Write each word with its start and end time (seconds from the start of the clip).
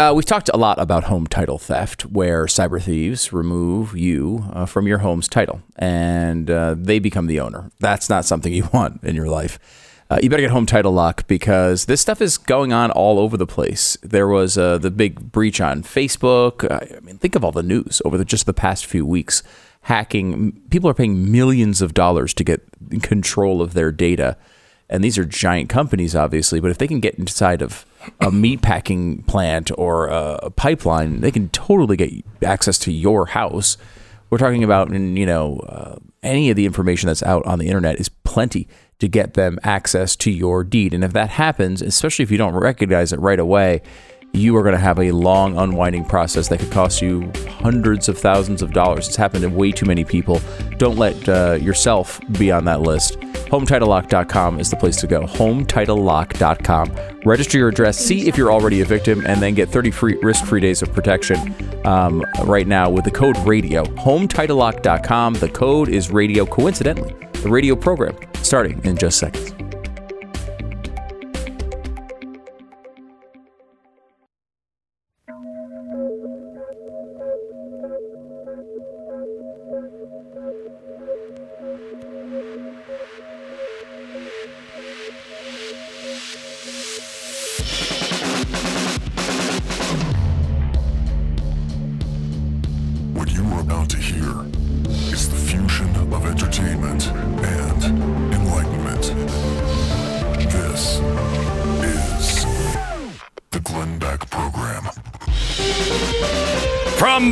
uh, 0.00 0.14
we've 0.14 0.24
talked 0.24 0.48
a 0.54 0.56
lot 0.56 0.80
about 0.80 1.04
home 1.04 1.26
title 1.26 1.58
theft, 1.58 2.06
where 2.06 2.46
cyber 2.46 2.82
thieves 2.82 3.34
remove 3.34 3.94
you 3.94 4.46
uh, 4.54 4.64
from 4.64 4.86
your 4.86 4.98
home's 4.98 5.28
title 5.28 5.60
and 5.76 6.50
uh, 6.50 6.74
they 6.78 6.98
become 6.98 7.26
the 7.26 7.38
owner. 7.38 7.70
That's 7.80 8.08
not 8.08 8.24
something 8.24 8.50
you 8.60 8.66
want 8.72 9.04
in 9.04 9.14
your 9.14 9.28
life. 9.28 9.58
Uh, 10.08 10.18
you 10.22 10.30
better 10.30 10.40
get 10.40 10.52
home 10.52 10.64
title 10.64 10.92
lock 10.92 11.26
because 11.28 11.84
this 11.84 12.00
stuff 12.00 12.22
is 12.22 12.38
going 12.38 12.72
on 12.72 12.90
all 12.90 13.18
over 13.18 13.36
the 13.36 13.46
place. 13.46 13.98
There 14.02 14.26
was 14.26 14.56
uh, 14.56 14.78
the 14.78 14.90
big 14.90 15.30
breach 15.30 15.60
on 15.60 15.82
Facebook. 15.82 16.66
I 16.70 16.98
mean, 17.00 17.18
think 17.18 17.34
of 17.34 17.44
all 17.44 17.52
the 17.52 17.62
news 17.62 18.00
over 18.06 18.16
the, 18.16 18.24
just 18.24 18.46
the 18.46 18.54
past 18.54 18.86
few 18.86 19.04
weeks. 19.04 19.42
Hacking, 19.82 20.52
people 20.70 20.88
are 20.88 20.94
paying 20.94 21.30
millions 21.30 21.82
of 21.82 21.92
dollars 21.92 22.32
to 22.34 22.44
get 22.44 22.62
control 23.02 23.60
of 23.60 23.74
their 23.74 23.92
data. 23.92 24.38
And 24.88 25.04
these 25.04 25.18
are 25.18 25.26
giant 25.26 25.68
companies, 25.68 26.16
obviously, 26.16 26.58
but 26.58 26.70
if 26.70 26.78
they 26.78 26.88
can 26.88 27.00
get 27.00 27.16
inside 27.16 27.60
of 27.60 27.84
a 28.20 28.30
meat 28.30 28.62
packing 28.62 29.22
plant 29.24 29.70
or 29.76 30.08
a 30.08 30.50
pipeline, 30.50 31.20
they 31.20 31.30
can 31.30 31.48
totally 31.50 31.96
get 31.96 32.12
access 32.42 32.78
to 32.80 32.92
your 32.92 33.26
house. 33.26 33.76
We're 34.30 34.38
talking 34.38 34.64
about, 34.64 34.92
you 34.92 35.26
know, 35.26 35.58
uh, 35.68 35.96
any 36.22 36.50
of 36.50 36.56
the 36.56 36.66
information 36.66 37.08
that's 37.08 37.22
out 37.22 37.44
on 37.46 37.58
the 37.58 37.66
internet 37.66 37.98
is 37.98 38.08
plenty 38.08 38.68
to 39.00 39.08
get 39.08 39.34
them 39.34 39.58
access 39.62 40.14
to 40.16 40.30
your 40.30 40.62
deed. 40.62 40.94
And 40.94 41.02
if 41.02 41.12
that 41.14 41.30
happens, 41.30 41.82
especially 41.82 42.22
if 42.22 42.30
you 42.30 42.38
don't 42.38 42.54
recognize 42.54 43.12
it 43.12 43.20
right 43.20 43.40
away, 43.40 43.82
you 44.32 44.56
are 44.56 44.62
going 44.62 44.74
to 44.74 44.80
have 44.80 44.98
a 44.98 45.10
long 45.10 45.58
unwinding 45.58 46.04
process 46.04 46.48
that 46.48 46.60
could 46.60 46.70
cost 46.70 47.02
you 47.02 47.32
hundreds 47.48 48.08
of 48.08 48.16
thousands 48.16 48.62
of 48.62 48.72
dollars. 48.72 49.08
It's 49.08 49.16
happened 49.16 49.42
to 49.42 49.48
way 49.48 49.72
too 49.72 49.86
many 49.86 50.04
people. 50.04 50.40
Don't 50.76 50.96
let 50.96 51.28
uh, 51.28 51.58
yourself 51.60 52.20
be 52.38 52.52
on 52.52 52.64
that 52.66 52.82
list. 52.82 53.16
HomeTitleLock.com 53.50 54.60
is 54.60 54.70
the 54.70 54.76
place 54.76 54.96
to 54.96 55.08
go. 55.08 55.22
HomeTitleLock.com. 55.22 57.20
Register 57.24 57.58
your 57.58 57.68
address, 57.68 57.98
see 57.98 58.28
if 58.28 58.38
you're 58.38 58.52
already 58.52 58.80
a 58.80 58.84
victim, 58.84 59.24
and 59.26 59.42
then 59.42 59.54
get 59.54 59.68
30 59.68 59.90
free 59.90 60.16
risk-free 60.22 60.60
days 60.60 60.82
of 60.82 60.92
protection 60.92 61.54
um, 61.84 62.24
right 62.44 62.68
now 62.68 62.88
with 62.88 63.04
the 63.04 63.10
code 63.10 63.36
RADIO. 63.38 63.84
HomeTitleLock.com. 63.84 65.34
The 65.34 65.48
code 65.48 65.88
is 65.88 66.10
RADIO. 66.10 66.46
Coincidentally, 66.46 67.14
the 67.42 67.48
radio 67.48 67.74
program 67.74 68.16
starting 68.42 68.80
in 68.84 68.96
just 68.96 69.18
seconds. 69.18 69.69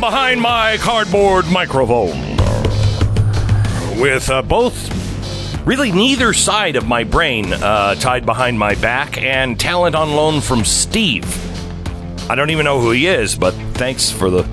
Behind 0.09 0.41
my 0.41 0.75
cardboard 0.77 1.45
microphone, 1.51 2.17
with 4.01 4.27
uh, 4.31 4.41
both, 4.41 4.89
really 5.67 5.91
neither 5.91 6.33
side 6.33 6.75
of 6.75 6.87
my 6.87 7.03
brain 7.03 7.53
uh, 7.53 7.93
tied 7.93 8.25
behind 8.25 8.57
my 8.57 8.73
back, 8.73 9.21
and 9.21 9.59
talent 9.59 9.95
on 9.95 10.09
loan 10.09 10.41
from 10.41 10.65
Steve. 10.65 11.27
I 12.27 12.33
don't 12.33 12.49
even 12.49 12.65
know 12.65 12.81
who 12.81 12.89
he 12.89 13.05
is, 13.05 13.35
but 13.35 13.53
thanks 13.75 14.09
for 14.09 14.31
the 14.31 14.49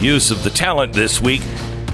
use 0.00 0.32
of 0.32 0.42
the 0.42 0.50
talent 0.50 0.92
this 0.92 1.20
week. 1.20 1.42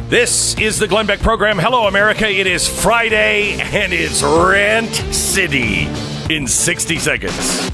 This 0.08 0.58
is 0.58 0.78
the 0.78 0.88
Glenn 0.88 1.04
Beck 1.04 1.20
program. 1.20 1.58
Hello, 1.58 1.88
America. 1.88 2.26
It 2.26 2.46
is 2.46 2.66
Friday, 2.66 3.60
and 3.60 3.92
it's 3.92 4.22
Rent 4.22 4.94
City 5.14 5.86
in 6.34 6.46
60 6.46 6.98
seconds. 6.98 7.70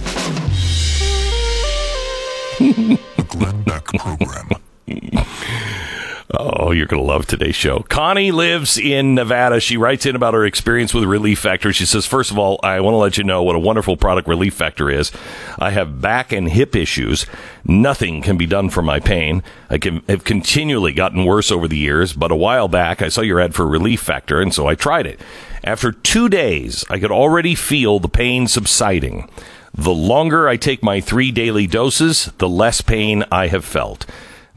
The 3.18 3.24
Glenn 3.28 3.62
Beck 3.62 3.84
Program. 3.84 4.57
Oh, 6.68 6.72
you're 6.72 6.84
going 6.84 7.02
to 7.02 7.08
love 7.08 7.24
today's 7.24 7.54
show. 7.54 7.78
Connie 7.88 8.30
lives 8.30 8.76
in 8.76 9.14
Nevada. 9.14 9.58
She 9.58 9.78
writes 9.78 10.04
in 10.04 10.14
about 10.14 10.34
her 10.34 10.44
experience 10.44 10.92
with 10.92 11.04
Relief 11.04 11.38
Factor. 11.38 11.72
She 11.72 11.86
says, 11.86 12.04
First 12.04 12.30
of 12.30 12.36
all, 12.36 12.60
I 12.62 12.78
want 12.80 12.92
to 12.92 12.98
let 12.98 13.16
you 13.16 13.24
know 13.24 13.42
what 13.42 13.56
a 13.56 13.58
wonderful 13.58 13.96
product 13.96 14.28
Relief 14.28 14.52
Factor 14.52 14.90
is. 14.90 15.10
I 15.58 15.70
have 15.70 16.02
back 16.02 16.30
and 16.30 16.46
hip 16.46 16.76
issues. 16.76 17.24
Nothing 17.64 18.20
can 18.20 18.36
be 18.36 18.44
done 18.44 18.68
for 18.68 18.82
my 18.82 19.00
pain. 19.00 19.42
I 19.70 19.78
can, 19.78 20.02
have 20.10 20.24
continually 20.24 20.92
gotten 20.92 21.24
worse 21.24 21.50
over 21.50 21.68
the 21.68 21.78
years, 21.78 22.12
but 22.12 22.30
a 22.30 22.36
while 22.36 22.68
back 22.68 23.00
I 23.00 23.08
saw 23.08 23.22
your 23.22 23.40
ad 23.40 23.54
for 23.54 23.66
Relief 23.66 24.02
Factor, 24.02 24.38
and 24.38 24.52
so 24.52 24.66
I 24.66 24.74
tried 24.74 25.06
it. 25.06 25.18
After 25.64 25.90
two 25.90 26.28
days, 26.28 26.84
I 26.90 26.98
could 26.98 27.10
already 27.10 27.54
feel 27.54 27.98
the 27.98 28.10
pain 28.10 28.46
subsiding. 28.46 29.30
The 29.72 29.94
longer 29.94 30.46
I 30.46 30.58
take 30.58 30.82
my 30.82 31.00
three 31.00 31.32
daily 31.32 31.66
doses, 31.66 32.30
the 32.36 32.48
less 32.48 32.82
pain 32.82 33.24
I 33.32 33.46
have 33.46 33.64
felt. 33.64 34.04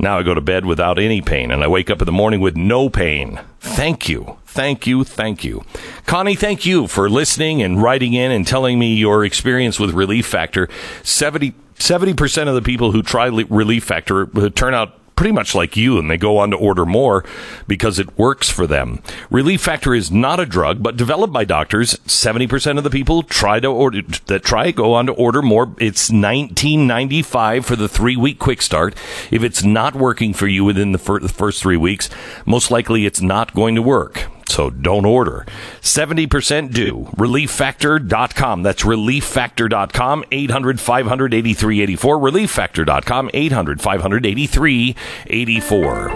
Now 0.01 0.17
I 0.17 0.23
go 0.23 0.34
to 0.34 0.41
bed 0.41 0.66
without 0.66 0.97
any 0.97 1.22
pain 1.22 1.51
and 1.51 1.63
I 1.63 1.67
wake 1.67 1.91
up 1.91 2.01
in 2.01 2.07
the 2.07 2.12
morning 2.12 2.41
with 2.41 2.57
no 2.57 2.89
pain. 2.89 3.39
Thank 3.59 4.09
you. 4.09 4.38
Thank 4.47 4.88
you. 4.88 5.03
Thank 5.03 5.44
you. 5.44 5.63
Connie, 6.07 6.35
thank 6.35 6.66
you 6.66 6.88
for 6.88 7.07
listening 7.07 7.62
and 7.62 7.79
writing 7.79 8.16
in 8.16 8.31
and 8.31 8.47
telling 8.47 8.79
me 8.79 8.95
your 8.95 9.23
experience 9.23 9.79
with 9.79 9.91
Relief 9.91 10.25
Factor. 10.25 10.67
70, 11.03 11.53
70% 11.75 12.47
of 12.47 12.56
the 12.56 12.63
people 12.63 12.91
who 12.91 13.03
try 13.03 13.28
Relief 13.28 13.84
Factor 13.84 14.25
turn 14.50 14.73
out 14.73 14.97
pretty 15.22 15.32
much 15.32 15.54
like 15.54 15.78
you 15.78 16.00
and 16.00 16.09
they 16.09 16.18
go 16.18 16.40
on 16.40 16.50
to 16.50 16.58
order 16.58 16.84
more 16.84 17.24
because 17.68 18.00
it 18.00 18.18
works 18.18 18.50
for 18.50 18.66
them. 18.66 19.00
Relief 19.30 19.62
Factor 19.62 19.94
is 19.94 20.09
not 20.09 20.40
a 20.40 20.48
drug, 20.48 20.82
but 20.82 20.98
developed 20.98 21.32
by 21.32 21.46
doctors. 21.46 21.94
70% 22.08 22.80
of 22.80 22.84
the 22.84 22.90
people 22.90 23.22
try 23.22 23.60
to 23.60 23.68
order 23.68 24.02
that 24.26 24.44
try 24.44 24.72
go 24.72 24.96
on 24.96 25.06
to 25.06 25.12
order 25.12 25.44
more. 25.44 25.76
It's 25.78 26.10
1995 26.10 27.68
for 27.68 27.76
the 27.76 27.86
3-week 27.86 28.40
quick 28.40 28.64
start. 28.64 28.96
If 29.30 29.44
it's 29.44 29.64
not 29.64 29.94
working 29.94 30.34
for 30.34 30.48
you 30.48 30.66
within 30.66 30.92
the, 30.92 30.98
fir- 30.98 31.20
the 31.20 31.30
first 31.30 31.62
3 31.62 31.78
weeks, 31.78 32.10
most 32.48 32.72
likely 32.72 33.06
it's 33.06 33.22
not 33.22 33.54
going 33.54 33.76
to 33.76 33.84
work. 33.84 34.28
So 34.51 34.69
don't 34.69 35.06
order. 35.06 35.45
70% 35.79 36.73
do. 36.73 37.07
ReliefFactor.com. 37.16 38.63
That's 38.63 38.84
ReliefFactor.com. 38.84 40.25
800 40.29 40.79
500 40.79 41.34
8384. 41.34 42.19
ReliefFactor.com. 42.19 43.29
800 43.34 43.81
500 43.81 44.25
8384. 44.25 46.12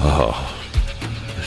Oh. 0.00 0.50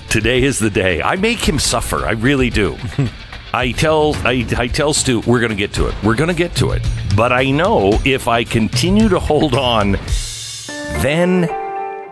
Today 0.10 0.42
is 0.42 0.58
the 0.58 0.72
day. 0.72 1.04
I 1.04 1.16
make 1.16 1.48
him 1.48 1.60
suffer. 1.60 2.04
I 2.04 2.14
really 2.14 2.50
do. 2.50 2.76
I 3.54 3.72
tell 3.72 4.16
I, 4.26 4.48
I 4.58 4.66
tell 4.66 4.94
Stu 4.94 5.22
we're 5.28 5.40
going 5.40 5.52
to 5.52 5.56
get 5.56 5.74
to 5.74 5.88
it. 5.88 5.96
We're 6.04 6.16
going 6.16 6.30
to 6.30 6.34
get 6.34 6.56
to 6.56 6.72
it. 6.72 6.82
But 7.16 7.32
I 7.32 7.52
know 7.52 8.00
if 8.04 8.28
I 8.28 8.44
continue 8.44 9.10
to 9.10 9.20
hold 9.20 9.54
on, 9.54 9.92
then 11.02 11.48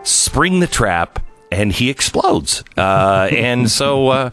spring 0.04 0.60
the 0.60 0.68
trap 0.68 1.25
and 1.50 1.72
he 1.72 1.90
explodes. 1.90 2.62
Uh, 2.76 3.28
and 3.32 3.70
so, 3.80 4.08
uh, 4.08 4.30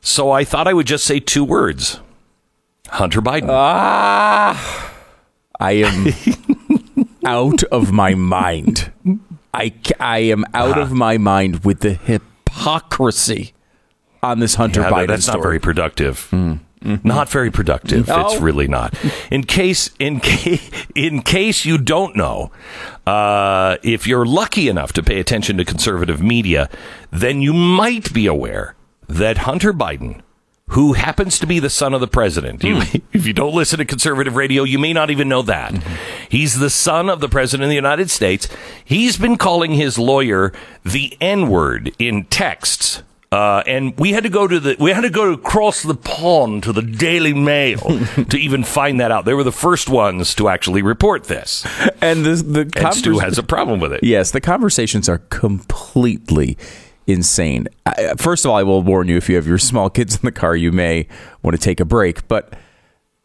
so 0.00 0.30
I 0.30 0.44
thought 0.44 0.68
I 0.68 0.72
would 0.74 0.86
just 0.86 1.04
say 1.04 1.20
two 1.20 1.44
words: 1.44 2.00
Hunter 2.88 3.20
Biden. 3.20 3.48
Ah, 3.50 4.92
I 5.60 5.72
am 5.72 6.06
out 7.26 7.62
of 7.64 7.92
my 7.92 8.14
mind. 8.14 8.92
I, 9.54 9.72
I 9.98 10.18
am 10.18 10.44
out 10.52 10.78
of 10.78 10.92
my 10.92 11.16
mind 11.16 11.64
with 11.64 11.80
the 11.80 11.94
hypocrisy 11.94 13.54
on 14.22 14.38
this 14.40 14.56
Hunter 14.56 14.82
Yeah, 14.82 14.90
Biden 14.90 15.06
that's 15.08 15.24
story. 15.24 15.38
not 15.38 15.42
very 15.42 15.58
productive. 15.60 16.28
Mm-hmm. 16.84 17.08
Not 17.08 17.28
very 17.28 17.50
productive. 17.50 18.08
No. 18.08 18.26
It's 18.26 18.40
really 18.40 18.68
not. 18.68 18.94
In 19.30 19.44
case, 19.44 19.90
in 19.98 20.20
case, 20.20 20.70
in 20.94 21.22
case 21.22 21.64
you 21.64 21.78
don't 21.78 22.14
know, 22.14 22.52
uh, 23.06 23.76
if 23.82 24.06
you're 24.06 24.26
lucky 24.26 24.68
enough 24.68 24.92
to 24.94 25.02
pay 25.02 25.18
attention 25.18 25.56
to 25.56 25.64
conservative 25.64 26.22
media, 26.22 26.68
then 27.10 27.40
you 27.40 27.52
might 27.52 28.12
be 28.12 28.26
aware 28.26 28.74
that 29.08 29.38
Hunter 29.38 29.72
Biden, 29.72 30.20
who 30.70 30.92
happens 30.92 31.38
to 31.38 31.46
be 31.46 31.58
the 31.60 31.70
son 31.70 31.94
of 31.94 32.00
the 32.00 32.08
president, 32.08 32.62
you, 32.62 32.80
hmm. 32.80 32.96
if 33.12 33.26
you 33.26 33.32
don't 33.32 33.54
listen 33.54 33.78
to 33.78 33.84
conservative 33.84 34.36
radio, 34.36 34.62
you 34.62 34.78
may 34.78 34.92
not 34.92 35.10
even 35.10 35.28
know 35.28 35.42
that. 35.42 35.72
Mm-hmm. 35.72 35.94
He's 36.28 36.58
the 36.58 36.70
son 36.70 37.08
of 37.08 37.20
the 37.20 37.28
president 37.28 37.64
of 37.64 37.70
the 37.70 37.76
United 37.76 38.10
States. 38.10 38.48
He's 38.84 39.16
been 39.16 39.38
calling 39.38 39.72
his 39.72 39.98
lawyer 39.98 40.52
the 40.84 41.16
N 41.20 41.48
word 41.48 41.92
in 41.98 42.24
texts. 42.24 43.02
Uh, 43.32 43.62
and 43.66 43.98
we 43.98 44.12
had 44.12 44.22
to 44.22 44.28
go 44.28 44.46
to 44.46 44.60
the 44.60 44.76
we 44.78 44.92
had 44.92 45.00
to 45.00 45.10
go 45.10 45.32
across 45.32 45.82
the 45.82 45.94
pond 45.94 46.62
to 46.62 46.72
the 46.72 46.82
Daily 46.82 47.34
Mail 47.34 47.78
to 48.28 48.36
even 48.36 48.62
find 48.62 49.00
that 49.00 49.10
out. 49.10 49.24
They 49.24 49.34
were 49.34 49.42
the 49.42 49.52
first 49.52 49.88
ones 49.88 50.34
to 50.36 50.48
actually 50.48 50.82
report 50.82 51.24
this, 51.24 51.66
and 52.00 52.24
the 52.24 52.36
the 52.36 52.72
and 52.76 52.94
Stu 52.94 53.18
has 53.18 53.36
a 53.36 53.42
problem 53.42 53.80
with 53.80 53.92
it. 53.92 54.04
Yes, 54.04 54.30
the 54.30 54.40
conversations 54.40 55.08
are 55.08 55.18
completely 55.28 56.56
insane. 57.08 57.66
I, 57.84 58.14
first 58.16 58.44
of 58.44 58.52
all, 58.52 58.56
I 58.56 58.62
will 58.62 58.82
warn 58.82 59.08
you 59.08 59.16
if 59.16 59.28
you 59.28 59.34
have 59.36 59.46
your 59.46 59.58
small 59.58 59.90
kids 59.90 60.14
in 60.14 60.22
the 60.22 60.32
car, 60.32 60.54
you 60.54 60.70
may 60.70 61.08
want 61.42 61.56
to 61.56 61.62
take 61.62 61.80
a 61.80 61.84
break. 61.84 62.28
But 62.28 62.52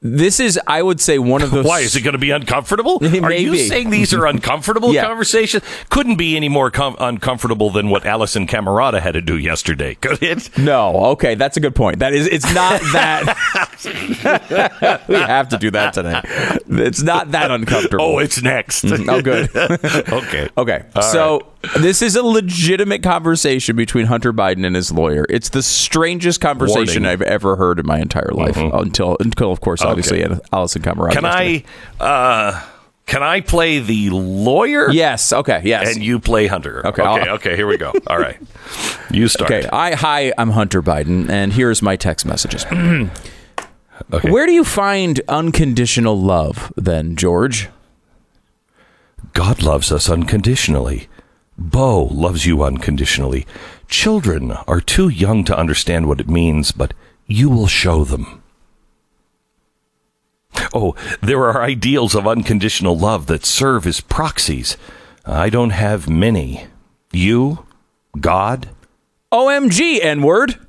This 0.04 0.40
is, 0.40 0.60
I 0.66 0.82
would 0.82 1.00
say, 1.00 1.20
one 1.20 1.44
of 1.44 1.52
those. 1.52 1.64
Why 1.64 1.82
is 1.82 1.96
it 1.96 2.02
going 2.02 2.14
to 2.14 2.18
be 2.20 2.32
uncomfortable? 2.32 3.00
Are 3.24 3.32
you 3.32 3.56
saying 3.56 3.92
these 3.92 4.16
are 4.16 4.26
uncomfortable 4.26 4.92
Yeah. 4.96 5.06
conversations? 5.06 5.64
Couldn't 5.90 6.16
be 6.16 6.36
any 6.36 6.50
more 6.50 6.72
com- 6.72 6.96
uncomfortable 7.00 7.70
than 7.70 7.90
what 7.90 8.02
Alisyn 8.04 8.48
Camerota 8.48 9.00
had 9.00 9.12
to 9.14 9.22
do 9.22 9.38
yesterday, 9.38 9.94
could 9.94 10.24
it? 10.24 10.58
No, 10.58 10.96
okay, 11.12 11.36
that's 11.36 11.56
a 11.56 11.60
good 11.60 11.76
point. 11.76 12.00
That 12.00 12.14
is, 12.14 12.26
it's 12.26 12.52
not 12.52 12.82
that. 12.94 13.38
we 15.08 15.16
have 15.16 15.50
to 15.50 15.58
do 15.60 15.72
that 15.72 15.94
today. 15.94 16.22
It's 16.84 17.02
not 17.02 17.32
that 17.32 17.52
uncomfortable. 17.52 18.04
Oh, 18.06 18.20
it's 18.20 18.42
next. 18.42 18.86
oh, 18.86 19.22
good. 19.22 19.50
okay. 19.56 20.50
Okay, 20.58 20.84
so 21.02 21.42
this 21.80 22.02
is 22.02 22.16
a 22.16 22.24
legitimate 22.24 23.04
conversation 23.04 23.76
between 23.76 24.06
Hunter 24.08 24.34
Biden 24.34 24.66
and 24.66 24.76
his 24.76 24.92
lawyer. 24.92 25.26
It's 25.30 25.50
the 25.50 25.64
strangest 25.64 26.42
conversation 26.42 27.04
Warning. 27.04 27.06
I've 27.06 27.22
ever 27.22 27.56
heard 27.56 27.80
in 27.80 27.86
my 27.86 28.00
entire 28.00 28.32
life, 28.32 28.58
until 28.58 29.18
until 29.20 29.52
of 29.52 29.62
course, 29.62 29.82
obviously, 29.82 30.20
Alisyn 30.22 30.82
Camerota. 30.82 31.12
Can 31.14 31.24
yesterday. 31.24 31.66
I? 32.00 32.04
Uh, 32.06 32.62
can 33.08 33.24
I 33.24 33.42
play 33.42 33.80
the 33.80 34.10
lawyer? 34.12 34.90
Yes. 34.90 35.34
Okay. 35.34 35.62
Yes. 35.66 35.94
And 35.96 36.04
you 36.04 36.18
play 36.20 36.48
Hunter. 36.48 36.80
Okay, 36.88 37.02
Okay. 37.02 37.30
I'll- 37.30 37.36
Okay. 37.36 37.56
Here 37.58 37.68
we 37.68 37.76
go. 37.78 37.92
All 38.08 38.18
right. 38.18 38.38
You 39.10 39.28
start. 39.28 39.52
okay. 39.52 39.68
I 39.68 39.96
hi. 39.96 40.32
I'm 40.38 40.52
Hunter 40.52 40.82
Biden, 40.82 41.30
and 41.30 41.52
here's 41.52 41.82
my 41.82 41.96
text 41.98 42.26
messages. 42.26 42.66
Okay. 44.14 44.30
Where 44.30 44.46
do 44.46 44.52
you 44.52 44.64
find 44.64 45.22
unconditional 45.28 46.20
love, 46.20 46.72
then, 46.76 47.16
George? 47.16 47.70
God 49.34 49.62
loves 49.62 49.92
us 49.92 50.10
unconditionally. 50.10 51.08
Beau 51.58 52.06
loves 52.06 52.46
you 52.46 52.64
unconditionally. 52.64 53.46
Children 53.88 54.52
are 54.52 54.82
too 54.82 55.10
young 55.10 55.44
to 55.46 55.58
understand 55.58 56.08
what 56.08 56.20
it 56.20 56.30
means, 56.30 56.72
but 56.72 56.94
you 57.28 57.50
will 57.50 57.68
show 57.68 58.04
them. 58.04 58.42
Oh, 60.74 60.96
there 61.22 61.44
are 61.46 61.62
ideals 61.62 62.16
of 62.16 62.28
unconditional 62.28 62.98
love 62.98 63.28
that 63.28 63.46
serve 63.46 63.86
as 63.88 64.02
proxies. 64.02 64.78
I 65.26 65.50
don't 65.50 65.70
have 65.72 66.10
many. 66.10 66.68
You, 67.12 67.66
God, 68.20 68.70
OMG, 69.32 70.00
N 70.02 70.22
word. 70.22 70.60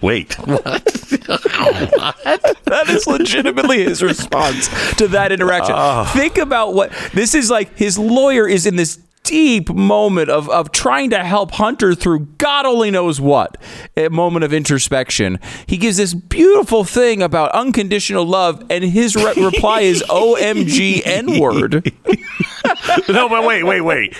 Wait. 0.00 0.36
What? 0.46 0.64
what? 0.64 2.56
That 2.64 2.86
is 2.88 3.06
legitimately 3.06 3.84
his 3.84 4.02
response 4.02 4.68
to 4.96 5.08
that 5.08 5.32
interaction. 5.32 5.74
Ah. 5.76 6.10
Think 6.14 6.38
about 6.38 6.74
what 6.74 6.92
this 7.12 7.34
is 7.34 7.50
like. 7.50 7.76
His 7.76 7.98
lawyer 7.98 8.48
is 8.48 8.66
in 8.66 8.76
this 8.76 8.98
deep 9.30 9.70
moment 9.70 10.28
of, 10.28 10.50
of 10.50 10.72
trying 10.72 11.08
to 11.10 11.22
help 11.22 11.52
Hunter 11.52 11.94
through 11.94 12.26
God 12.38 12.66
only 12.66 12.90
knows 12.90 13.20
what, 13.20 13.56
a 13.96 14.08
moment 14.08 14.44
of 14.44 14.52
introspection. 14.52 15.38
He 15.66 15.76
gives 15.76 15.98
this 15.98 16.14
beautiful 16.14 16.82
thing 16.82 17.22
about 17.22 17.52
unconditional 17.52 18.24
love, 18.24 18.64
and 18.68 18.82
his 18.82 19.14
re- 19.14 19.34
reply 19.36 19.82
is 19.82 20.02
OMG 20.08 21.02
N 21.06 21.38
word. 21.38 21.94
no, 23.08 23.28
but 23.28 23.46
wait, 23.46 23.62
wait, 23.62 23.82
wait. 23.82 24.16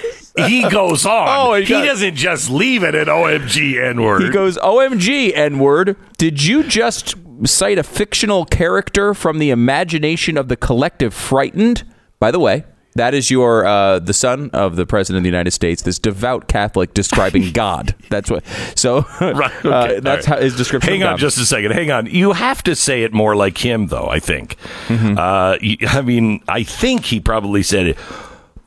He 0.46 0.68
goes 0.68 1.04
on. 1.04 1.26
Oh, 1.28 1.54
he 1.54 1.64
he 1.64 1.72
doesn't 1.72 2.14
just 2.14 2.48
leave 2.48 2.84
it 2.84 2.94
at 2.94 3.08
OMG 3.08 3.82
N 3.82 4.02
word. 4.02 4.22
He 4.22 4.30
goes, 4.30 4.58
OMG, 4.58 5.32
N 5.34 5.58
word. 5.58 5.96
Did 6.18 6.44
you 6.44 6.62
just 6.62 7.16
cite 7.44 7.78
a 7.78 7.82
fictional 7.82 8.44
character 8.44 9.12
from 9.12 9.40
the 9.40 9.50
imagination 9.50 10.38
of 10.38 10.46
the 10.46 10.56
collective 10.56 11.12
frightened? 11.12 11.82
By 12.20 12.30
the 12.30 12.38
way, 12.38 12.64
that 12.94 13.14
is 13.14 13.30
your 13.30 13.64
uh, 13.66 13.98
the 14.00 14.12
son 14.12 14.50
of 14.52 14.76
the 14.76 14.84
president 14.86 15.18
of 15.18 15.22
the 15.24 15.28
United 15.28 15.52
States, 15.52 15.82
this 15.82 15.98
devout 15.98 16.48
Catholic 16.48 16.92
describing 16.94 17.52
God. 17.54 17.94
That's 18.08 18.30
what. 18.30 18.44
So 18.74 19.06
Right. 19.20 19.64
uh, 19.64 20.00
that's 20.00 20.26
all 20.28 20.36
how 20.36 20.40
his 20.42 20.56
description. 20.56 20.92
Hang 20.92 21.02
on 21.04 21.18
just 21.18 21.38
a 21.38 21.46
second. 21.46 21.72
Hang 21.72 21.90
on. 21.90 22.06
You 22.06 22.32
have 22.32 22.62
to 22.64 22.74
say 22.74 23.02
it 23.04 23.12
more 23.12 23.36
like 23.36 23.58
him, 23.58 23.86
though, 23.88 24.08
I 24.08 24.18
think. 24.18 24.56
Mm-hmm. 24.88 25.16
Uh, 25.18 25.56
I 25.98 26.02
mean, 26.02 26.42
I 26.48 26.62
think 26.64 27.04
he 27.06 27.20
probably 27.20 27.62
said 27.62 27.86
it. 27.86 27.98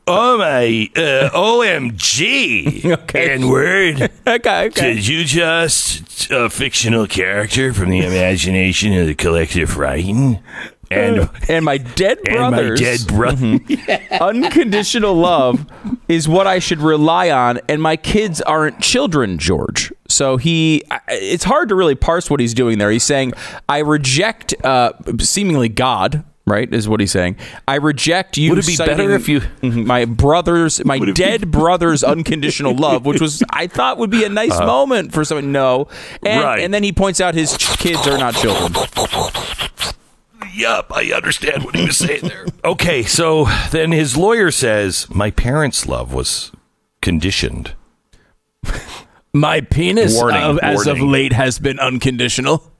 Oh 0.06 0.36
my, 0.36 0.90
uh, 0.96 1.30
OMG. 1.32 2.84
Okay. 3.04 3.30
N 3.32 3.48
word. 3.48 4.02
okay, 4.26 4.66
okay. 4.66 4.94
Did 4.94 5.06
you 5.06 5.24
just 5.24 6.30
a 6.30 6.50
fictional 6.50 7.06
character 7.06 7.72
from 7.72 7.90
the 7.90 8.00
imagination 8.00 8.92
of 8.94 9.06
the 9.06 9.14
collective 9.14 9.76
writing? 9.78 10.40
And, 10.94 11.30
And 11.48 11.64
my 11.64 11.78
dead 11.78 12.18
and 12.26 12.40
my 12.40 12.50
brothers. 12.50 12.80
dead 12.80 13.06
brother. 13.06 13.58
unconditional 14.20 15.14
love 15.14 15.66
is 16.08 16.28
what 16.28 16.46
I 16.46 16.58
should 16.58 16.80
rely 16.80 17.30
on, 17.30 17.60
and 17.68 17.80
my 17.82 17.96
kids 17.96 18.40
aren't 18.42 18.80
children, 18.80 19.38
George. 19.38 19.92
So 20.08 20.36
he, 20.36 20.82
it's 21.08 21.44
hard 21.44 21.68
to 21.70 21.74
really 21.74 21.94
parse 21.94 22.30
what 22.30 22.40
he's 22.40 22.54
doing 22.54 22.78
there. 22.78 22.90
He's 22.90 23.02
saying, 23.04 23.32
I 23.68 23.78
reject 23.78 24.54
uh, 24.64 24.92
seemingly 25.18 25.68
God. 25.68 26.24
Right 26.46 26.70
is 26.74 26.86
what 26.86 27.00
he's 27.00 27.10
saying. 27.10 27.38
I 27.66 27.76
reject 27.76 28.36
you. 28.36 28.50
Would 28.50 28.58
it 28.58 28.66
be 28.66 28.76
better 28.76 29.12
if 29.12 29.30
you- 29.30 29.40
my 29.62 30.04
brothers, 30.04 30.84
my 30.84 30.98
dead 30.98 31.50
brothers' 31.50 32.04
unconditional 32.04 32.76
love, 32.76 33.06
which 33.06 33.18
was 33.18 33.42
I 33.48 33.66
thought 33.66 33.96
would 33.96 34.10
be 34.10 34.24
a 34.24 34.28
nice 34.28 34.58
moment 34.58 35.14
for 35.14 35.24
someone. 35.24 35.52
No, 35.52 35.88
and. 36.22 36.44
Right. 36.44 36.60
and 36.60 36.74
then 36.74 36.82
he 36.82 36.92
points 36.92 37.22
out 37.22 37.34
his 37.34 37.56
kids 37.56 38.06
are 38.06 38.18
not 38.18 38.34
children. 38.34 38.74
Yup, 40.54 40.92
I 40.94 41.12
understand 41.12 41.64
what 41.64 41.74
he 41.74 41.84
was 41.86 41.96
saying 41.96 42.22
there. 42.22 42.46
okay, 42.64 43.02
so 43.02 43.46
then 43.70 43.92
his 43.92 44.16
lawyer 44.16 44.50
says, 44.50 45.08
My 45.10 45.30
parents' 45.30 45.86
love 45.88 46.12
was 46.14 46.52
conditioned. 47.02 47.74
My 49.32 49.60
penis, 49.60 50.14
Warning, 50.16 50.42
of- 50.42 50.58
as 50.60 50.86
of 50.86 50.98
warning. 50.98 51.10
late, 51.12 51.32
has 51.32 51.58
been 51.58 51.80
unconditional. 51.80 52.70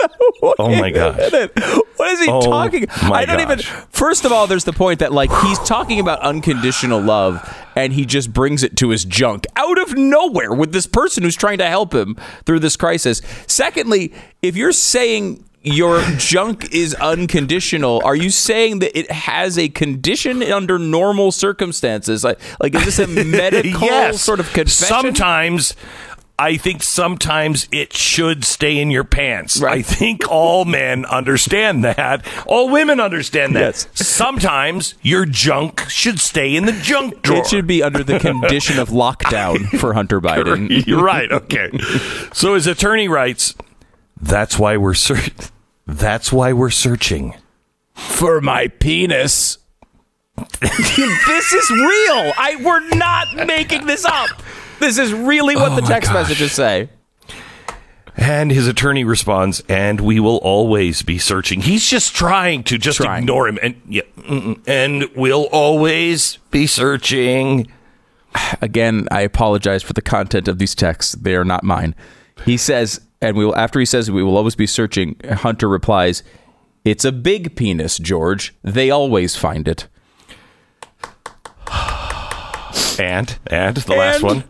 Oh 0.00 0.54
my 0.58 0.90
gosh. 0.90 1.16
Oh 1.18 1.30
my 1.30 1.50
gosh. 1.54 1.80
What 1.96 2.10
is 2.12 2.20
he 2.20 2.30
Oh, 2.30 2.40
talking? 2.40 2.86
I 3.02 3.24
don't 3.24 3.40
even. 3.40 3.58
First 3.90 4.24
of 4.24 4.32
all, 4.32 4.46
there's 4.46 4.64
the 4.64 4.72
point 4.72 5.00
that 5.00 5.12
like 5.12 5.30
he's 5.42 5.58
talking 5.60 5.98
about 6.00 6.20
unconditional 6.20 7.00
love, 7.00 7.56
and 7.74 7.92
he 7.92 8.04
just 8.06 8.32
brings 8.32 8.62
it 8.62 8.76
to 8.76 8.90
his 8.90 9.04
junk 9.04 9.46
out 9.56 9.78
of 9.78 9.96
nowhere 9.96 10.52
with 10.54 10.72
this 10.72 10.86
person 10.86 11.22
who's 11.22 11.36
trying 11.36 11.58
to 11.58 11.66
help 11.66 11.92
him 11.94 12.16
through 12.46 12.60
this 12.60 12.76
crisis. 12.76 13.20
Secondly, 13.46 14.12
if 14.42 14.56
you're 14.56 14.72
saying 14.72 15.44
your 15.62 16.00
junk 16.16 16.72
is 16.72 16.94
unconditional, 16.94 18.00
are 18.04 18.14
you 18.14 18.30
saying 18.30 18.78
that 18.78 18.96
it 18.96 19.10
has 19.10 19.58
a 19.58 19.68
condition 19.68 20.42
under 20.42 20.78
normal 20.78 21.32
circumstances? 21.32 22.22
Like, 22.22 22.38
like 22.60 22.74
is 22.76 22.84
this 22.84 22.98
a 23.00 23.06
medical 23.24 23.80
yes. 23.82 24.22
sort 24.22 24.38
of 24.40 24.46
confession? 24.52 24.86
Sometimes. 24.86 25.74
I 26.40 26.56
think 26.56 26.84
sometimes 26.84 27.66
it 27.72 27.92
should 27.92 28.44
stay 28.44 28.78
in 28.78 28.90
your 28.92 29.02
pants. 29.02 29.60
Right. 29.60 29.78
I 29.78 29.82
think 29.82 30.28
all 30.30 30.64
men 30.64 31.04
understand 31.06 31.82
that. 31.84 32.24
All 32.46 32.68
women 32.70 33.00
understand 33.00 33.56
that. 33.56 33.60
Yes. 33.60 33.88
Sometimes 33.94 34.94
your 35.02 35.24
junk 35.26 35.80
should 35.88 36.20
stay 36.20 36.54
in 36.54 36.66
the 36.66 36.72
junk 36.72 37.22
drawer. 37.22 37.38
It 37.38 37.46
should 37.48 37.66
be 37.66 37.82
under 37.82 38.04
the 38.04 38.20
condition 38.20 38.78
of 38.78 38.90
lockdown 38.90 39.66
for 39.80 39.94
Hunter 39.94 40.20
Biden. 40.22 40.86
You're 40.86 41.02
right. 41.04 41.30
Okay. 41.32 41.70
So 42.32 42.54
his 42.54 42.68
attorney 42.68 43.08
writes, 43.08 43.54
"That's 44.20 44.58
why 44.58 44.76
we're 44.76 44.94
ser- 44.94 45.32
That's 45.86 46.32
why 46.32 46.52
we're 46.52 46.70
searching." 46.70 47.34
for 47.94 48.40
my 48.40 48.68
penis. 48.68 49.58
this 50.60 51.52
is 51.52 51.70
real. 51.70 52.32
I 52.38 52.56
we're 52.64 52.88
not 52.96 53.44
making 53.46 53.86
this 53.86 54.04
up. 54.04 54.28
This 54.80 54.98
is 54.98 55.12
really 55.12 55.56
what 55.56 55.72
Oh 55.72 55.76
the 55.76 55.82
text 55.82 56.10
gosh. 56.12 56.28
messages 56.28 56.52
say. 56.52 56.88
And 58.16 58.50
his 58.50 58.66
attorney 58.66 59.04
responds, 59.04 59.62
"And 59.68 60.00
we 60.00 60.18
will 60.18 60.38
always 60.38 61.02
be 61.02 61.18
searching." 61.18 61.60
He's 61.60 61.88
just 61.88 62.16
trying 62.16 62.64
to 62.64 62.76
just 62.76 62.98
Trying. 62.98 63.22
ignore 63.22 63.46
him, 63.46 63.58
and 63.62 63.76
yeah, 63.88 64.02
and 64.66 65.08
we'll 65.14 65.44
always 65.52 66.38
be 66.50 66.66
searching. 66.66 67.68
Again, 68.60 69.06
I 69.12 69.20
apologize 69.20 69.82
for 69.84 69.92
the 69.92 70.02
content 70.02 70.48
of 70.48 70.58
these 70.58 70.74
texts. 70.74 71.12
They 71.20 71.34
are 71.36 71.44
not 71.44 71.62
mine. 71.62 71.94
He 72.44 72.56
says, 72.56 73.00
and 73.22 73.36
we 73.36 73.44
will 73.46 73.56
after 73.56 73.78
he 73.78 73.86
says 73.86 74.10
we 74.10 74.22
will 74.24 74.36
always 74.36 74.56
be 74.56 74.66
searching, 74.66 75.14
Hunter 75.30 75.68
replies, 75.68 76.24
"It's 76.84 77.04
a 77.04 77.12
big 77.12 77.54
penis, 77.54 77.98
George. 77.98 78.52
They 78.64 78.90
always 78.90 79.36
find 79.36 79.68
it." 79.68 79.86
And 82.98 83.38
and 83.46 83.76
the 83.76 83.94
last 83.96 84.22
one. 84.24 84.42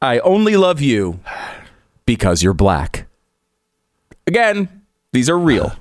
I 0.00 0.20
only 0.20 0.56
love 0.56 0.80
you 0.80 1.20
because 2.06 2.42
you're 2.42 2.54
black. 2.54 3.06
Again, 4.26 4.82
these 5.12 5.28
are 5.28 5.38
real. 5.38 5.72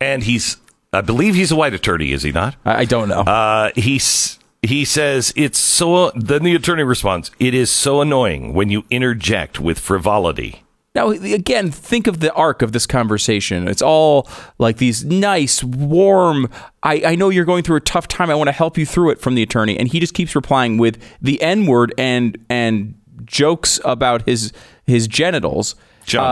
And 0.00 0.22
he's, 0.22 0.58
I 0.92 1.00
believe 1.00 1.34
he's 1.34 1.52
a 1.52 1.56
white 1.56 1.74
attorney, 1.74 2.12
is 2.12 2.22
he 2.22 2.32
not? 2.32 2.56
I, 2.64 2.80
I 2.80 2.84
don't 2.84 3.08
know. 3.08 3.20
Uh, 3.20 3.70
he's 3.74 4.38
he 4.62 4.84
says 4.84 5.32
it's 5.36 5.58
so. 5.58 6.10
Then 6.12 6.42
the 6.42 6.54
attorney 6.54 6.84
responds, 6.84 7.30
"It 7.38 7.54
is 7.54 7.70
so 7.70 8.00
annoying 8.00 8.54
when 8.54 8.70
you 8.70 8.84
interject 8.90 9.60
with 9.60 9.78
frivolity." 9.78 10.63
Now, 10.94 11.10
again, 11.10 11.72
think 11.72 12.06
of 12.06 12.20
the 12.20 12.32
arc 12.34 12.62
of 12.62 12.70
this 12.70 12.86
conversation. 12.86 13.66
It's 13.66 13.82
all 13.82 14.28
like 14.58 14.76
these 14.76 15.04
nice, 15.04 15.64
warm, 15.64 16.48
I, 16.84 17.02
I 17.04 17.14
know 17.16 17.30
you're 17.30 17.44
going 17.44 17.64
through 17.64 17.76
a 17.78 17.80
tough 17.80 18.06
time. 18.06 18.30
I 18.30 18.36
want 18.36 18.46
to 18.46 18.52
help 18.52 18.78
you 18.78 18.86
through 18.86 19.10
it 19.10 19.20
from 19.20 19.34
the 19.34 19.42
attorney. 19.42 19.76
And 19.76 19.88
he 19.88 19.98
just 19.98 20.14
keeps 20.14 20.36
replying 20.36 20.78
with 20.78 21.02
the 21.20 21.42
N 21.42 21.66
word 21.66 21.92
and, 21.98 22.38
and 22.48 22.94
jokes 23.24 23.80
about 23.84 24.22
his 24.26 24.52
his 24.86 25.08
genitals. 25.08 25.74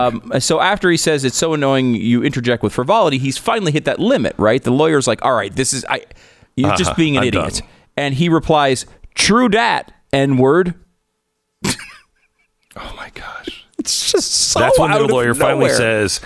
Um, 0.07 0.31
so 0.39 0.61
after 0.61 0.89
he 0.91 0.97
says 0.97 1.25
it's 1.25 1.35
so 1.35 1.53
annoying, 1.53 1.95
you 1.95 2.23
interject 2.23 2.61
with 2.63 2.71
frivolity. 2.71 3.17
He's 3.17 3.37
finally 3.37 3.71
hit 3.71 3.83
that 3.85 3.99
limit, 3.99 4.35
right? 4.37 4.61
The 4.63 4.69
lawyer's 4.71 5.07
like, 5.07 5.25
"All 5.25 5.33
right, 5.33 5.53
this 5.53 5.73
is 5.73 5.83
I, 5.89 6.05
you're 6.55 6.67
Uh-huh, 6.67 6.77
just 6.77 6.95
being 6.95 7.17
an 7.17 7.23
I'm 7.23 7.27
idiot," 7.29 7.53
done. 7.55 7.67
and 7.97 8.13
he 8.13 8.29
replies, 8.29 8.85
"True 9.15 9.49
dat, 9.49 9.91
n 10.13 10.37
word." 10.37 10.75
Oh 12.75 12.93
my 12.97 13.09
gosh. 13.13 13.62
It's 13.83 14.11
just 14.13 14.31
so 14.31 14.59
That's 14.61 14.79
when 14.79 14.91
out 14.91 14.99
the 15.07 15.13
lawyer 15.13 15.33
finally 15.33 15.69
says, 15.69 16.21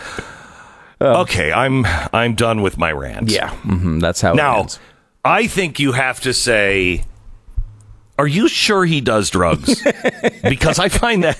"Okay, 1.01 1.51
I'm 1.51 1.85
I'm 2.13 2.35
done 2.35 2.61
with 2.61 2.77
my 2.77 2.91
rant." 2.91 3.29
"Yeah, 3.31 3.49
hmm 3.49 3.97
that's 3.97 4.21
how 4.21 4.33
Now, 4.33 4.59
ends." 4.59 4.79
I 5.25 5.47
think 5.47 5.79
you 5.79 5.93
have 5.93 6.19
to 6.21 6.33
say, 6.35 7.03
"Are 8.19 8.27
you 8.27 8.47
sure 8.47 8.85
he 8.85 9.01
does 9.01 9.31
drugs?" 9.31 9.83
because 10.43 10.77
I 10.77 10.89
find 10.89 11.23
that 11.23 11.39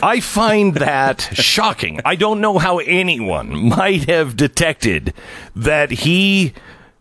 I 0.00 0.20
find 0.20 0.74
that 0.76 1.28
shocking. 1.32 2.00
I 2.04 2.14
don't 2.14 2.40
know 2.40 2.58
how 2.58 2.78
anyone 2.78 3.68
might 3.68 4.08
have 4.08 4.36
detected 4.36 5.12
that 5.56 5.90
he 5.90 6.52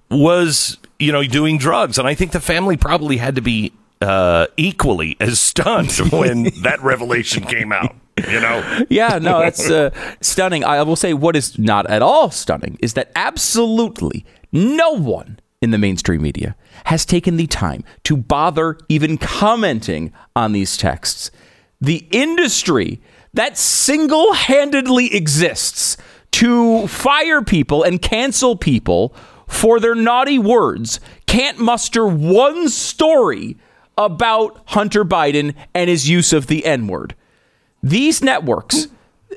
was, 0.10 0.78
you 0.98 1.12
know, 1.12 1.24
doing 1.24 1.60
drugs, 1.60 2.00
and 2.00 2.08
I 2.08 2.16
think 2.16 2.32
the 2.32 2.40
family 2.42 2.76
probably 2.76 3.18
had 3.18 3.36
to 3.36 3.42
be 3.42 3.72
uh, 4.02 4.48
equally 4.58 5.16
as 5.20 5.40
stunned 5.40 5.92
when 6.12 6.46
that 6.64 6.82
revelation 6.82 7.44
came 7.44 7.72
out. 7.72 7.96
You 8.18 8.40
know, 8.40 8.86
Yeah, 8.90 9.20
no, 9.20 9.40
that's 9.40 9.70
uh, 9.70 9.92
stunning. 10.22 10.64
I 10.64 10.82
will 10.84 10.96
say 10.96 11.14
what 11.14 11.36
is 11.36 11.58
not 11.60 11.90
at 11.90 12.02
all 12.02 12.32
stunning 12.32 12.78
is 12.82 12.94
that 12.94 13.12
absolutely 13.16 14.26
no 14.52 14.92
one 14.92 15.40
in 15.62 15.72
the 15.72 15.78
mainstream 15.78 16.22
media 16.22 16.56
has 16.86 17.06
taken 17.06 17.38
the 17.38 17.48
time 17.48 17.84
to 18.04 18.16
bother 18.16 18.78
even 18.90 19.18
commenting 19.18 20.14
on 20.36 20.52
these 20.52 20.78
texts. 20.78 21.32
The 21.82 22.08
industry 22.12 23.02
that 23.34 23.58
single 23.58 24.34
handedly 24.34 25.14
exists 25.14 25.98
to 26.32 26.88
fire 26.88 27.42
people 27.42 27.84
and 27.84 28.02
cancel 28.02 28.56
people 28.56 29.16
for 29.48 29.80
their 29.80 29.96
naughty 29.96 30.38
words 30.40 31.00
can't 31.26 31.60
muster 31.60 32.06
one 32.06 32.70
story 32.70 33.58
about 33.98 34.62
Hunter 34.68 35.04
Biden 35.04 35.56
and 35.74 35.90
his 35.90 36.10
use 36.10 36.34
of 36.34 36.48
the 36.48 36.66
N 36.66 36.88
word. 36.88 37.16
These 37.84 38.22
networks 38.24 38.88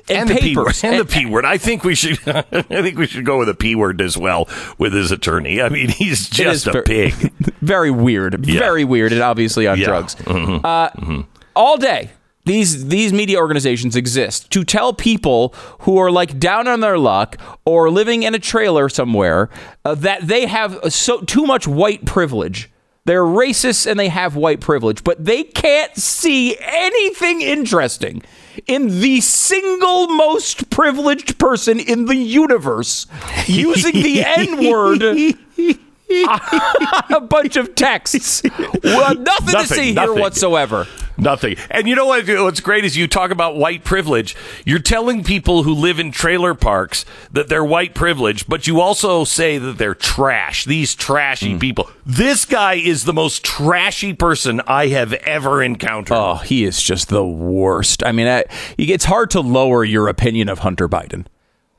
and, 0.09 0.29
and 0.29 0.29
the 0.29 0.35
p 0.35 0.55
word, 0.55 0.65
papers 0.65 0.83
and 0.83 0.99
the 0.99 1.05
p 1.05 1.25
word. 1.25 1.45
I 1.45 1.57
think 1.57 1.83
we 1.83 1.95
should. 1.95 2.19
I 2.27 2.41
think 2.61 2.97
we 2.97 3.07
should 3.07 3.25
go 3.25 3.37
with 3.39 3.47
the 3.47 3.53
p 3.53 3.75
word 3.75 4.01
as 4.01 4.17
well 4.17 4.47
with 4.77 4.93
his 4.93 5.11
attorney. 5.11 5.61
I 5.61 5.69
mean, 5.69 5.89
he's 5.89 6.29
just 6.29 6.67
a 6.67 6.71
ver- 6.73 6.83
pig. 6.83 7.13
very 7.61 7.91
weird, 7.91 8.43
very 8.45 8.83
weird, 8.83 9.11
and 9.13 9.21
obviously 9.21 9.67
on 9.67 9.77
Yeah. 9.79 9.85
drugs. 9.85 10.15
Mhm. 10.15 10.63
Uh, 10.65 11.23
All 11.55 11.77
day, 11.77 12.09
these 12.45 12.87
these 12.87 13.13
media 13.13 13.37
organizations 13.37 13.95
exist 13.95 14.49
to 14.51 14.63
tell 14.63 14.93
people 14.93 15.53
who 15.81 15.97
are 15.97 16.09
like 16.09 16.39
down 16.39 16.67
on 16.67 16.79
their 16.79 16.97
luck 16.97 17.37
or 17.65 17.91
living 17.91 18.23
in 18.23 18.33
a 18.33 18.39
trailer 18.39 18.89
somewhere 18.89 19.49
uh, 19.85 19.93
that 19.95 20.27
they 20.27 20.47
have 20.47 20.79
so 20.91 21.21
too 21.21 21.45
much 21.45 21.67
white 21.67 22.05
privilege. 22.05 22.69
They're 23.05 23.23
racist 23.23 23.89
and 23.89 23.99
they 23.99 24.09
have 24.09 24.35
white 24.35 24.61
privilege, 24.61 25.03
but 25.03 25.23
they 25.23 25.43
can't 25.43 25.95
see 25.97 26.55
anything 26.59 27.41
interesting 27.41 28.21
in 28.67 29.01
the 29.01 29.21
single 29.21 30.07
most 30.07 30.69
privileged 30.69 31.39
person 31.39 31.79
in 31.79 32.05
the 32.05 32.15
universe 32.15 33.07
using 33.47 34.03
the 34.03 34.23
N 34.23 34.69
word 34.69 35.01
a 37.15 37.21
bunch 37.21 37.55
of 37.55 37.73
texts. 37.75 38.43
Well, 38.83 39.15
nothing, 39.15 39.47
to 39.47 39.53
Nothing, 39.53 39.65
see 39.65 39.93
here 39.93 40.13
whatsoever. 40.13 40.85
Nothing. 41.21 41.55
And 41.69 41.87
you 41.87 41.95
know 41.95 42.07
what? 42.07 42.27
What's 42.27 42.59
great 42.59 42.83
is 42.83 42.97
you 42.97 43.07
talk 43.07 43.29
about 43.29 43.55
white 43.55 43.83
privilege. 43.83 44.35
You're 44.65 44.79
telling 44.79 45.23
people 45.23 45.61
who 45.61 45.73
live 45.73 45.99
in 45.99 46.11
trailer 46.11 46.55
parks 46.55 47.05
that 47.31 47.47
they're 47.47 47.63
white 47.63 47.93
privilege, 47.93 48.47
but 48.47 48.65
you 48.65 48.81
also 48.81 49.23
say 49.23 49.59
that 49.59 49.77
they're 49.77 49.93
trash. 49.93 50.65
These 50.65 50.95
trashy 50.95 51.53
hmm. 51.53 51.59
people. 51.59 51.91
This 52.07 52.43
guy 52.45 52.73
is 52.73 53.05
the 53.05 53.13
most 53.13 53.43
trashy 53.43 54.13
person 54.13 54.61
I 54.65 54.87
have 54.87 55.13
ever 55.13 55.61
encountered. 55.61 56.17
Oh, 56.17 56.35
he 56.37 56.63
is 56.63 56.81
just 56.81 57.09
the 57.09 57.25
worst. 57.25 58.03
I 58.03 58.11
mean, 58.11 58.27
I, 58.27 58.45
it's 58.79 59.05
hard 59.05 59.29
to 59.31 59.41
lower 59.41 59.83
your 59.83 60.07
opinion 60.07 60.49
of 60.49 60.59
Hunter 60.59 60.89
Biden, 60.89 61.27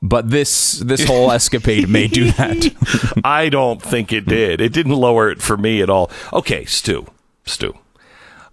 but 0.01 0.31
this 0.31 0.79
this 0.79 1.05
whole 1.05 1.33
escapade 1.33 1.89
may 1.89 2.07
do 2.07 2.31
that. 2.33 3.21
I 3.25 3.49
don't 3.49 3.83
think 3.83 4.13
it 4.13 4.25
did. 4.25 4.61
It 4.61 4.73
didn't 4.73 4.93
lower 4.93 5.31
it 5.31 5.43
for 5.43 5.57
me 5.57 5.83
at 5.83 5.91
all. 5.91 6.13
Okay, 6.33 6.65
Stu. 6.65 7.07
Stu. 7.45 7.75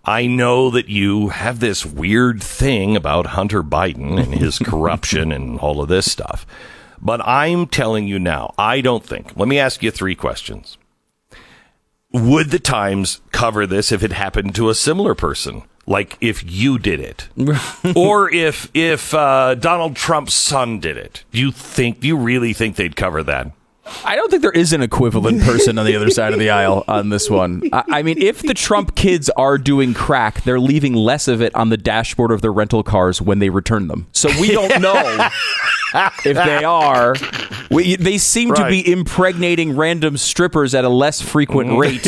I 0.06 0.28
know 0.28 0.70
that 0.72 0.90
you 0.90 1.30
have 1.30 1.60
this 1.60 1.86
weird 1.86 2.42
thing 2.42 2.96
about 2.96 3.28
Hunter 3.28 3.62
Biden 3.62 4.22
and 4.22 4.34
his 4.34 4.58
corruption 4.64 5.32
and 5.32 5.60
all 5.60 5.82
of 5.82 5.90
this 5.90 6.12
stuff. 6.12 6.46
But 7.02 7.22
I'm 7.26 7.68
telling 7.68 8.08
you 8.08 8.20
now, 8.20 8.54
I 8.58 8.82
don't 8.82 9.06
think. 9.06 9.36
Let 9.36 9.48
me 9.48 9.60
ask 9.60 9.84
you 9.84 9.92
three 9.92 10.16
questions. 10.16 10.78
Would 12.12 12.50
the 12.50 12.60
Times 12.60 13.22
cover 13.32 13.68
this 13.68 13.92
if 13.92 14.04
it 14.04 14.12
happened 14.12 14.56
to 14.56 14.70
a 14.70 14.76
similar 14.76 15.16
person? 15.16 15.64
Like 15.86 16.18
if 16.22 16.44
you 16.50 16.78
did 16.78 17.00
it, 17.00 17.30
or 17.96 18.32
if 18.32 18.70
if 18.76 19.14
uh, 19.14 19.56
Donald 19.56 19.96
Trump's 19.96 20.36
son 20.36 20.80
did 20.80 20.98
it? 20.98 21.24
Do 21.32 21.40
you 21.40 21.52
think? 21.52 22.00
Do 22.00 22.08
you 22.08 22.16
really 22.16 22.54
think 22.54 22.76
they'd 22.76 22.96
cover 22.96 23.24
that? 23.24 23.52
I 24.06 24.16
don't 24.16 24.30
think 24.30 24.42
there 24.42 24.52
is 24.52 24.74
an 24.74 24.82
equivalent 24.82 25.42
person 25.44 25.78
on 25.78 25.86
the 25.86 25.96
other 25.96 26.10
side 26.10 26.34
of 26.34 26.40
the 26.40 26.50
aisle 26.50 26.84
on 26.88 27.10
this 27.10 27.30
one. 27.30 27.62
I, 27.74 27.84
I 27.90 28.04
mean, 28.04 28.22
if 28.22 28.42
the 28.42 28.54
Trump 28.54 28.96
kids 28.96 29.30
are 29.32 29.58
doing 29.58 29.94
crack, 29.94 30.44
they're 30.44 30.60
leaving 30.60 30.94
less 30.94 31.28
of 31.28 31.42
it 31.42 31.54
on 31.56 31.70
the 31.70 31.78
dashboard 31.78 32.32
of 32.32 32.42
their 32.42 32.54
rental 32.54 32.84
cars 32.84 33.22
when 33.22 33.40
they 33.40 33.50
return 33.50 33.88
them. 33.88 34.08
So 34.12 34.30
we 34.40 34.52
don't 34.52 34.82
know 34.82 35.30
if 36.26 36.36
they 36.36 36.64
are. 36.64 37.16
We, 37.72 37.96
they 37.96 38.18
seem 38.18 38.54
to 38.54 38.68
be 38.68 38.90
impregnating 38.92 39.76
random 39.76 40.18
strippers 40.18 40.74
at 40.74 40.86
a 40.86 40.90
less 40.90 41.22
frequent 41.22 41.78
rate. 41.78 42.04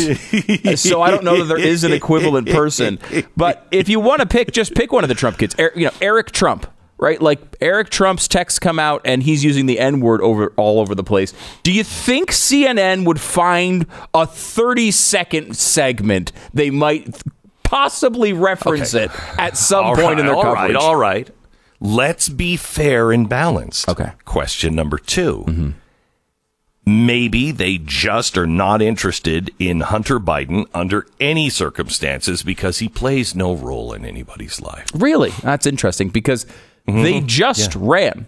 so 0.78 1.02
I 1.02 1.10
don't 1.10 1.24
know 1.24 1.44
that 1.44 1.54
there 1.54 1.64
is 1.64 1.84
an 1.84 1.92
equivalent 1.92 2.48
person. 2.48 2.98
But 3.36 3.66
if 3.70 3.88
you 3.88 4.00
want 4.00 4.20
to 4.20 4.26
pick, 4.26 4.52
just 4.52 4.74
pick 4.74 4.92
one 4.92 5.04
of 5.04 5.08
the 5.08 5.14
Trump 5.14 5.38
kids. 5.38 5.54
Er, 5.58 5.72
you 5.74 5.86
know, 5.86 5.92
Eric 6.00 6.32
Trump. 6.32 6.66
Right, 7.02 7.20
like 7.20 7.40
Eric 7.60 7.90
Trump's 7.90 8.28
texts 8.28 8.60
come 8.60 8.78
out 8.78 9.02
and 9.04 9.24
he's 9.24 9.42
using 9.42 9.66
the 9.66 9.80
N 9.80 9.98
word 10.00 10.20
over 10.20 10.52
all 10.56 10.78
over 10.78 10.94
the 10.94 11.02
place. 11.02 11.34
Do 11.64 11.72
you 11.72 11.82
think 11.82 12.30
CNN 12.30 13.04
would 13.04 13.20
find 13.20 13.86
a 14.14 14.24
30 14.24 14.92
second 14.92 15.56
segment 15.56 16.30
they 16.54 16.70
might 16.70 17.20
possibly 17.64 18.32
reference 18.32 18.94
Okay. 18.94 19.06
it 19.06 19.10
at 19.36 19.56
some 19.56 19.84
All 19.84 19.94
point 19.96 20.06
right, 20.06 20.18
in 20.20 20.26
their 20.26 20.34
all 20.36 20.42
coverage? 20.44 20.74
right, 20.74 20.76
all 20.76 20.94
right. 20.94 21.28
Let's 21.80 22.28
be 22.28 22.56
fair 22.56 23.10
and 23.10 23.28
balanced. 23.28 23.88
Okay. 23.88 24.04
Mm-hmm. 24.04 24.20
Question 24.24 24.74
number 24.76 24.98
2 24.98 25.74
Maybe 26.84 27.52
they 27.52 27.78
just 27.78 28.36
are 28.36 28.46
not 28.46 28.82
interested 28.82 29.50
in 29.58 29.80
Hunter 29.82 30.18
Biden 30.18 30.66
under 30.74 31.06
any 31.20 31.48
circumstances 31.48 32.42
because 32.42 32.80
he 32.80 32.88
plays 32.88 33.34
no 33.36 33.54
role 33.54 33.92
in 33.92 34.04
anybody's 34.04 34.60
life. 34.60 34.86
Really? 34.92 35.30
That's 35.42 35.64
interesting 35.66 36.08
because 36.08 36.44
they 36.86 37.14
mm-hmm. 37.14 37.26
just 37.26 37.74
ran 37.76 38.26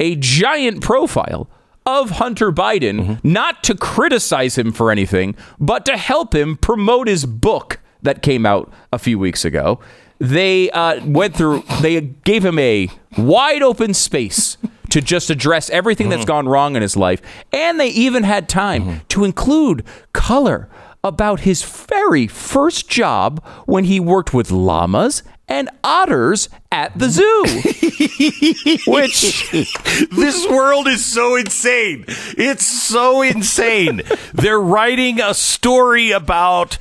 a 0.00 0.16
giant 0.16 0.82
profile 0.82 1.48
of 1.86 2.10
Hunter 2.10 2.50
Biden, 2.50 3.00
mm-hmm. 3.00 3.32
not 3.32 3.62
to 3.64 3.74
criticize 3.74 4.56
him 4.56 4.72
for 4.72 4.90
anything, 4.90 5.36
but 5.58 5.84
to 5.86 5.96
help 5.96 6.34
him 6.34 6.56
promote 6.56 7.08
his 7.08 7.26
book 7.26 7.80
that 8.02 8.22
came 8.22 8.46
out 8.46 8.72
a 8.92 8.98
few 8.98 9.18
weeks 9.18 9.44
ago. 9.44 9.80
They 10.18 10.70
uh, 10.70 11.04
went 11.04 11.36
through, 11.36 11.64
they 11.80 12.00
gave 12.00 12.44
him 12.44 12.58
a 12.58 12.88
wide 13.18 13.62
open 13.62 13.94
space 13.94 14.56
to 14.90 15.00
just 15.00 15.28
address 15.28 15.68
everything 15.70 16.08
that's 16.08 16.22
mm-hmm. 16.22 16.28
gone 16.28 16.48
wrong 16.48 16.76
in 16.76 16.82
his 16.82 16.96
life. 16.96 17.20
And 17.52 17.78
they 17.80 17.88
even 17.88 18.22
had 18.22 18.48
time 18.48 19.02
to 19.08 19.24
include 19.24 19.84
color 20.12 20.68
about 21.02 21.40
his 21.40 21.62
very 21.62 22.26
first 22.26 22.88
job 22.88 23.44
when 23.66 23.84
he 23.84 24.00
worked 24.00 24.32
with 24.32 24.50
llamas 24.50 25.22
and 25.48 25.68
otters 25.82 26.48
at 26.72 26.96
the 26.98 27.08
zoo. 27.08 27.44
Which 28.90 29.50
this 30.10 30.48
world 30.48 30.88
is 30.88 31.04
so 31.04 31.36
insane. 31.36 32.04
It's 32.08 32.66
so 32.66 33.22
insane. 33.22 34.02
They're 34.32 34.60
writing 34.60 35.20
a 35.20 35.34
story 35.34 36.10
about 36.10 36.78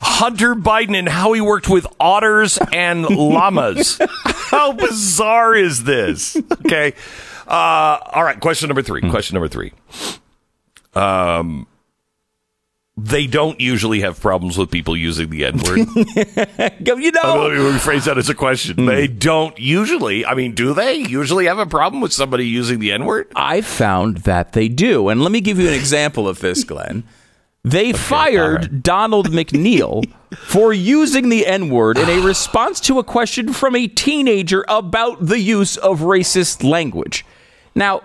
Hunter 0.00 0.54
Biden 0.54 0.96
and 0.96 1.08
how 1.08 1.32
he 1.32 1.40
worked 1.40 1.68
with 1.68 1.86
otters 1.98 2.58
and 2.72 3.04
llamas. 3.04 4.00
how 4.24 4.72
bizarre 4.72 5.54
is 5.54 5.84
this? 5.84 6.36
Okay. 6.36 6.92
Uh, 7.46 7.98
all 8.12 8.24
right. 8.24 8.38
Question 8.38 8.68
number 8.68 8.82
three. 8.82 9.00
Question 9.08 9.34
number 9.34 9.48
three. 9.48 9.72
Um, 10.94 11.66
they 12.96 13.26
don't 13.26 13.60
usually 13.60 14.00
have 14.02 14.20
problems 14.20 14.56
with 14.56 14.70
people 14.70 14.96
using 14.96 15.28
the 15.30 15.44
N 15.44 15.58
word. 15.58 15.78
you 17.02 17.10
know, 17.10 17.48
Let 17.48 17.52
me 17.52 17.58
rephrase 17.58 18.04
that 18.04 18.18
as 18.18 18.28
a 18.28 18.34
question. 18.34 18.76
Hmm. 18.76 18.86
They 18.86 19.08
don't 19.08 19.58
usually. 19.58 20.24
I 20.24 20.34
mean, 20.34 20.54
do 20.54 20.74
they 20.74 20.94
usually 20.94 21.46
have 21.46 21.58
a 21.58 21.66
problem 21.66 22.00
with 22.00 22.12
somebody 22.12 22.46
using 22.46 22.78
the 22.78 22.92
N 22.92 23.04
word? 23.04 23.32
I 23.34 23.62
found 23.62 24.18
that 24.18 24.52
they 24.52 24.68
do. 24.68 25.08
And 25.08 25.22
let 25.22 25.32
me 25.32 25.40
give 25.40 25.58
you 25.58 25.66
an 25.66 25.74
example 25.74 26.28
of 26.28 26.38
this, 26.38 26.62
Glenn. 26.62 27.02
They 27.64 27.92
fired 27.92 28.60
right. 28.60 28.82
Donald 28.82 29.28
McNeil 29.32 30.04
for 30.36 30.72
using 30.72 31.30
the 31.30 31.46
N 31.46 31.70
word 31.70 31.98
in 31.98 32.08
a 32.08 32.20
response 32.24 32.78
to 32.80 33.00
a 33.00 33.04
question 33.04 33.52
from 33.52 33.74
a 33.74 33.88
teenager 33.88 34.64
about 34.68 35.26
the 35.26 35.40
use 35.40 35.76
of 35.78 36.00
racist 36.00 36.62
language. 36.62 37.24
Now, 37.74 38.02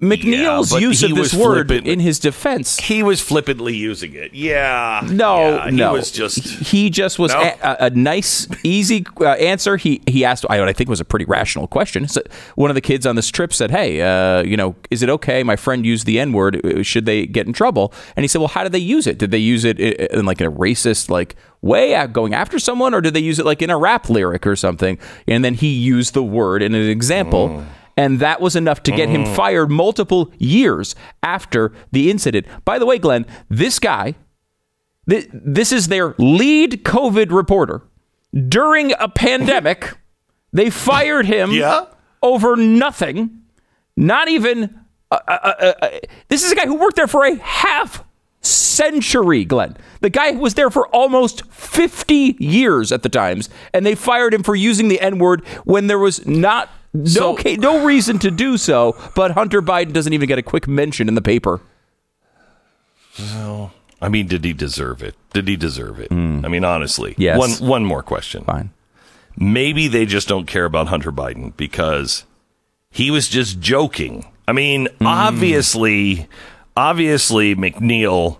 McNeil's 0.00 0.70
but 0.70 0.82
use 0.82 1.02
of 1.02 1.14
this 1.14 1.32
word 1.32 1.68
flippant. 1.68 1.86
in 1.86 2.00
his 2.00 2.18
defense 2.18 2.78
He 2.78 3.02
was 3.02 3.20
flippantly 3.20 3.74
using 3.74 4.12
it. 4.14 4.34
Yeah. 4.34 5.00
no, 5.10 5.56
Yeah, 5.64 5.70
no. 5.70 5.90
He 5.90 5.96
was 5.98 6.10
just. 6.10 6.38
he 6.68 6.90
just 6.90 7.18
was 7.18 7.32
No? 7.32 7.40
a, 7.40 7.58
a, 7.62 7.76
a 7.86 7.90
nice, 7.90 8.46
easy 8.64 9.06
uh, 9.20 9.30
answer. 9.30 9.76
He 9.76 10.02
he 10.06 10.24
asked 10.24 10.44
I, 10.50 10.58
what 10.60 10.68
I 10.68 10.72
think 10.72 10.90
was 10.90 11.00
a 11.00 11.04
pretty 11.04 11.24
rational 11.24 11.66
question. 11.66 12.06
So 12.08 12.22
one 12.54 12.70
of 12.70 12.74
the 12.74 12.80
kids 12.80 13.06
on 13.06 13.16
this 13.16 13.28
trip 13.30 13.52
said, 13.54 13.70
"Hey, 13.70 14.00
uh, 14.02 14.42
you 14.42 14.56
know, 14.56 14.74
is 14.90 15.02
it 15.02 15.08
okay? 15.10 15.42
My 15.42 15.56
friend 15.56 15.86
used 15.86 16.06
the 16.06 16.20
N 16.20 16.32
word. 16.32 16.60
Should 16.86 17.06
they 17.06 17.26
get 17.26 17.46
in 17.46 17.52
trouble?" 17.52 17.92
And 18.16 18.24
he 18.24 18.28
said, 18.28 18.38
"Well, 18.40 18.48
how 18.48 18.62
did 18.62 18.72
they 18.72 18.78
use 18.78 19.06
it? 19.06 19.18
Did 19.18 19.30
they 19.30 19.38
use 19.38 19.64
it 19.64 19.78
i- 19.80 20.16
in 20.18 20.26
like 20.26 20.40
a 20.40 20.44
racist 20.48 21.08
like 21.08 21.34
way, 21.62 21.94
uh, 21.94 22.06
going 22.06 22.34
after 22.34 22.58
someone, 22.58 22.92
or 22.94 23.00
did 23.00 23.14
they 23.14 23.20
use 23.20 23.38
it 23.38 23.46
like 23.46 23.62
in 23.62 23.70
a 23.70 23.78
rap 23.78 24.10
lyric 24.10 24.46
or 24.46 24.56
something?" 24.56 24.98
And 25.26 25.44
then 25.44 25.54
he 25.54 25.68
used 25.68 26.14
the 26.14 26.22
word 26.22 26.62
in 26.62 26.74
an 26.74 26.88
example. 26.88 27.64
And 27.96 28.18
that 28.20 28.40
was 28.40 28.56
enough 28.56 28.82
to 28.84 28.90
get 28.92 29.08
him 29.08 29.24
fired 29.24 29.70
multiple 29.70 30.32
years 30.38 30.94
after 31.22 31.72
the 31.92 32.10
incident. 32.10 32.46
By 32.64 32.78
the 32.78 32.86
way, 32.86 32.98
Glenn, 32.98 33.24
this 33.48 33.78
guy, 33.78 34.14
Th- 35.08 35.28
This 35.32 35.70
is 35.70 35.88
their 35.88 36.14
lead 36.18 36.82
COVID 36.84 37.30
reporter. 37.30 37.82
During 38.48 38.92
a 38.98 39.08
pandemic, 39.08 39.96
they 40.52 40.70
fired 40.70 41.26
him 41.26 41.52
Yeah? 41.52 41.84
over 42.22 42.56
nothing. 42.56 43.42
Not 43.96 44.28
even. 44.28 44.80
Uh, 45.10 45.18
uh, 45.28 45.72
uh, 45.82 45.88
this 46.28 46.42
is 46.42 46.50
a 46.50 46.54
guy 46.56 46.66
who 46.66 46.74
worked 46.76 46.96
there 46.96 47.06
for 47.06 47.24
a 47.24 47.36
half 47.36 48.02
century, 48.40 49.44
Glenn. 49.44 49.76
The 50.00 50.10
guy 50.10 50.32
who 50.32 50.38
was 50.40 50.54
there 50.54 50.70
for 50.70 50.88
almost 50.88 51.44
50 51.52 52.36
years 52.40 52.90
at 52.90 53.02
the 53.02 53.08
Times, 53.08 53.48
and 53.72 53.84
they 53.86 53.94
fired 53.94 54.34
him 54.34 54.42
for 54.42 54.54
using 54.56 54.88
the 54.88 55.00
N 55.00 55.18
word 55.18 55.46
when 55.64 55.86
there 55.86 55.98
was 55.98 56.26
not. 56.26 56.70
No, 56.94 57.04
So- 57.04 57.36
ca- 57.36 57.56
no 57.56 57.84
reason 57.84 58.18
to 58.20 58.30
do 58.30 58.56
so, 58.56 58.96
but 59.16 59.32
Hunter 59.32 59.60
Biden 59.60 59.92
doesn't 59.92 60.12
even 60.12 60.28
get 60.28 60.38
a 60.38 60.42
quick 60.42 60.68
mention 60.68 61.08
in 61.08 61.14
the 61.16 61.22
paper. 61.22 61.60
I 64.00 64.08
mean, 64.08 64.26
did 64.26 64.44
he 64.44 64.52
deserve 64.52 65.02
it? 65.02 65.14
Did 65.32 65.48
he 65.48 65.56
deserve 65.56 65.98
it? 65.98 66.08
Hmm. 66.08 66.44
I 66.44 66.48
mean, 66.48 66.64
honestly. 66.64 67.14
Yes. 67.16 67.38
One 67.38 67.68
one 67.68 67.84
more 67.84 68.02
question. 68.02 68.44
Fine. 68.44 68.70
Maybe 69.36 69.88
they 69.88 70.06
just 70.06 70.28
don't 70.28 70.46
care 70.46 70.64
about 70.64 70.88
Hunter 70.88 71.10
Biden 71.10 71.56
because 71.56 72.24
he 72.90 73.10
was 73.10 73.28
just 73.28 73.60
joking. 73.60 74.26
I 74.46 74.52
mean, 74.52 74.88
hmm. 74.98 75.06
obviously, 75.06 76.28
obviously 76.76 77.54
McNeil. 77.56 78.38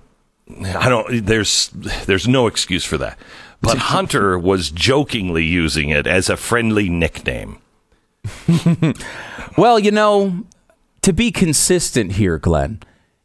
I 0.76 0.88
don't. 0.88 1.24
There's 1.24 1.68
there's 2.06 2.28
no 2.28 2.46
excuse 2.46 2.84
for 2.84 2.98
that. 2.98 3.18
But 3.62 3.78
Hunter 3.78 4.38
was 4.38 4.70
jokingly 4.70 5.44
using 5.44 5.88
it 5.88 6.06
as 6.06 6.28
a 6.28 6.36
friendly 6.36 6.90
nickname. 6.90 7.58
Well, 9.56 9.78
you 9.78 9.90
know, 9.92 10.44
to 11.02 11.12
be 11.12 11.30
consistent 11.30 12.12
here, 12.12 12.38
Glenn, 12.38 12.80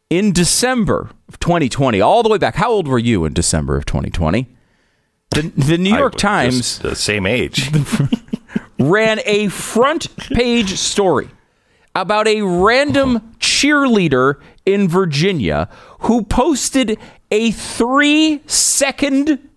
in 0.09 0.31
December 0.31 1.09
of 1.27 1.39
2020, 1.39 1.99
all 2.01 2.21
the 2.21 2.29
way 2.29 2.37
back, 2.37 2.55
how 2.55 2.69
old 2.69 2.87
were 2.87 2.99
you 2.99 3.25
in 3.25 3.33
December 3.33 3.75
of 3.77 3.85
2020? 3.85 4.47
The, 5.31 5.41
the 5.55 5.77
New 5.77 5.95
York 5.95 6.13
I- 6.15 6.17
Times 6.17 6.79
the 6.79 6.95
same 6.95 7.25
age. 7.25 7.71
ran 8.79 9.19
a 9.25 9.47
front 9.49 10.15
page 10.17 10.75
story 10.75 11.29
about 11.95 12.27
a 12.27 12.41
random 12.41 13.35
cheerleader 13.39 14.35
in 14.65 14.87
Virginia 14.87 15.67
who 16.01 16.23
posted 16.23 16.97
a 17.31 17.51
three 17.51 18.41
second, 18.45 19.49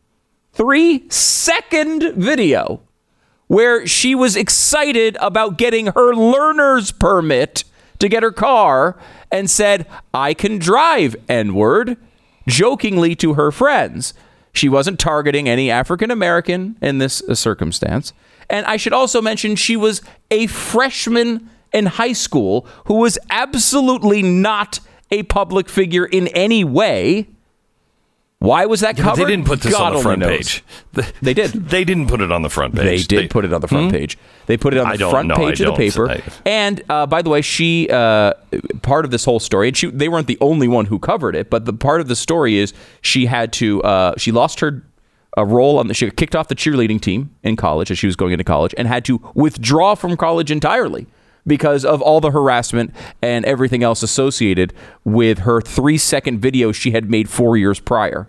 three 0.52 1.08
second 1.10 2.14
video 2.14 2.80
where 3.52 3.86
she 3.86 4.14
was 4.14 4.34
excited 4.34 5.14
about 5.20 5.58
getting 5.58 5.88
her 5.88 6.14
learner's 6.14 6.90
permit 6.90 7.64
to 7.98 8.08
get 8.08 8.22
her 8.22 8.32
car 8.32 8.98
and 9.30 9.50
said, 9.50 9.86
I 10.14 10.32
can 10.32 10.56
drive, 10.56 11.14
N 11.28 11.52
word, 11.52 11.98
jokingly 12.48 13.14
to 13.16 13.34
her 13.34 13.52
friends. 13.52 14.14
She 14.54 14.70
wasn't 14.70 14.98
targeting 14.98 15.50
any 15.50 15.70
African 15.70 16.10
American 16.10 16.78
in 16.80 16.96
this 16.96 17.20
uh, 17.28 17.34
circumstance. 17.34 18.14
And 18.48 18.64
I 18.64 18.78
should 18.78 18.94
also 18.94 19.20
mention 19.20 19.54
she 19.56 19.76
was 19.76 20.00
a 20.30 20.46
freshman 20.46 21.50
in 21.74 21.84
high 21.84 22.14
school 22.14 22.66
who 22.86 22.94
was 22.94 23.18
absolutely 23.28 24.22
not 24.22 24.80
a 25.10 25.24
public 25.24 25.68
figure 25.68 26.06
in 26.06 26.28
any 26.28 26.64
way. 26.64 27.28
Why 28.42 28.66
was 28.66 28.80
that 28.80 28.96
But 28.96 29.02
covered? 29.02 29.24
they 29.24 29.30
didn't 29.30 29.46
put 29.46 29.60
this 29.60 29.72
God 29.72 29.92
on 29.92 29.96
the 29.96 30.02
front 30.02 30.22
page. 30.22 30.64
They 31.22 31.32
did. 31.32 31.52
They 31.72 31.84
didn't 31.84 32.08
put 32.08 32.20
it 32.20 32.32
on 32.32 32.42
the 32.42 32.48
front 32.50 32.74
page. 32.74 33.06
They 33.06 33.16
did 33.22 33.30
put 33.30 33.44
it 33.44 33.52
on 33.52 33.60
the 33.60 33.68
front 33.68 33.92
page. 33.92 34.18
They 34.46 34.56
put 34.56 34.74
it 34.74 34.80
on 34.80 34.96
the 34.96 35.08
front 35.10 35.28
know. 35.28 35.36
page 35.36 35.62
I 35.62 35.68
of 35.68 35.76
the 35.76 35.78
paper. 35.78 36.10
I- 36.10 36.22
and 36.44 36.82
uh, 36.88 37.06
by 37.06 37.22
the 37.22 37.30
way, 37.30 37.40
she 37.40 37.88
uh, 37.88 38.32
part 38.82 39.04
of 39.04 39.12
this 39.12 39.24
whole 39.24 39.38
story, 39.38 39.68
and 39.68 39.76
she 39.76 39.90
they 39.90 40.08
weren't 40.08 40.26
the 40.26 40.38
only 40.40 40.66
one 40.66 40.86
who 40.86 40.98
covered 40.98 41.36
it, 41.36 41.50
but 41.50 41.66
the 41.66 41.72
part 41.72 42.00
of 42.00 42.08
the 42.08 42.16
story 42.16 42.58
is 42.58 42.74
she 43.00 43.26
had 43.26 43.52
to 43.54 43.80
uh, 43.84 44.14
she 44.16 44.32
lost 44.32 44.58
her 44.58 44.82
a 45.36 45.46
role 45.46 45.78
on 45.78 45.86
the 45.86 45.94
she 45.94 46.10
kicked 46.10 46.34
off 46.34 46.48
the 46.48 46.56
cheerleading 46.56 47.00
team 47.00 47.30
in 47.44 47.54
college 47.56 47.90
as 47.92 47.98
she 47.98 48.06
was 48.06 48.16
going 48.16 48.32
into 48.32 48.44
college 48.44 48.74
and 48.76 48.88
had 48.88 49.04
to 49.04 49.18
withdraw 49.34 49.94
from 49.94 50.16
college 50.16 50.50
entirely 50.50 51.06
because 51.46 51.84
of 51.84 52.02
all 52.02 52.20
the 52.20 52.30
harassment 52.30 52.94
and 53.22 53.44
everything 53.44 53.82
else 53.82 54.02
associated 54.02 54.72
with 55.04 55.40
her 55.40 55.60
three 55.60 55.98
second 55.98 56.38
video 56.40 56.70
she 56.72 56.90
had 56.90 57.10
made 57.10 57.28
four 57.28 57.56
years 57.56 57.80
prior. 57.80 58.28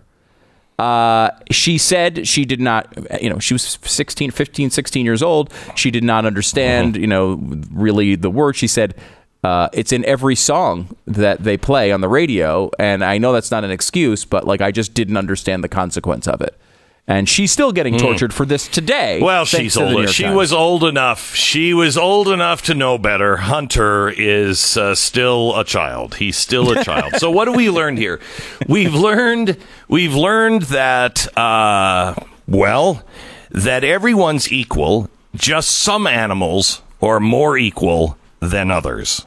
Uh, 0.79 1.29
she 1.51 1.77
said 1.77 2.27
she 2.27 2.45
did 2.45 2.59
not, 2.59 2.88
you 3.21 3.29
know, 3.29 3.39
she 3.39 3.53
was 3.53 3.77
16, 3.83 4.31
15, 4.31 4.69
16 4.69 5.05
years 5.05 5.21
old. 5.21 5.53
She 5.75 5.91
did 5.91 6.03
not 6.03 6.25
understand, 6.25 6.95
you 6.97 7.07
know, 7.07 7.39
really 7.71 8.15
the 8.15 8.29
word. 8.29 8.55
She 8.55 8.67
said, 8.67 8.95
uh, 9.43 9.69
it's 9.73 9.91
in 9.91 10.05
every 10.05 10.36
song 10.36 10.95
that 11.05 11.43
they 11.43 11.57
play 11.57 11.91
on 11.91 12.01
the 12.01 12.07
radio. 12.07 12.71
And 12.79 13.03
I 13.03 13.17
know 13.17 13.33
that's 13.33 13.51
not 13.51 13.63
an 13.63 13.71
excuse, 13.71 14.25
but 14.25 14.45
like 14.45 14.62
I 14.62 14.71
just 14.71 14.93
didn't 14.93 15.17
understand 15.17 15.63
the 15.63 15.69
consequence 15.69 16.27
of 16.27 16.41
it. 16.41 16.57
And 17.05 17.27
she's 17.27 17.51
still 17.51 17.73
getting 17.73 17.97
tortured 17.97 18.33
for 18.33 18.45
this 18.45 18.65
today. 18.67 19.21
Well, 19.21 19.43
she's 19.43 19.73
to 19.73 19.83
old. 19.83 20.09
She 20.09 20.23
Times. 20.23 20.35
was 20.37 20.53
old 20.53 20.85
enough. 20.85 21.35
She 21.35 21.73
was 21.73 21.97
old 21.97 22.29
enough 22.29 22.61
to 22.63 22.73
know 22.73 22.97
better. 22.97 23.35
Hunter 23.37 24.07
is 24.09 24.77
uh, 24.77 24.95
still 24.95 25.53
a 25.59 25.65
child. 25.65 26.15
He's 26.15 26.37
still 26.37 26.71
a 26.71 26.81
child. 26.81 27.15
so 27.17 27.29
what 27.29 27.43
do 27.45 27.51
we 27.51 27.69
learned 27.69 27.97
here? 27.97 28.21
We've 28.69 28.93
learned 28.95 29.57
we've 29.89 30.13
learned 30.15 30.63
that 30.63 31.27
uh, 31.37 32.15
well 32.47 33.03
that 33.51 33.83
everyone's 33.83 34.49
equal. 34.51 35.09
Just 35.35 35.71
some 35.71 36.07
animals 36.07 36.81
are 37.01 37.19
more 37.19 37.57
equal 37.57 38.17
than 38.39 38.71
others. 38.71 39.25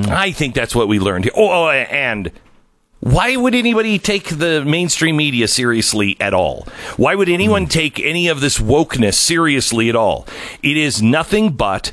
I 0.00 0.32
think 0.32 0.54
that's 0.54 0.74
what 0.74 0.88
we 0.88 0.98
learned 0.98 1.24
here. 1.24 1.32
Oh, 1.36 1.66
oh, 1.66 1.70
and 1.70 2.32
why 3.00 3.36
would 3.36 3.54
anybody 3.54 3.98
take 3.98 4.38
the 4.38 4.64
mainstream 4.64 5.16
media 5.16 5.48
seriously 5.48 6.16
at 6.20 6.34
all? 6.34 6.66
Why 6.96 7.14
would 7.14 7.28
anyone 7.28 7.64
hmm. 7.64 7.68
take 7.68 8.00
any 8.00 8.28
of 8.28 8.40
this 8.40 8.58
wokeness 8.58 9.14
seriously 9.14 9.88
at 9.88 9.96
all? 9.96 10.26
It 10.62 10.76
is 10.76 11.02
nothing 11.02 11.52
but 11.52 11.92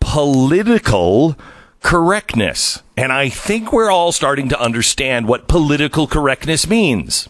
political 0.00 1.36
correctness. 1.80 2.82
And 2.96 3.12
I 3.12 3.28
think 3.28 3.72
we're 3.72 3.90
all 3.90 4.12
starting 4.12 4.48
to 4.50 4.60
understand 4.60 5.26
what 5.26 5.48
political 5.48 6.06
correctness 6.06 6.68
means. 6.68 7.28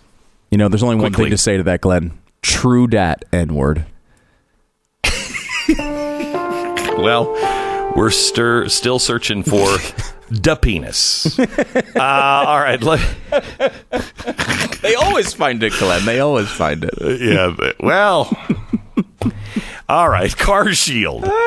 You 0.51 0.59
know, 0.59 0.69
there's 0.69 0.83
only 0.83 0.97
one 0.97 1.13
thing 1.13 1.31
to 1.31 1.39
say 1.39 1.57
to 1.57 1.63
that, 1.63 1.81
Glenn. 1.81 2.19
True 2.43 2.87
dat 2.87 3.25
N 3.33 3.55
word. 3.55 3.87
Well, 7.03 7.33
we're 7.97 8.11
stir- 8.11 8.69
still 8.69 9.01
searching 9.01 9.43
for 9.43 9.79
the 10.43 10.57
penis. 10.57 11.39
Uh, 11.95 12.01
all 12.47 12.59
right. 12.61 12.83
Let- 12.83 13.01
They 14.83 14.95
always 14.97 15.33
find 15.33 15.63
it, 15.63 15.73
Glenn. 15.79 16.05
They 16.05 16.19
always 16.21 16.49
find 16.49 16.85
it. 16.85 17.21
yeah. 17.21 17.55
but- 17.57 17.77
Well. 17.81 18.31
All 19.89 20.09
right, 20.09 20.35
car 20.37 20.73
shield. 20.73 21.25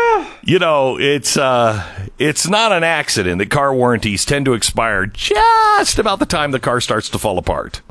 You 0.47 0.59
know, 0.59 0.99
it's 0.99 1.37
uh 1.37 1.83
it's 2.19 2.47
not 2.47 2.71
an 2.71 2.83
accident 2.83 3.39
that 3.39 3.49
car 3.49 3.73
warranties 3.73 4.25
tend 4.25 4.45
to 4.45 4.53
expire 4.53 5.07
just 5.07 5.97
about 5.97 6.19
the 6.19 6.27
time 6.27 6.51
the 6.51 6.59
car 6.59 6.79
starts 6.79 7.09
to 7.09 7.17
fall 7.17 7.39
apart. 7.39 7.81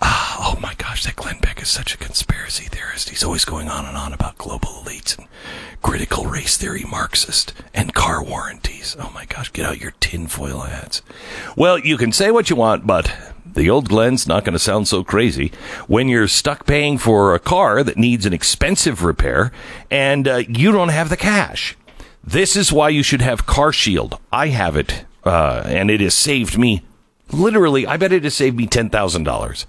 Ah, 0.00 0.36
oh 0.56 0.60
my 0.60 0.74
gosh, 0.74 1.04
that 1.04 1.16
Glenn 1.16 1.38
Beck 1.40 1.60
is 1.60 1.68
such 1.68 1.94
a 1.94 1.98
conspiracy 1.98 2.66
theorist. 2.66 3.08
He's 3.10 3.24
always 3.24 3.44
going 3.44 3.68
on 3.68 3.84
and 3.84 3.96
on 3.96 4.12
about 4.12 4.38
global 4.38 4.68
elites 4.68 5.18
and 5.18 5.26
critical 5.82 6.26
race 6.26 6.56
theory 6.56 6.84
Marxist 6.88 7.52
and 7.74 7.94
car 7.94 8.22
warranties. 8.22 8.96
Oh 8.98 9.10
my 9.14 9.24
gosh, 9.24 9.52
get 9.52 9.66
out 9.66 9.80
your 9.80 9.92
tinfoil 10.00 10.60
hats. 10.60 11.02
Well, 11.56 11.78
you 11.78 11.96
can 11.96 12.12
say 12.12 12.30
what 12.30 12.48
you 12.50 12.56
want, 12.56 12.86
but 12.86 13.12
the 13.44 13.68
old 13.70 13.88
Glenn's 13.88 14.26
not 14.26 14.44
going 14.44 14.52
to 14.52 14.58
sound 14.58 14.86
so 14.86 15.02
crazy 15.02 15.50
when 15.88 16.08
you're 16.08 16.28
stuck 16.28 16.66
paying 16.66 16.98
for 16.98 17.34
a 17.34 17.40
car 17.40 17.82
that 17.82 17.96
needs 17.96 18.24
an 18.24 18.32
expensive 18.32 19.02
repair 19.02 19.50
and 19.90 20.28
uh, 20.28 20.42
you 20.48 20.70
don't 20.70 20.90
have 20.90 21.08
the 21.08 21.16
cash. 21.16 21.76
This 22.22 22.56
is 22.56 22.72
why 22.72 22.90
you 22.90 23.02
should 23.02 23.22
have 23.22 23.46
Car 23.46 23.72
Shield. 23.72 24.18
I 24.30 24.48
have 24.48 24.76
it, 24.76 25.04
uh, 25.24 25.62
and 25.64 25.90
it 25.90 26.00
has 26.00 26.14
saved 26.14 26.58
me 26.58 26.82
Literally, 27.32 27.86
I 27.86 27.96
bet 27.96 28.12
it 28.12 28.24
has 28.24 28.34
saved 28.34 28.56
me 28.56 28.66
$10,000. 28.66 29.66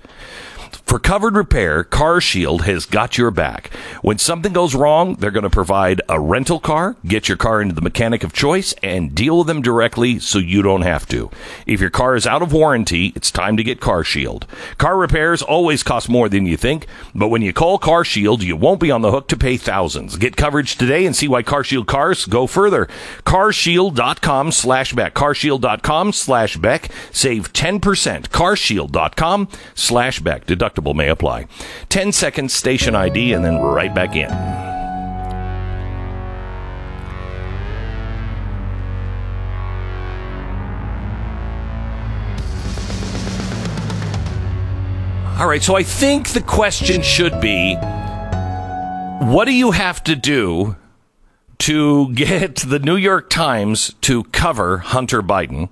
For 0.89 0.97
covered 0.97 1.35
repair, 1.35 1.83
Car 1.83 2.19
Shield 2.19 2.63
has 2.63 2.87
got 2.87 3.15
your 3.15 3.29
back. 3.29 3.71
When 4.01 4.17
something 4.17 4.53
goes 4.53 4.73
wrong, 4.73 5.13
they're 5.13 5.29
going 5.29 5.43
to 5.43 5.49
provide 5.51 6.01
a 6.09 6.19
rental 6.19 6.59
car, 6.59 6.95
get 7.05 7.27
your 7.27 7.37
car 7.37 7.61
into 7.61 7.75
the 7.75 7.81
mechanic 7.81 8.23
of 8.23 8.33
choice, 8.33 8.73
and 8.81 9.13
deal 9.13 9.37
with 9.37 9.45
them 9.45 9.61
directly 9.61 10.17
so 10.17 10.39
you 10.39 10.63
don't 10.63 10.81
have 10.81 11.07
to. 11.09 11.29
If 11.67 11.79
your 11.79 11.91
car 11.91 12.15
is 12.15 12.25
out 12.25 12.41
of 12.41 12.51
warranty, 12.51 13.13
it's 13.15 13.29
time 13.29 13.55
to 13.57 13.63
get 13.63 13.79
Car 13.79 14.03
Shield. 14.03 14.47
Car 14.79 14.97
repairs 14.97 15.43
always 15.43 15.83
cost 15.83 16.09
more 16.09 16.27
than 16.27 16.47
you 16.47 16.57
think, 16.57 16.87
but 17.13 17.27
when 17.27 17.43
you 17.43 17.53
call 17.53 17.77
Car 17.77 18.03
Shield, 18.03 18.41
you 18.41 18.55
won't 18.55 18.79
be 18.79 18.89
on 18.89 19.03
the 19.03 19.11
hook 19.11 19.27
to 19.27 19.37
pay 19.37 19.57
thousands. 19.57 20.17
Get 20.17 20.37
coverage 20.37 20.75
today 20.75 21.05
and 21.05 21.15
see 21.15 21.27
why 21.27 21.43
Car 21.43 21.63
Shield 21.63 21.85
cars 21.85 22.25
go 22.25 22.47
further. 22.47 22.87
Carshield.com 23.25 24.51
slash 24.51 24.93
Beck. 24.93 25.13
Carshield.com 25.13 26.13
slash 26.13 26.57
Beck. 26.57 26.89
Save 27.11 27.53
10%. 27.53 27.79
Carshield.com 28.29 29.49
slash 29.75 30.19
Beck. 30.21 30.47
Deductible 30.47 30.78
may 30.81 31.09
apply. 31.09 31.47
10 31.89 32.11
seconds 32.11 32.53
station 32.53 32.95
ID 32.95 33.33
and 33.33 33.43
then 33.43 33.59
right 33.59 33.93
back 33.93 34.15
in. 34.15 34.31
All 45.39 45.47
right, 45.47 45.63
so 45.63 45.77
I 45.77 45.83
think 45.83 46.29
the 46.29 46.41
question 46.41 47.01
should 47.01 47.39
be 47.39 47.75
what 49.21 49.45
do 49.45 49.53
you 49.53 49.71
have 49.71 50.03
to 50.03 50.15
do 50.15 50.75
to 51.59 52.13
get 52.13 52.57
the 52.57 52.79
New 52.79 52.97
York 52.97 53.29
Times 53.29 53.93
to 54.01 54.23
cover 54.25 54.79
Hunter 54.79 55.21
Biden? 55.21 55.69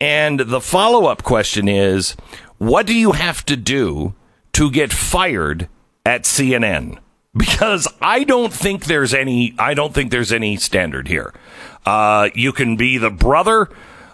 And 0.00 0.40
the 0.40 0.60
follow 0.60 1.06
up 1.06 1.22
question 1.22 1.68
is 1.68 2.16
what 2.60 2.86
do 2.86 2.94
you 2.94 3.12
have 3.12 3.42
to 3.46 3.56
do 3.56 4.14
to 4.52 4.70
get 4.70 4.92
fired 4.92 5.66
at 6.04 6.24
CNN? 6.24 6.98
Because 7.34 7.88
I 8.02 8.22
don't 8.24 8.52
think 8.52 8.84
there's 8.84 9.14
any, 9.14 9.54
I 9.58 9.72
don't 9.72 9.94
think 9.94 10.10
there's 10.10 10.30
any 10.30 10.56
standard 10.56 11.08
here. 11.08 11.32
Uh, 11.86 12.28
you 12.34 12.52
can 12.52 12.76
be 12.76 12.98
the 12.98 13.08
brother 13.10 13.70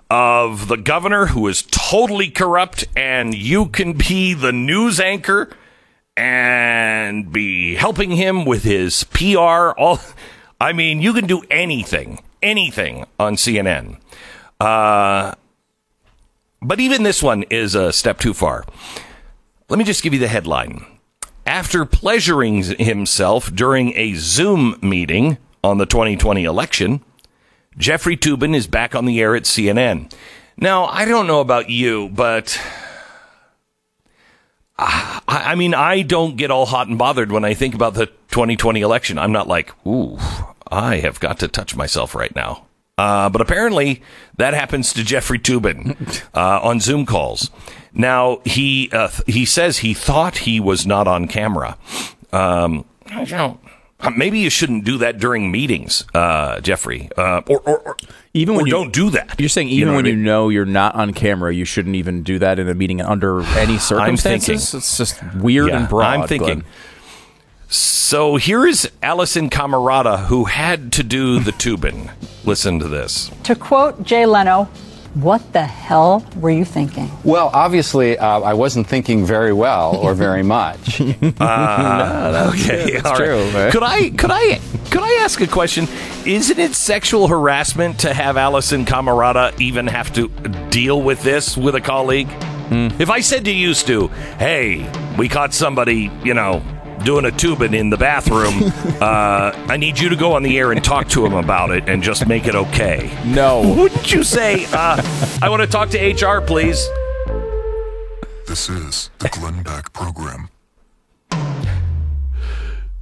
of 0.09 0.69
the 0.69 0.77
governor 0.77 1.27
who 1.27 1.49
is 1.49 1.63
totally 1.63 2.31
corrupt, 2.31 2.87
and 2.95 3.35
you 3.35 3.67
can 3.67 3.95
be 3.95 4.33
the 4.33 4.53
news 4.53 5.01
anchor 5.01 5.51
and 6.17 7.33
be 7.33 7.75
helping 7.75 8.13
him 8.13 8.45
with 8.45 8.63
his 8.63 9.03
PR. 9.05 9.73
All, 9.77 9.99
I 10.61 10.73
mean, 10.73 11.03
you 11.03 11.13
can 11.13 11.27
do 11.27 11.43
anything, 11.51 12.23
anything 12.43 13.07
on 13.19 13.35
CNN. 13.35 13.99
Uh, 14.61 15.35
but 16.67 16.81
even 16.81 17.03
this 17.03 17.23
one 17.23 17.45
is 17.45 17.75
a 17.75 17.93
step 17.93 18.19
too 18.19 18.35
far. 18.35 18.65
Let 19.69 19.79
me 19.79 19.85
just 19.85 20.03
give 20.03 20.13
you 20.13 20.21
the 20.21 20.29
headline. 20.29 20.85
After 21.47 21.85
pleasuring 21.85 22.63
himself 22.63 23.55
during 23.55 23.97
a 23.97 24.15
Zoom 24.15 24.77
meeting 24.83 25.39
on 25.63 25.79
the 25.79 25.87
2020 25.87 26.45
election, 26.45 27.05
Jeffrey 27.79 28.17
Toobin 28.17 28.55
is 28.55 28.67
back 28.67 28.95
on 28.95 29.07
the 29.07 29.21
air 29.21 29.37
at 29.37 29.45
CNN. 29.45 30.13
Now, 30.57 30.87
I 30.87 31.05
don't 31.05 31.27
know 31.27 31.41
about 31.41 31.71
you, 31.71 32.09
but 32.09 32.61
I, 34.79 35.21
I 35.29 35.55
mean, 35.55 35.75
I 35.75 36.03
don't 36.03 36.37
get 36.37 36.51
all 36.51 36.67
hot 36.67 36.89
and 36.89 36.99
bothered 36.99 37.31
when 37.31 37.45
I 37.45 37.55
think 37.55 37.75
about 37.75 37.95
the 37.95 38.07
2020 38.07 38.81
election. 38.81 39.19
I'm 39.19 39.33
not 39.33 39.47
like, 39.47 39.73
ooh, 39.87 40.19
I 40.71 40.97
have 40.97 41.21
got 41.21 41.39
to 41.41 41.49
touch 41.49 41.77
myself 41.77 42.15
right 42.15 42.35
now. 42.35 42.66
Uh, 42.99 43.29
but 43.29 43.43
apparently 43.43 44.03
that 44.39 44.55
happens 44.55 44.95
to 44.95 45.05
Jeffrey 45.05 45.39
Toobin 45.39 46.25
uh, 46.35 46.61
on 46.63 46.81
Zoom 46.81 47.05
calls. 47.05 47.51
Now 47.93 48.41
he 48.45 48.89
uh, 48.91 49.11
he 49.27 49.45
says 49.45 49.79
he 49.79 49.93
thought 49.93 50.39
he 50.39 50.61
was 50.61 50.87
not 50.87 51.07
on 51.07 51.29
camera. 51.29 51.77
Um, 52.33 52.87
know, 53.37 53.61
maybe 54.17 54.39
you 54.39 54.49
shouldn't 54.49 54.85
do 54.85 54.97
that 54.99 55.19
during 55.19 55.51
meetings, 55.51 56.05
uh, 56.15 56.61
Jeffrey, 56.61 57.11
uh, 57.17 57.43
or, 57.47 57.61
or, 57.61 57.79
or, 57.81 57.97
even 58.35 58.55
when 58.55 58.65
or 58.65 58.67
you 58.67 58.73
don't 58.73 58.93
do 58.93 59.11
that. 59.11 59.39
You're 59.39 59.51
saying 59.51 59.69
even 59.69 59.79
You 59.79 59.85
know 59.87 59.97
when 59.97 60.07
I 60.07 60.11
you 60.11 60.17
know 60.17 60.49
you're 60.49 60.65
not 60.65 60.95
on 60.95 61.13
camera, 61.13 61.55
you 61.55 61.67
shouldn't 61.67 61.97
even 61.97 62.23
do 62.23 62.39
that 62.39 62.59
in 62.59 62.69
a 62.69 62.75
meeting 62.75 63.03
under 63.03 63.43
any 63.59 63.79
circumstances. 63.79 64.71
thinking. 64.71 64.79
It's 64.79 64.97
just 64.97 65.23
weird 65.37 65.69
Yeah, 65.69 65.81
and 65.81 65.89
broad. 65.89 66.07
I'm 66.07 66.29
thinking. 66.29 66.61
Glenn. 66.61 66.65
So 67.69 68.37
here 68.37 68.67
is 68.67 68.89
Alisyn 69.03 69.51
Camerota, 69.51 70.27
who 70.27 70.45
had 70.45 70.93
to 70.93 71.03
do 71.03 71.41
the 71.41 71.53
tubing. 71.59 72.11
Listen 72.45 72.79
to 72.79 72.89
this. 72.89 73.31
To 73.45 73.57
quote 73.57 74.03
Jay 74.05 74.25
Leno, 74.25 74.65
what 75.15 75.53
the 75.53 75.65
hell 75.65 76.25
were 76.37 76.51
you 76.51 76.65
thinking? 76.65 77.11
Well, 77.25 77.51
obviously, 77.53 78.19
uh, 78.19 78.41
I 78.41 78.53
wasn't 78.55 78.87
thinking 78.87 79.25
very 79.27 79.53
well 79.53 79.97
or 79.97 80.15
very 80.15 80.43
much. 80.57 81.01
Okay, 82.47 82.97
all 82.99 83.03
right. 83.03 83.17
true, 83.17 83.51
right? 83.51 83.73
Could 83.73 83.83
I 83.83 84.11
could 84.11 84.31
I 84.31 84.61
could 84.91 85.03
I 85.03 85.21
ask 85.25 85.41
a 85.41 85.47
question? 85.47 85.89
Isn't 86.25 86.59
it 86.59 86.75
sexual 86.75 87.27
harassment 87.29 88.01
to 88.01 88.13
have 88.15 88.37
Alisyn 88.37 88.85
Camerota 88.85 89.59
even 89.61 89.87
have 89.89 90.13
to 90.15 90.29
deal 90.71 91.03
with 91.03 91.23
this 91.23 91.57
with 91.57 91.75
a 91.75 91.81
colleague? 91.81 92.29
Hmm. 92.69 92.89
If 93.01 93.11
I 93.11 93.21
said 93.21 93.45
to 93.47 93.53
you, 93.53 93.75
Stu, 93.75 94.09
"Hey, 94.39 94.89
we 95.19 95.29
caught 95.29 95.53
somebody, 95.55 96.11
you 96.23 96.35
know." 96.35 96.63
Doing 97.07 97.25
a 97.25 97.31
tubing 97.31 97.73
in 97.73 97.89
the 97.89 97.97
bathroom. 97.97 98.65
uh, 99.01 99.53
I 99.69 99.77
need 99.77 99.97
you 99.97 100.09
to 100.09 100.17
go 100.17 100.33
on 100.33 100.43
the 100.43 100.59
air 100.59 100.73
and 100.73 100.83
talk 100.83 101.09
to 101.11 101.25
him 101.25 101.35
about 101.35 101.71
it 101.71 101.89
and 101.89 102.03
just 102.03 102.27
make 102.27 102.49
it 102.49 102.57
okay. 102.57 103.17
No. 103.25 103.77
Wouldn't 103.77 104.13
you 104.13 104.25
say, 104.25 104.65
uh, 104.73 105.01
I 105.41 105.49
want 105.49 105.63
to 105.63 105.69
talk 105.69 105.91
to 105.91 105.99
HR, 105.99 106.41
please? 106.41 106.85
This 108.49 108.69
is 108.69 109.11
the 109.19 109.29
Glenn 109.29 109.63
Beck 109.63 109.93
Program. 109.93 110.49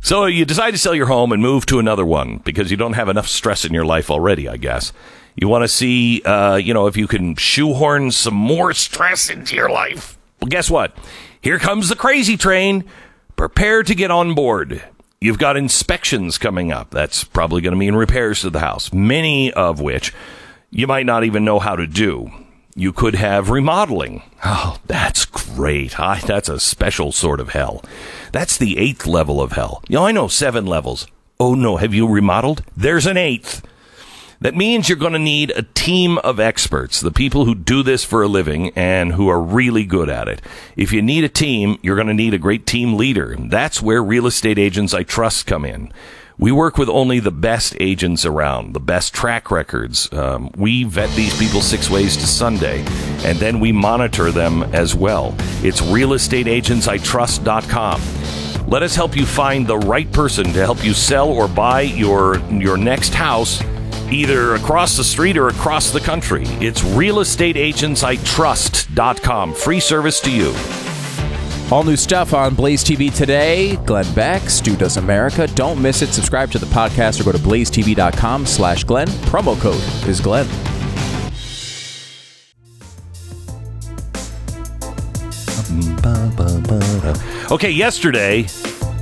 So 0.02 0.26
you 0.26 0.44
decide 0.44 0.72
to 0.72 0.78
sell 0.78 0.94
your 0.94 1.06
home 1.06 1.32
and 1.32 1.40
move 1.40 1.64
to 1.66 1.78
another 1.78 2.04
one 2.04 2.42
because 2.44 2.70
you 2.70 2.76
don't 2.76 2.92
have 2.92 3.08
enough 3.08 3.26
stress 3.26 3.64
in 3.64 3.72
your 3.72 3.86
life 3.86 4.10
already, 4.10 4.50
I 4.50 4.58
guess. 4.58 4.92
You 5.34 5.48
want 5.48 5.64
to 5.64 5.68
see, 5.68 6.20
uh, 6.24 6.56
you 6.56 6.74
know, 6.74 6.88
if 6.88 6.98
you 6.98 7.06
can 7.06 7.36
shoehorn 7.36 8.10
some 8.10 8.34
more 8.34 8.74
stress 8.74 9.30
into 9.30 9.56
your 9.56 9.70
life. 9.70 10.18
Well, 10.42 10.50
guess 10.50 10.70
what? 10.70 10.94
Here 11.40 11.58
comes 11.58 11.88
the 11.88 11.96
crazy 11.96 12.36
train. 12.36 12.84
Prepare 13.36 13.82
to 13.82 13.94
get 13.94 14.10
on 14.10 14.34
board. 14.34 14.82
You've 15.20 15.38
got 15.38 15.56
inspections 15.56 16.38
coming 16.38 16.70
up. 16.70 16.90
That's 16.90 17.24
probably 17.24 17.62
going 17.62 17.72
to 17.72 17.78
mean 17.78 17.94
repairs 17.94 18.42
to 18.42 18.50
the 18.50 18.60
house, 18.60 18.92
many 18.92 19.52
of 19.52 19.80
which 19.80 20.12
you 20.70 20.86
might 20.86 21.06
not 21.06 21.24
even 21.24 21.44
know 21.44 21.58
how 21.58 21.76
to 21.76 21.86
do. 21.86 22.30
You 22.76 22.92
could 22.92 23.14
have 23.14 23.50
remodeling. 23.50 24.22
Oh, 24.44 24.78
that's 24.86 25.24
great. 25.24 25.98
I, 25.98 26.20
that's 26.20 26.48
a 26.48 26.60
special 26.60 27.12
sort 27.12 27.40
of 27.40 27.50
hell. 27.50 27.84
That's 28.32 28.56
the 28.56 28.78
eighth 28.78 29.06
level 29.06 29.40
of 29.40 29.52
hell. 29.52 29.82
You 29.88 29.96
know, 29.96 30.06
I 30.06 30.12
know 30.12 30.28
seven 30.28 30.66
levels. 30.66 31.06
Oh 31.38 31.54
no, 31.54 31.76
have 31.76 31.94
you 31.94 32.06
remodeled? 32.08 32.64
There's 32.76 33.06
an 33.06 33.16
eighth. 33.16 33.64
That 34.40 34.54
means 34.54 34.88
you're 34.88 34.98
going 34.98 35.12
to 35.12 35.18
need 35.18 35.50
a 35.50 35.62
team 35.62 36.18
of 36.18 36.40
experts, 36.40 37.00
the 37.00 37.10
people 37.10 37.44
who 37.44 37.54
do 37.54 37.82
this 37.82 38.04
for 38.04 38.22
a 38.22 38.28
living 38.28 38.70
and 38.76 39.12
who 39.12 39.28
are 39.28 39.40
really 39.40 39.84
good 39.84 40.08
at 40.08 40.28
it. 40.28 40.40
If 40.76 40.92
you 40.92 41.02
need 41.02 41.24
a 41.24 41.28
team, 41.28 41.78
you're 41.82 41.96
going 41.96 42.08
to 42.08 42.14
need 42.14 42.34
a 42.34 42.38
great 42.38 42.66
team 42.66 42.96
leader. 42.96 43.36
That's 43.38 43.82
where 43.82 44.02
real 44.02 44.26
estate 44.26 44.58
agents 44.58 44.94
I 44.94 45.02
trust 45.02 45.46
come 45.46 45.64
in. 45.64 45.92
We 46.36 46.50
work 46.50 46.78
with 46.78 46.88
only 46.88 47.20
the 47.20 47.30
best 47.30 47.76
agents 47.78 48.26
around, 48.26 48.72
the 48.72 48.80
best 48.80 49.14
track 49.14 49.52
records. 49.52 50.12
Um, 50.12 50.50
we 50.56 50.82
vet 50.82 51.10
these 51.10 51.38
people 51.38 51.60
six 51.60 51.88
ways 51.88 52.16
to 52.16 52.26
Sunday, 52.26 52.80
and 53.24 53.38
then 53.38 53.60
we 53.60 53.70
monitor 53.70 54.32
them 54.32 54.64
as 54.74 54.96
well. 54.96 55.36
It's 55.62 55.80
realestateagentsitrust.com. 55.80 58.00
Let 58.66 58.82
us 58.82 58.96
help 58.96 59.16
you 59.16 59.26
find 59.26 59.64
the 59.66 59.78
right 59.78 60.10
person 60.10 60.46
to 60.46 60.64
help 60.64 60.84
you 60.84 60.92
sell 60.92 61.30
or 61.30 61.46
buy 61.46 61.82
your 61.82 62.38
your 62.50 62.76
next 62.76 63.14
house 63.14 63.62
either 64.10 64.54
across 64.54 64.96
the 64.96 65.04
street 65.04 65.36
or 65.36 65.48
across 65.48 65.90
the 65.90 66.00
country. 66.00 66.44
It's 66.60 66.80
realestateagentsitrust.com. 66.82 69.54
Free 69.54 69.80
service 69.80 70.20
to 70.20 70.30
you. 70.30 70.54
All 71.70 71.82
new 71.82 71.96
stuff 71.96 72.34
on 72.34 72.54
Blaze 72.54 72.84
TV 72.84 73.14
today. 73.14 73.76
Glenn 73.76 74.12
Beck, 74.14 74.50
Stu 74.50 74.76
Does 74.76 74.98
America. 74.98 75.46
Don't 75.48 75.80
miss 75.80 76.02
it. 76.02 76.12
Subscribe 76.12 76.50
to 76.52 76.58
the 76.58 76.66
podcast 76.66 77.20
or 77.20 77.24
go 77.24 77.32
to 77.32 77.38
blazetv.com 77.38 78.46
slash 78.46 78.84
Glenn. 78.84 79.08
Promo 79.08 79.58
code 79.60 79.82
is 80.08 80.20
Glenn. 80.20 80.46
Okay, 87.50 87.70
yesterday 87.70 88.42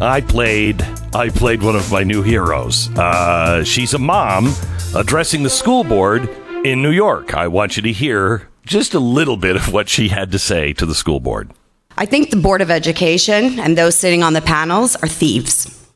I 0.03 0.21
played 0.21 0.83
I 1.15 1.29
played 1.29 1.62
one 1.62 1.77
of 1.77 1.93
my 1.93 2.03
new 2.03 2.23
heroes. 2.23 2.91
Uh, 2.99 3.62
she's 3.62 3.95
a 3.95 3.99
mom 3.99 4.53
addressing 4.97 5.45
the 5.45 5.51
school 5.51 5.85
board 5.85 6.29
in 6.65 6.83
New 6.83 6.91
York. 6.91 7.35
I 7.35 7.47
want 7.47 7.77
you 7.77 7.83
to 7.85 7.93
hear 7.93 8.49
just 8.67 8.95
a 8.95 8.99
little 8.99 9.37
bit 9.37 9.55
of 9.55 9.73
what 9.73 9.88
she 9.88 10.09
had 10.09 10.33
to 10.33 10.41
say 10.41 10.73
to 10.73 10.87
the 10.87 10.95
school 10.95 11.21
board. 11.21 11.53
I 11.97 12.07
think 12.07 12.31
the 12.31 12.37
Board 12.37 12.62
of 12.62 12.71
Education 12.71 13.61
and 13.61 13.79
those 13.79 13.95
sitting 13.95 14.25
on 14.25 14.33
the 14.33 14.41
panels 14.41 14.97
are 14.97 15.09
thieves. 15.09 15.88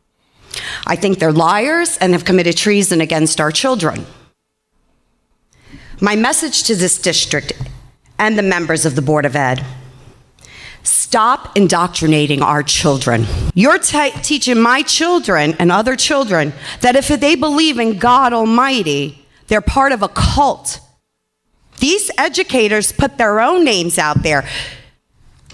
I 0.86 0.94
think 0.94 1.18
they're 1.18 1.32
liars 1.32 1.96
and 1.98 2.12
have 2.12 2.24
committed 2.24 2.56
treason 2.56 3.00
against 3.00 3.40
our 3.40 3.50
children. 3.50 4.06
My 6.00 6.14
message 6.14 6.62
to 6.64 6.76
this 6.76 6.96
district 6.96 7.54
and 8.20 8.38
the 8.38 8.42
members 8.42 8.86
of 8.86 8.94
the 8.94 9.02
Board 9.02 9.24
of 9.24 9.34
Ed. 9.34 9.64
Stop 10.86 11.56
indoctrinating 11.56 12.42
our 12.42 12.62
children. 12.62 13.26
You're 13.54 13.78
t- 13.78 14.12
teaching 14.22 14.60
my 14.60 14.82
children 14.82 15.56
and 15.58 15.72
other 15.72 15.96
children 15.96 16.52
that 16.80 16.94
if 16.94 17.08
they 17.08 17.34
believe 17.34 17.80
in 17.80 17.98
God 17.98 18.32
Almighty, 18.32 19.26
they're 19.48 19.60
part 19.60 19.90
of 19.90 20.02
a 20.02 20.08
cult. 20.08 20.78
These 21.80 22.10
educators 22.16 22.92
put 22.92 23.18
their 23.18 23.40
own 23.40 23.64
names 23.64 23.98
out 23.98 24.22
there. 24.22 24.48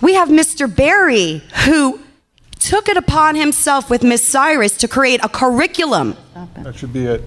We 0.02 0.14
have 0.14 0.28
Mr. 0.28 0.74
Barry, 0.74 1.42
who 1.64 2.00
took 2.58 2.90
it 2.90 2.98
upon 2.98 3.34
himself 3.34 3.88
with 3.88 4.02
Miss 4.02 4.26
Cyrus 4.26 4.76
to 4.78 4.88
create 4.88 5.24
a 5.24 5.30
curriculum. 5.30 6.14
That 6.56 6.76
should 6.76 6.92
be 6.92 7.06
it. 7.06 7.22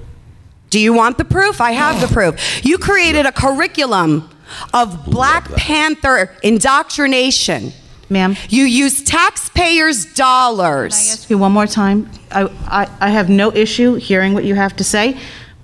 Do 0.69 0.79
you 0.79 0.93
want 0.93 1.17
the 1.17 1.25
proof? 1.25 1.59
I 1.59 1.71
have 1.71 2.01
the 2.01 2.13
proof. 2.13 2.63
You 2.63 2.77
created 2.77 3.25
a 3.25 3.31
curriculum 3.31 4.29
of 4.75 5.05
Black 5.05 5.49
Panther 5.53 6.35
indoctrination. 6.43 7.73
Ma'am, 8.09 8.35
You 8.49 8.65
use 8.65 9.01
taxpayers' 9.03 10.05
can 10.05 10.11
I 10.13 10.15
dollars. 10.17 10.93
ask 10.93 11.29
you 11.29 11.37
one 11.37 11.51
more 11.51 11.67
time? 11.67 12.09
I, 12.31 12.43
I, 12.67 12.89
I 12.99 13.09
have 13.09 13.29
no 13.29 13.51
issue 13.51 13.95
hearing 13.95 14.33
what 14.33 14.43
you 14.43 14.55
have 14.55 14.75
to 14.77 14.83
say, 14.83 15.17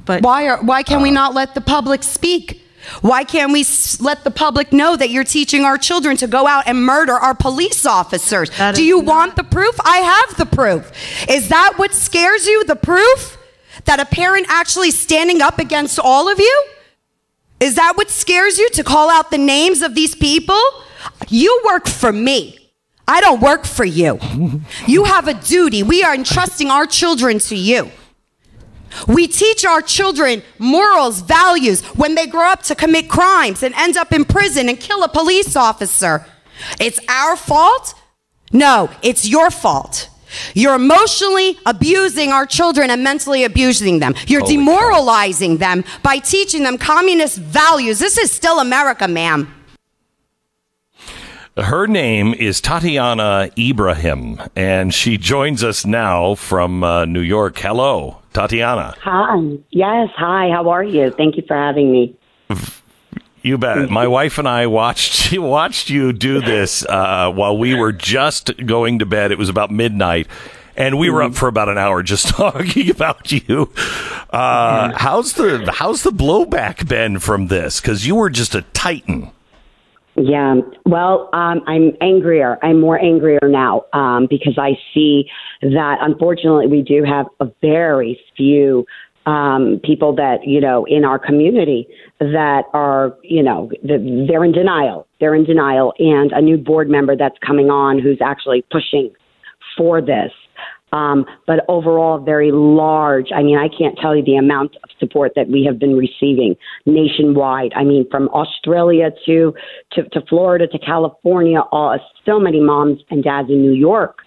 but 0.06 0.23
Why, 0.23 0.47
are, 0.47 0.62
why 0.63 0.84
can 0.84 1.01
we 1.01 1.10
uh. 1.10 1.13
not 1.13 1.34
let 1.36 1.54
the 1.54 1.62
public 1.62 2.04
speak? 2.04 2.58
Why 3.01 3.23
can't 3.23 3.51
we 3.54 3.62
s- 3.62 4.01
let 4.01 4.23
the 4.23 4.32
public 4.32 4.73
know 4.73 4.95
that 4.97 5.12
you're 5.12 5.23
teaching 5.23 5.65
our 5.65 5.77
children 5.77 6.17
to 6.17 6.25
go 6.27 6.47
out 6.47 6.63
and 6.67 6.84
murder 6.84 7.13
our 7.13 7.36
police 7.36 7.86
officers? 7.86 8.49
That 8.58 8.73
Do 8.73 8.82
is 8.82 8.88
you 8.88 8.97
not- 9.04 9.06
want 9.06 9.36
the 9.36 9.43
proof? 9.43 9.75
I 9.86 9.97
have 9.97 10.38
the 10.38 10.47
proof. 10.47 10.91
Is 11.30 11.49
that 11.49 11.73
what 11.77 11.93
scares 11.93 12.47
you? 12.47 12.63
The 12.65 12.75
proof? 12.75 13.38
That 13.86 13.99
a 13.99 14.06
parent 14.06 14.47
actually 14.49 14.89
standing 14.89 15.41
up 15.43 15.60
against 15.60 15.99
all 15.99 16.27
of 16.27 16.39
you? 16.39 16.65
Is 17.60 17.75
that 17.75 17.93
what 17.97 18.10
scares 18.10 18.58
you 18.58 18.67
to 18.71 18.84
call 18.84 19.12
out 19.12 19.30
the 19.30 19.38
names 19.38 19.84
of 19.84 19.93
these 19.93 20.15
people? 20.15 20.60
You 21.30 21.62
work 21.66 21.88
for 21.88 22.12
me. 22.12 22.58
I 23.08 23.20
don't 23.22 23.42
work 23.42 23.66
for 23.66 23.86
you. 23.86 24.20
You 24.88 25.04
have 25.06 25.28
a 25.28 25.34
duty. 25.34 25.84
We 25.84 26.04
are 26.04 26.14
entrusting 26.14 26.70
our 26.70 26.86
children 26.86 27.40
to 27.40 27.56
you. 27.56 27.92
We 29.08 29.28
teach 29.28 29.64
our 29.64 29.82
children 29.82 30.44
morals, 30.60 31.22
values 31.22 31.82
when 31.96 32.16
they 32.16 32.28
grow 32.28 32.52
up 32.52 32.64
to 32.64 32.76
commit 32.76 33.10
crimes 33.10 33.64
and 33.64 33.74
end 33.76 33.96
up 33.96 34.12
in 34.12 34.26
prison 34.26 34.68
and 34.70 34.80
kill 34.80 35.04
a 35.04 35.08
police 35.08 35.56
officer. 35.56 36.26
It's 36.80 37.00
our 37.08 37.36
fault? 37.36 37.94
No, 38.52 38.90
it's 39.02 39.28
your 39.28 39.50
fault. 39.50 40.10
You're 40.54 40.76
emotionally 40.76 41.58
abusing 41.66 42.32
our 42.32 42.46
children 42.46 42.90
and 42.90 43.04
mentally 43.04 43.44
abusing 43.44 44.00
them. 44.00 44.14
You're 44.28 44.42
Holy 44.42 44.58
demoralizing 44.58 45.58
them 45.58 45.84
by 46.04 46.20
teaching 46.20 46.64
them 46.64 46.78
communist 46.78 47.38
values. 47.38 48.00
This 48.00 48.18
is 48.18 48.32
still 48.32 48.60
America, 48.60 49.08
ma'am. 49.08 49.54
Her 51.58 51.86
name 51.86 52.34
is 52.34 52.62
Tatiana 52.62 53.50
Ibrahim, 53.60 54.40
and 54.56 54.94
she 54.94 55.18
joins 55.18 55.66
us 55.66 55.86
now 55.86 56.36
from 56.36 56.82
uh, 56.82 57.04
New 57.04 57.20
York. 57.20 57.58
Hello, 57.60 58.20
Tatiana. 58.32 58.96
Hi. 59.02 59.58
Yes. 59.70 60.08
Hi. 60.16 60.50
How 60.50 60.70
are 60.70 60.84
you? 60.84 61.12
Thank 61.12 61.36
you 61.36 61.44
for 61.46 61.58
having 61.58 61.92
me. 61.92 62.16
You 63.42 63.58
bet. 63.58 63.90
My 63.90 64.08
wife 64.08 64.38
and 64.38 64.48
I 64.48 64.68
watched 64.68 65.38
watched 65.38 65.90
you 65.90 66.14
do 66.14 66.40
this 66.40 66.86
uh, 66.86 67.30
while 67.34 67.58
we 67.58 67.76
were 67.76 67.92
just 67.92 68.52
going 68.66 69.00
to 69.00 69.06
bed. 69.06 69.34
It 69.34 69.38
was 69.38 69.50
about 69.50 69.72
midnight, 69.72 70.28
and 70.78 70.98
we 70.98 71.10
were 71.10 71.22
up 71.22 71.36
for 71.36 71.50
about 71.50 71.68
an 71.68 71.78
hour 71.78 72.02
just 72.02 72.28
talking 72.30 72.90
about 72.90 73.30
you. 73.30 73.74
Uh, 74.30 74.94
how's 74.96 75.34
the 75.34 75.70
how's 75.74 76.04
the 76.04 76.12
blowback 76.12 76.88
been 76.88 77.20
from 77.20 77.48
this? 77.48 77.82
Because 77.82 78.08
you 78.08 78.16
were 78.16 78.30
just 78.30 78.56
a 78.56 78.62
titan. 78.74 79.32
Yeah. 80.15 80.56
Well, 80.86 81.30
um, 81.34 81.62
I'm 81.67 81.93
angrier. 82.02 82.58
I'm 82.62 82.82
more 82.82 83.00
angrier 83.00 83.39
now 83.43 83.86
um, 83.93 84.28
because 84.30 84.58
I 84.58 84.71
see 84.93 85.26
that 85.62 85.97
unfortunately 86.02 86.67
we 86.67 86.82
do 86.82 87.04
have 87.04 87.28
a 87.39 87.47
very 87.62 88.19
few 88.36 88.86
um, 89.26 89.80
people 89.84 90.15
that 90.15 90.39
you 90.45 90.60
know 90.60 90.86
in 90.86 91.06
our 91.06 91.19
community 91.19 91.88
that 92.19 92.63
are 92.74 93.15
you 93.24 93.43
know 93.43 93.69
th- 93.88 94.28
they're 94.28 94.43
in 94.43 94.52
denial. 94.52 95.08
They're 95.19 95.36
in 95.36 95.45
denial, 95.45 95.93
and 96.00 96.32
a 96.32 96.41
new 96.41 96.58
board 96.58 96.89
member 96.89 97.15
that's 97.15 97.38
coming 97.45 97.69
on 97.69 98.00
who's 98.00 98.19
actually 98.24 98.65
pushing 98.71 99.13
for 99.78 100.02
this. 100.02 100.32
Um, 100.91 101.25
but 101.47 101.63
overall, 101.69 102.19
very 102.19 102.51
large. 102.51 103.27
I 103.34 103.43
mean, 103.43 103.58
I 103.58 103.69
can't 103.69 103.97
tell 103.97 104.15
you 104.15 104.23
the 104.23 104.36
amount 104.36 104.75
of 104.84 104.89
support 104.99 105.32
that 105.36 105.47
we 105.47 105.63
have 105.65 105.80
been 105.80 105.95
receiving 105.95 106.56
nationwide. 106.86 107.71
I 107.75 107.84
mean, 107.84 108.10
from 108.10 108.27
Australia 108.30 109.12
to 109.25 109.54
to, 109.93 110.04
to 110.10 110.21
Florida 110.27 110.67
to 110.67 110.80
California, 110.80 111.62
all, 111.71 111.97
so 112.25 112.39
many 112.39 112.60
moms 112.60 112.99
and 113.10 113.23
dads 113.23 113.49
in 113.49 113.62
New 113.62 113.71
York, 113.73 114.17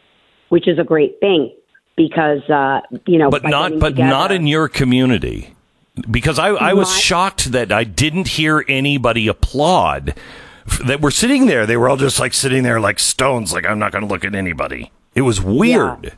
which 0.48 0.66
is 0.66 0.78
a 0.78 0.84
great 0.84 1.20
thing 1.20 1.54
because 1.96 2.42
uh, 2.48 2.80
you 3.06 3.18
know, 3.18 3.30
but 3.30 3.44
not 3.44 3.78
but 3.78 3.90
together- 3.90 4.08
not 4.08 4.32
in 4.32 4.46
your 4.46 4.68
community. 4.68 5.50
Because 6.10 6.40
I, 6.40 6.48
I 6.48 6.72
was 6.72 6.92
shocked 6.92 7.52
that 7.52 7.70
I 7.70 7.84
didn't 7.84 8.26
hear 8.26 8.64
anybody 8.66 9.28
applaud. 9.28 10.14
That 10.86 11.00
were 11.00 11.12
sitting 11.12 11.46
there 11.46 11.66
they 11.66 11.76
were 11.76 11.90
all 11.90 11.98
just 11.98 12.18
like 12.18 12.32
sitting 12.32 12.62
there 12.62 12.80
like 12.80 12.98
stones 12.98 13.52
like 13.52 13.66
I'm 13.66 13.78
not 13.78 13.92
going 13.92 14.02
to 14.02 14.08
look 14.08 14.24
at 14.24 14.34
anybody. 14.34 14.90
It 15.14 15.20
was 15.20 15.40
weird. 15.40 16.04
Yeah, 16.04 16.10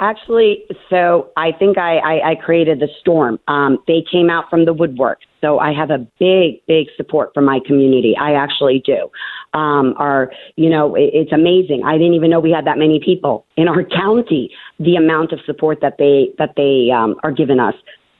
actually, 0.00 0.64
so 0.90 1.30
I 1.36 1.52
think 1.56 1.78
I, 1.78 1.98
I, 1.98 2.30
I 2.30 2.34
created 2.34 2.80
the 2.80 2.88
storm. 3.00 3.38
Um, 3.46 3.78
they 3.86 4.04
came 4.10 4.28
out 4.28 4.50
from 4.50 4.64
the 4.64 4.72
woodwork. 4.72 5.20
So 5.40 5.60
I 5.60 5.72
have 5.72 5.90
a 5.90 5.98
big, 6.18 6.66
big 6.66 6.88
support 6.96 7.30
from 7.32 7.44
my 7.44 7.60
community. 7.64 8.16
I 8.20 8.32
actually 8.32 8.82
do. 8.84 9.08
Um, 9.56 9.94
our, 9.98 10.32
you 10.56 10.68
know, 10.68 10.96
it, 10.96 11.10
it's 11.14 11.30
amazing. 11.30 11.82
I 11.86 11.92
didn't 11.92 12.14
even 12.14 12.28
know 12.28 12.40
we 12.40 12.50
had 12.50 12.66
that 12.66 12.76
many 12.76 12.98
people 12.98 13.46
in 13.56 13.68
our 13.68 13.84
county. 13.96 14.50
The 14.80 14.96
amount 14.96 15.30
of 15.30 15.38
support 15.46 15.78
that 15.80 15.94
they 15.96 16.30
that 16.38 16.54
they 16.56 16.90
um, 16.92 17.14
are 17.22 17.30
giving 17.30 17.60
us. 17.60 17.74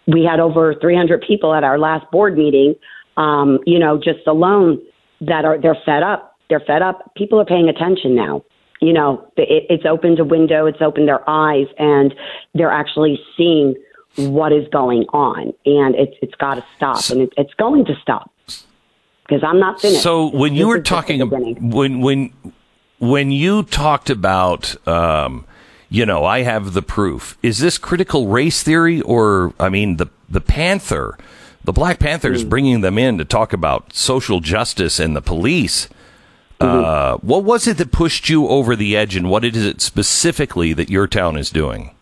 We 0.06 0.24
had 0.24 0.38
over 0.38 0.76
300 0.80 1.24
people 1.26 1.54
at 1.54 1.64
our 1.64 1.76
last 1.76 2.08
board 2.12 2.38
meeting. 2.38 2.76
Um, 3.16 3.58
you 3.66 3.80
know, 3.80 3.98
just 3.98 4.28
alone 4.28 4.80
that 5.20 5.44
are 5.44 5.60
they're 5.60 5.78
fed 5.84 6.04
up. 6.04 6.36
They're 6.48 6.62
fed 6.64 6.82
up. 6.82 7.12
People 7.16 7.40
are 7.40 7.44
paying 7.44 7.68
attention 7.68 8.14
now 8.14 8.44
you 8.82 8.92
know, 8.92 9.26
it, 9.36 9.64
it's 9.70 9.86
opened 9.86 10.18
a 10.18 10.24
window, 10.24 10.66
it's 10.66 10.82
opened 10.82 11.08
their 11.08 11.28
eyes, 11.30 11.66
and 11.78 12.12
they're 12.54 12.72
actually 12.72 13.18
seeing 13.36 13.76
what 14.16 14.52
is 14.52 14.66
going 14.68 15.04
on, 15.12 15.54
and 15.64 15.94
it's 15.94 16.16
it's 16.20 16.34
got 16.34 16.56
to 16.56 16.64
stop, 16.76 17.08
and 17.10 17.22
it, 17.22 17.32
it's 17.36 17.54
going 17.54 17.84
to 17.86 17.94
stop 18.02 18.30
because 19.24 19.42
I'm 19.44 19.60
not 19.60 19.80
finished. 19.80 20.02
So 20.02 20.26
when 20.26 20.54
you 20.54 20.64
This 20.64 20.66
were 20.66 20.76
is 20.78 20.82
just 20.82 21.06
the 21.06 21.14
talking 21.16 21.70
when 21.70 22.00
when 22.00 22.52
when 22.98 23.30
you 23.30 23.62
talked 23.62 24.10
about 24.10 24.76
um, 24.86 25.46
you 25.88 26.04
know 26.04 26.24
I 26.24 26.42
have 26.42 26.74
the 26.74 26.82
proof. 26.82 27.38
Is 27.42 27.60
this 27.60 27.78
critical 27.78 28.26
race 28.26 28.62
theory 28.62 29.00
or 29.00 29.54
I 29.58 29.68
mean 29.68 29.96
the 29.96 30.08
the 30.28 30.40
Panther, 30.40 31.16
the 31.64 31.72
Black 31.72 32.00
Panther 32.00 32.32
is 32.32 32.44
bringing 32.44 32.80
them 32.80 32.98
in 32.98 33.16
to 33.18 33.24
talk 33.24 33.52
about 33.52 33.94
social 33.94 34.40
justice 34.40 34.98
and 34.98 35.14
the 35.14 35.22
police. 35.22 35.88
Mm-hmm. 36.62 36.84
Uh, 36.84 37.16
what 37.18 37.44
was 37.44 37.66
it 37.66 37.78
that 37.78 37.92
pushed 37.92 38.28
you 38.28 38.48
over 38.48 38.76
the 38.76 38.96
edge, 38.96 39.16
and 39.16 39.28
what 39.28 39.44
is 39.44 39.64
it 39.64 39.80
specifically 39.80 40.72
that 40.72 40.90
your 40.90 41.06
town 41.06 41.36
is 41.36 41.50
doing? 41.50 41.94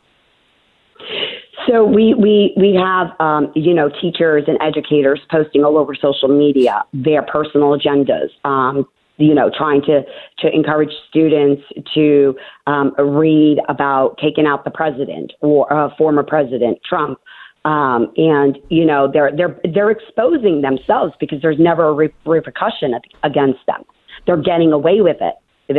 So 1.68 1.84
we 1.84 2.14
we 2.14 2.52
we 2.56 2.74
have 2.74 3.08
um, 3.20 3.52
you 3.54 3.74
know 3.74 3.90
teachers 4.00 4.44
and 4.46 4.58
educators 4.60 5.20
posting 5.30 5.64
all 5.64 5.78
over 5.78 5.94
social 5.94 6.28
media 6.28 6.84
their 6.92 7.22
personal 7.22 7.78
agendas. 7.78 8.28
Um, 8.44 8.88
you 9.18 9.34
know, 9.34 9.50
trying 9.56 9.82
to 9.82 10.02
to 10.38 10.54
encourage 10.54 10.90
students 11.08 11.62
to 11.94 12.34
um, 12.66 12.94
read 12.98 13.58
about 13.68 14.18
taking 14.20 14.46
out 14.46 14.64
the 14.64 14.70
president 14.70 15.32
or 15.40 15.72
uh, 15.72 15.90
former 15.96 16.22
president 16.22 16.78
Trump. 16.88 17.20
Um, 17.64 18.10
and 18.16 18.58
you 18.70 18.86
know 18.86 19.10
they're 19.12 19.30
they're 19.36 19.60
they're 19.74 19.90
exposing 19.90 20.62
themselves 20.62 21.12
because 21.20 21.42
there's 21.42 21.58
never 21.58 21.88
a 21.88 21.92
re- 21.92 22.14
repercussion 22.24 22.94
against 23.22 23.60
them. 23.66 23.84
They're 24.26 24.42
getting 24.42 24.72
away 24.72 25.00
with 25.00 25.18
it. 25.20 25.34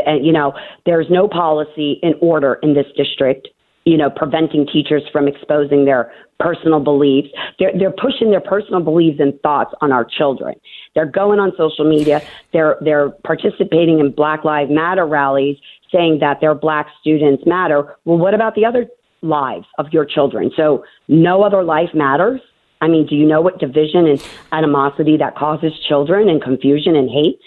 And 0.05 0.25
you 0.25 0.31
know 0.31 0.53
there's 0.85 1.07
no 1.09 1.27
policy 1.27 1.99
in 2.01 2.13
order 2.21 2.59
in 2.63 2.73
this 2.73 2.85
district 2.95 3.49
you 3.85 3.97
know, 3.97 4.09
preventing 4.09 4.67
teachers 4.67 5.01
from 5.11 5.27
exposing 5.27 5.85
their 5.85 6.11
personal 6.39 6.79
beliefs. 6.79 7.29
They're, 7.57 7.71
they're 7.77 7.91
pushing 7.91 8.29
their 8.29 8.41
personal 8.41 8.81
beliefs 8.81 9.19
and 9.19 9.39
thoughts 9.41 9.73
on 9.81 9.91
our 9.91 10.05
children. 10.05 10.55
They're 10.93 11.05
going 11.05 11.39
on 11.39 11.51
social 11.57 11.89
media. 11.89 12.21
They're, 12.53 12.77
they're 12.81 13.09
participating 13.23 13.99
in 13.99 14.11
Black 14.11 14.43
Lives 14.43 14.71
Matter 14.71 15.05
rallies 15.05 15.57
saying 15.91 16.19
that 16.19 16.41
their 16.41 16.55
black 16.55 16.87
students 17.01 17.43
matter. 17.45 17.95
Well, 18.05 18.17
what 18.17 18.33
about 18.33 18.55
the 18.55 18.65
other 18.65 18.87
lives 19.21 19.65
of 19.77 19.87
your 19.91 20.05
children? 20.05 20.51
So 20.55 20.85
no 21.07 21.43
other 21.43 21.63
life 21.63 21.89
matters. 21.93 22.39
I 22.81 22.87
mean, 22.87 23.05
do 23.07 23.15
you 23.15 23.25
know 23.25 23.41
what 23.41 23.59
division 23.59 24.07
and 24.07 24.23
animosity 24.51 25.17
that 25.17 25.35
causes 25.35 25.73
children 25.87 26.29
and 26.29 26.41
confusion 26.41 26.95
and 26.95 27.09
hate? 27.09 27.41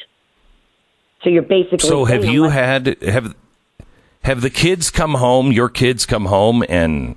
So 1.25 1.31
you're 1.31 1.43
basically 1.43 1.89
So 1.89 2.05
have 2.05 2.25
you 2.25 2.45
had 2.45 3.03
have 3.03 3.35
have 4.23 4.43
the 4.43 4.51
kids 4.51 4.91
come 4.91 5.15
home? 5.15 5.51
Your 5.51 5.69
kids 5.69 6.07
come 6.07 6.27
home 6.27 6.63
and 6.69 7.17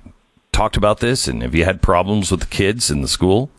talked 0.50 0.76
about 0.76 0.98
this, 1.00 1.28
and 1.28 1.42
have 1.42 1.54
you 1.54 1.64
had 1.64 1.82
problems 1.82 2.30
with 2.30 2.40
the 2.40 2.46
kids 2.46 2.90
in 2.90 3.02
the 3.02 3.08
school? 3.08 3.50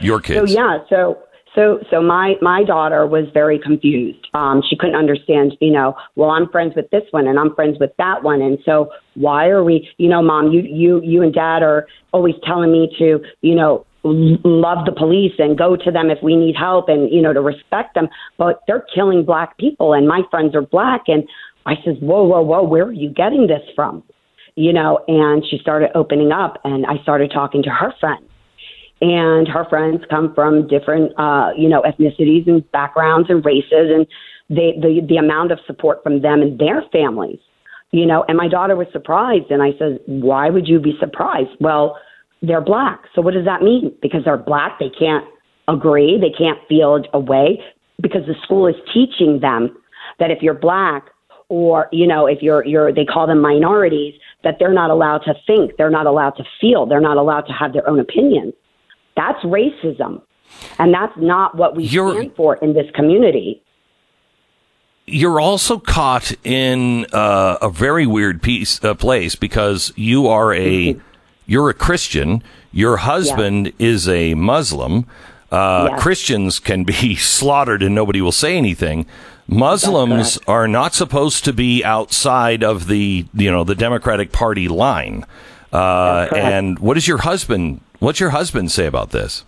Your 0.00 0.20
kids. 0.20 0.52
So 0.52 0.58
yeah, 0.58 0.78
so 0.90 1.18
So, 1.54 1.80
so 1.90 2.02
my 2.02 2.34
my 2.42 2.64
daughter 2.64 3.06
was 3.06 3.24
very 3.32 3.58
confused. 3.58 4.28
Um, 4.34 4.62
she 4.68 4.76
couldn't 4.76 4.94
understand. 4.94 5.56
You 5.58 5.72
know, 5.72 5.96
well, 6.14 6.28
I'm 6.28 6.50
friends 6.50 6.74
with 6.76 6.90
this 6.90 7.04
one, 7.12 7.26
and 7.26 7.38
I'm 7.38 7.54
friends 7.54 7.78
with 7.80 7.92
that 7.96 8.22
one, 8.22 8.42
and 8.42 8.58
so 8.66 8.90
why 9.14 9.46
are 9.48 9.64
we? 9.64 9.88
You 9.96 10.10
know, 10.10 10.20
mom, 10.20 10.52
you 10.52 10.60
you 10.60 11.00
you 11.02 11.22
and 11.22 11.32
dad 11.32 11.62
are 11.62 11.86
always 12.12 12.34
telling 12.44 12.70
me 12.70 12.94
to, 12.98 13.24
you 13.40 13.54
know, 13.54 13.85
love 14.06 14.86
the 14.86 14.92
police 14.92 15.34
and 15.38 15.58
go 15.58 15.76
to 15.76 15.90
them 15.90 16.10
if 16.10 16.18
we 16.22 16.36
need 16.36 16.56
help, 16.56 16.88
and 16.88 17.12
you 17.12 17.22
know, 17.22 17.32
to 17.32 17.40
respect 17.40 17.94
them. 17.94 18.08
But 18.38 18.62
they're 18.66 18.86
killing 18.94 19.24
black 19.24 19.58
people, 19.58 19.92
and 19.92 20.06
my 20.06 20.22
friends 20.30 20.54
are 20.54 20.62
black, 20.62 21.02
and 21.08 21.24
I 21.66 21.74
says, 21.84 21.96
whoa, 22.00 22.24
whoa, 22.24 22.42
whoa, 22.42 22.62
where 22.62 22.84
are 22.84 22.92
you 22.92 23.10
getting 23.10 23.46
this 23.46 23.62
from? 23.74 24.02
You 24.54 24.72
know, 24.72 25.00
and 25.08 25.44
she 25.50 25.58
started 25.58 25.90
opening 25.94 26.32
up, 26.32 26.60
and 26.64 26.86
I 26.86 27.02
started 27.02 27.30
talking 27.32 27.62
to 27.64 27.70
her 27.70 27.92
friends 28.00 28.26
and 29.00 29.46
her 29.46 29.66
friends 29.68 30.02
come 30.08 30.34
from 30.34 30.66
different 30.68 31.12
uh, 31.18 31.50
you 31.56 31.68
know 31.68 31.82
ethnicities 31.82 32.46
and 32.46 32.70
backgrounds 32.72 33.28
and 33.28 33.44
races 33.44 33.90
and 33.94 34.06
they 34.48 34.72
the 34.80 35.00
the 35.06 35.16
amount 35.16 35.52
of 35.52 35.58
support 35.66 36.02
from 36.02 36.22
them 36.22 36.40
and 36.40 36.58
their 36.58 36.82
families 36.92 37.38
you 37.90 38.06
know 38.06 38.24
and 38.28 38.36
my 38.36 38.48
daughter 38.48 38.76
was 38.76 38.86
surprised 38.92 39.50
and 39.50 39.62
i 39.62 39.70
said 39.78 39.98
why 40.06 40.48
would 40.48 40.66
you 40.66 40.78
be 40.78 40.94
surprised 40.98 41.50
well 41.60 41.98
they're 42.42 42.60
black 42.60 43.02
so 43.14 43.22
what 43.22 43.34
does 43.34 43.44
that 43.44 43.62
mean 43.62 43.94
because 44.02 44.24
they're 44.24 44.36
black 44.36 44.78
they 44.78 44.90
can't 44.98 45.24
agree 45.68 46.18
they 46.20 46.30
can't 46.36 46.58
feel 46.68 47.02
a 47.12 47.18
way 47.20 47.60
because 48.00 48.22
the 48.26 48.34
school 48.42 48.66
is 48.66 48.76
teaching 48.92 49.40
them 49.40 49.76
that 50.18 50.30
if 50.30 50.42
you're 50.42 50.54
black 50.54 51.06
or 51.48 51.88
you 51.92 52.06
know 52.06 52.26
if 52.26 52.42
you're 52.42 52.64
you're 52.66 52.92
they 52.92 53.04
call 53.04 53.26
them 53.26 53.40
minorities 53.40 54.14
that 54.44 54.56
they're 54.58 54.72
not 54.72 54.90
allowed 54.90 55.18
to 55.18 55.34
think 55.46 55.72
they're 55.78 55.90
not 55.90 56.06
allowed 56.06 56.30
to 56.30 56.44
feel 56.60 56.86
they're 56.86 57.00
not 57.00 57.16
allowed 57.16 57.42
to 57.42 57.52
have 57.52 57.72
their 57.72 57.88
own 57.88 57.98
opinions 57.98 58.52
that's 59.16 59.42
racism. 59.44 60.22
And 60.78 60.94
that's 60.94 61.14
not 61.16 61.56
what 61.56 61.74
we 61.74 61.84
You're- 61.84 62.16
stand 62.18 62.36
for 62.36 62.56
in 62.56 62.74
this 62.74 62.86
community. 62.94 63.62
You're 65.08 65.40
also 65.40 65.78
caught 65.78 66.32
in 66.44 67.06
uh, 67.12 67.58
a 67.62 67.70
very 67.70 68.06
weird 68.06 68.42
piece, 68.42 68.82
uh, 68.84 68.94
place 68.94 69.36
because 69.36 69.92
you 69.94 70.26
are 70.26 70.52
a 70.52 70.96
you're 71.46 71.70
a 71.70 71.74
Christian. 71.74 72.42
Your 72.72 72.98
husband 72.98 73.72
is 73.78 74.08
a 74.08 74.34
Muslim. 74.34 75.06
Uh, 75.50 75.88
Yes. 75.92 76.02
Christians 76.02 76.58
can 76.58 76.84
be 76.84 77.14
slaughtered 77.36 77.82
and 77.82 77.94
nobody 77.94 78.20
will 78.20 78.32
say 78.32 78.56
anything. 78.56 79.06
Muslims 79.48 80.38
are 80.48 80.66
not 80.66 80.92
supposed 80.94 81.44
to 81.44 81.52
be 81.52 81.84
outside 81.84 82.64
of 82.64 82.88
the 82.88 83.26
you 83.32 83.50
know 83.50 83.62
the 83.64 83.76
Democratic 83.76 84.32
Party 84.32 84.66
line. 84.68 85.24
Uh, 85.72 86.26
and 86.34 86.78
what 86.80 86.94
does 86.94 87.06
your 87.06 87.18
husband? 87.18 87.80
What's 88.00 88.18
your 88.18 88.30
husband 88.30 88.72
say 88.72 88.86
about 88.86 89.10
this? 89.10 89.44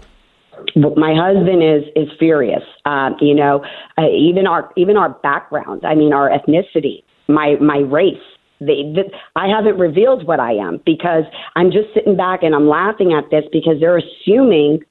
My 0.77 1.15
husband 1.15 1.63
is 1.63 1.85
is 1.97 2.09
furious. 2.19 2.63
Um, 2.85 3.17
you 3.21 3.35
know, 3.35 3.65
uh, 3.97 4.09
even 4.09 4.47
our 4.47 4.73
even 4.77 4.97
our 4.97 5.11
background. 5.11 5.85
I 5.85 5.95
mean, 5.95 6.13
our 6.13 6.31
ethnicity, 6.31 7.03
my 7.29 7.57
my 7.61 7.79
race. 7.79 8.17
They, 8.61 8.93
th- 8.95 9.13
I 9.37 9.47
haven't 9.49 9.79
revealed 9.79 10.27
what 10.27 10.41
I 10.41 10.53
am 10.53 10.81
because 10.85 11.25
I'm 11.57 11.71
just 11.71 11.93
sitting 11.95 12.17
back 12.17 12.43
and 12.43 12.55
I'm 12.55 12.69
laughing 12.69 13.13
at 13.13 13.31
this 13.31 13.45
because 13.53 13.79
they're 13.81 13.99
assuming 13.99 14.83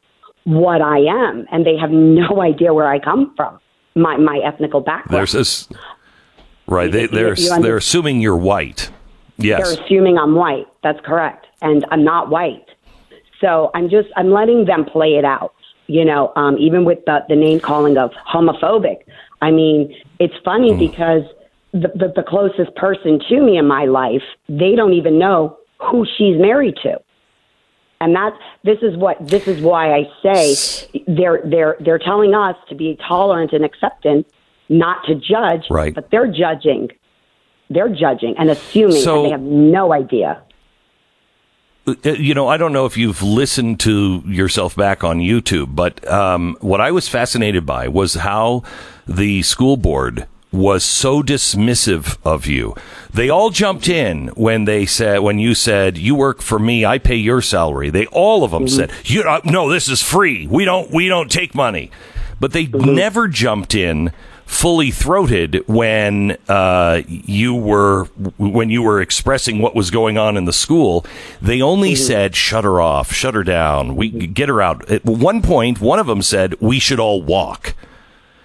what 0.45 0.81
I 0.81 0.99
am 0.99 1.45
and 1.51 1.65
they 1.65 1.75
have 1.77 1.91
no 1.91 2.41
idea 2.41 2.73
where 2.73 2.87
I 2.87 2.99
come 2.99 3.33
from. 3.35 3.59
My 3.95 4.15
my 4.15 4.39
ethnical 4.45 4.79
background. 4.79 5.17
There's 5.17 5.31
this, 5.31 5.67
right? 6.67 6.91
They, 6.91 7.07
they're 7.07 7.33
they're 7.35 7.77
assuming 7.77 8.21
you're 8.21 8.37
white. 8.37 8.91
Yes. 9.37 9.63
They're 9.63 9.83
assuming 9.83 10.17
I'm 10.17 10.35
white. 10.35 10.67
That's 10.83 10.99
correct. 11.05 11.47
And 11.61 11.85
I'm 11.91 12.03
not 12.03 12.29
white. 12.29 12.65
So 13.39 13.71
I'm 13.73 13.89
just, 13.89 14.09
I'm 14.15 14.31
letting 14.31 14.65
them 14.65 14.85
play 14.85 15.15
it 15.15 15.25
out. 15.25 15.53
You 15.87 16.03
know, 16.03 16.33
um, 16.35 16.57
even 16.57 16.83
with 16.83 16.99
the, 17.05 17.19
the 17.29 17.35
name 17.35 17.59
calling 17.59 17.97
of 17.97 18.11
homophobic. 18.11 19.03
I 19.41 19.51
mean, 19.51 19.95
it's 20.19 20.33
funny 20.43 20.75
because 20.75 21.23
the, 21.73 21.89
the, 21.95 22.13
the 22.15 22.23
closest 22.27 22.75
person 22.75 23.19
to 23.29 23.41
me 23.41 23.57
in 23.57 23.67
my 23.67 23.85
life, 23.85 24.23
they 24.47 24.75
don't 24.75 24.93
even 24.93 25.19
know 25.19 25.57
who 25.79 26.05
she's 26.17 26.39
married 26.39 26.75
to. 26.83 26.99
And 27.99 28.15
that's 28.15 28.37
this 28.63 28.77
is 28.83 28.95
what 28.95 29.17
this 29.27 29.47
is 29.47 29.61
why 29.61 29.91
I 29.93 30.03
say 30.21 31.01
they're 31.07 31.41
they're 31.43 31.77
they're 31.79 31.97
telling 31.97 32.35
us 32.35 32.55
to 32.69 32.75
be 32.75 32.95
tolerant 33.07 33.53
and 33.53 33.65
acceptant, 33.65 34.27
not 34.69 35.03
to 35.07 35.15
judge, 35.15 35.65
Right. 35.71 35.95
but 35.95 36.11
they're 36.11 36.31
judging 36.31 36.89
they're 37.69 37.89
judging 37.89 38.35
and 38.37 38.49
assuming 38.49 39.01
So- 39.01 39.17
and 39.17 39.25
they 39.25 39.31
have 39.31 39.41
no 39.41 39.93
idea. 39.93 40.41
Uh, 41.85 41.93
you 42.11 42.33
know, 42.33 42.47
I 42.49 42.57
don't 42.57 42.73
know 42.73 42.85
if 42.85 42.97
you've 42.97 43.23
listened 43.23 43.79
to 43.81 44.21
yourself 44.25 44.75
back 44.75 45.05
on 45.05 45.19
YouTube, 45.19 45.73
but 45.73 46.05
um, 46.11 46.57
what 46.59 46.81
I 46.81 46.91
was 46.91 47.07
fascinated 47.07 47.65
by 47.65 47.87
was 47.87 48.15
how 48.15 48.63
the 49.07 49.41
school 49.43 49.77
board 49.77 50.27
was 50.51 50.83
so 50.83 51.21
dismissive 51.21 52.17
of 52.23 52.47
you. 52.47 52.75
They 53.13 53.29
all 53.29 53.49
jumped 53.49 53.89
in 53.89 54.29
when 54.29 54.65
they 54.65 54.85
said, 54.85 55.19
when 55.19 55.39
you 55.39 55.53
said, 55.53 55.97
"You 55.97 56.15
work 56.15 56.41
for 56.41 56.59
me, 56.59 56.85
I 56.85 56.97
pay 56.97 57.15
your 57.15 57.41
salary." 57.41 57.89
They 57.89 58.05
all 58.07 58.43
of 58.43 58.51
them 58.51 58.67
said, 58.67 58.91
"You 59.05 59.23
uh, 59.23 59.41
no, 59.43 59.69
this 59.69 59.89
is 59.89 60.01
free. 60.01 60.47
We 60.47 60.65
don't 60.65 60.91
we 60.91 61.07
don't 61.07 61.31
take 61.31 61.53
money," 61.53 61.91
but 62.39 62.53
they 62.53 62.67
never 62.67 63.27
jumped 63.27 63.75
in 63.75 64.11
fully 64.47 64.89
throated 64.91 65.61
when 65.67 66.37
uh, 66.47 67.01
you 67.07 67.53
were 67.53 68.05
when 68.37 68.69
you 68.69 68.81
were 68.81 69.01
expressing 69.01 69.59
what 69.59 69.75
was 69.75 69.91
going 69.91 70.17
on 70.17 70.37
in 70.37 70.45
the 70.45 70.53
school. 70.53 71.05
They 71.41 71.61
only 71.61 71.93
said, 71.95 72.35
"Shut 72.35 72.63
her 72.63 72.81
off, 72.81 73.11
shut 73.13 73.35
her 73.35 73.43
down. 73.43 73.95
We 73.95 74.09
get 74.09 74.49
her 74.49 74.61
out." 74.61 74.89
At 74.89 75.05
one 75.05 75.41
point, 75.41 75.81
one 75.81 75.99
of 75.99 76.07
them 76.07 76.21
said, 76.21 76.55
"We 76.59 76.79
should 76.79 76.99
all 76.99 77.21
walk." 77.21 77.75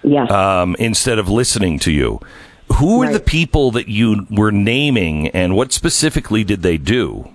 Yes. 0.03 0.31
um, 0.31 0.75
instead 0.79 1.19
of 1.19 1.29
listening 1.29 1.79
to 1.79 1.91
you. 1.91 2.19
Who 2.79 3.03
are 3.03 3.11
the 3.11 3.19
people 3.19 3.71
that 3.71 3.87
you 3.87 4.25
were 4.31 4.51
naming, 4.51 5.27
and 5.29 5.55
what 5.55 5.71
specifically 5.71 6.43
did 6.43 6.63
they 6.63 6.77
do? 6.77 7.29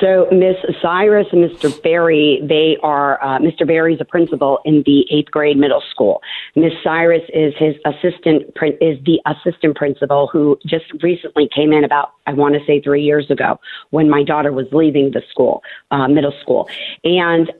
So 0.00 0.28
Miss 0.30 0.56
Cyrus 0.82 1.26
and 1.32 1.48
Mr. 1.48 1.82
Barry, 1.82 2.40
they 2.46 2.76
are 2.82 3.22
uh, 3.22 3.38
Mr. 3.38 3.66
Barry 3.66 3.94
is 3.94 4.00
a 4.00 4.04
principal 4.04 4.58
in 4.64 4.82
the 4.84 5.06
eighth 5.10 5.30
grade 5.30 5.56
middle 5.56 5.82
school. 5.90 6.20
Miss 6.56 6.72
Cyrus 6.82 7.22
is 7.32 7.54
his 7.58 7.74
assistant 7.86 8.42
is 8.80 8.98
the 9.06 9.20
assistant 9.24 9.76
principal 9.76 10.28
who 10.30 10.58
just 10.66 10.84
recently 11.02 11.48
came 11.54 11.72
in 11.72 11.84
about 11.84 12.12
I 12.26 12.34
want 12.34 12.54
to 12.54 12.60
say 12.66 12.80
three 12.82 13.02
years 13.02 13.30
ago 13.30 13.58
when 13.90 14.10
my 14.10 14.22
daughter 14.22 14.52
was 14.52 14.66
leaving 14.72 15.12
the 15.12 15.22
school, 15.30 15.62
uh, 15.90 16.08
middle 16.08 16.34
school, 16.42 16.68
and 17.04 17.50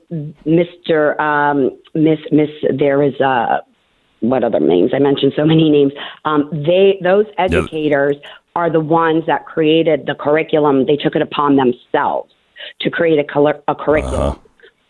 Mr. 0.44 1.18
Um, 1.18 1.70
Miss 1.94 2.18
Miss 2.30 2.50
there 2.76 3.02
is 3.02 3.18
uh, 3.20 3.60
what 4.30 4.44
other 4.44 4.60
names? 4.60 4.92
I 4.94 4.98
mentioned 4.98 5.32
so 5.36 5.44
many 5.44 5.70
names. 5.70 5.92
Um, 6.24 6.48
they 6.52 6.98
those 7.02 7.26
educators 7.38 8.16
are 8.56 8.70
the 8.70 8.80
ones 8.80 9.24
that 9.26 9.46
created 9.46 10.06
the 10.06 10.14
curriculum. 10.14 10.86
They 10.86 10.96
took 10.96 11.16
it 11.16 11.22
upon 11.22 11.56
themselves 11.56 12.32
to 12.80 12.90
create 12.90 13.18
a, 13.18 13.24
color, 13.24 13.60
a 13.68 13.74
curriculum. 13.74 14.38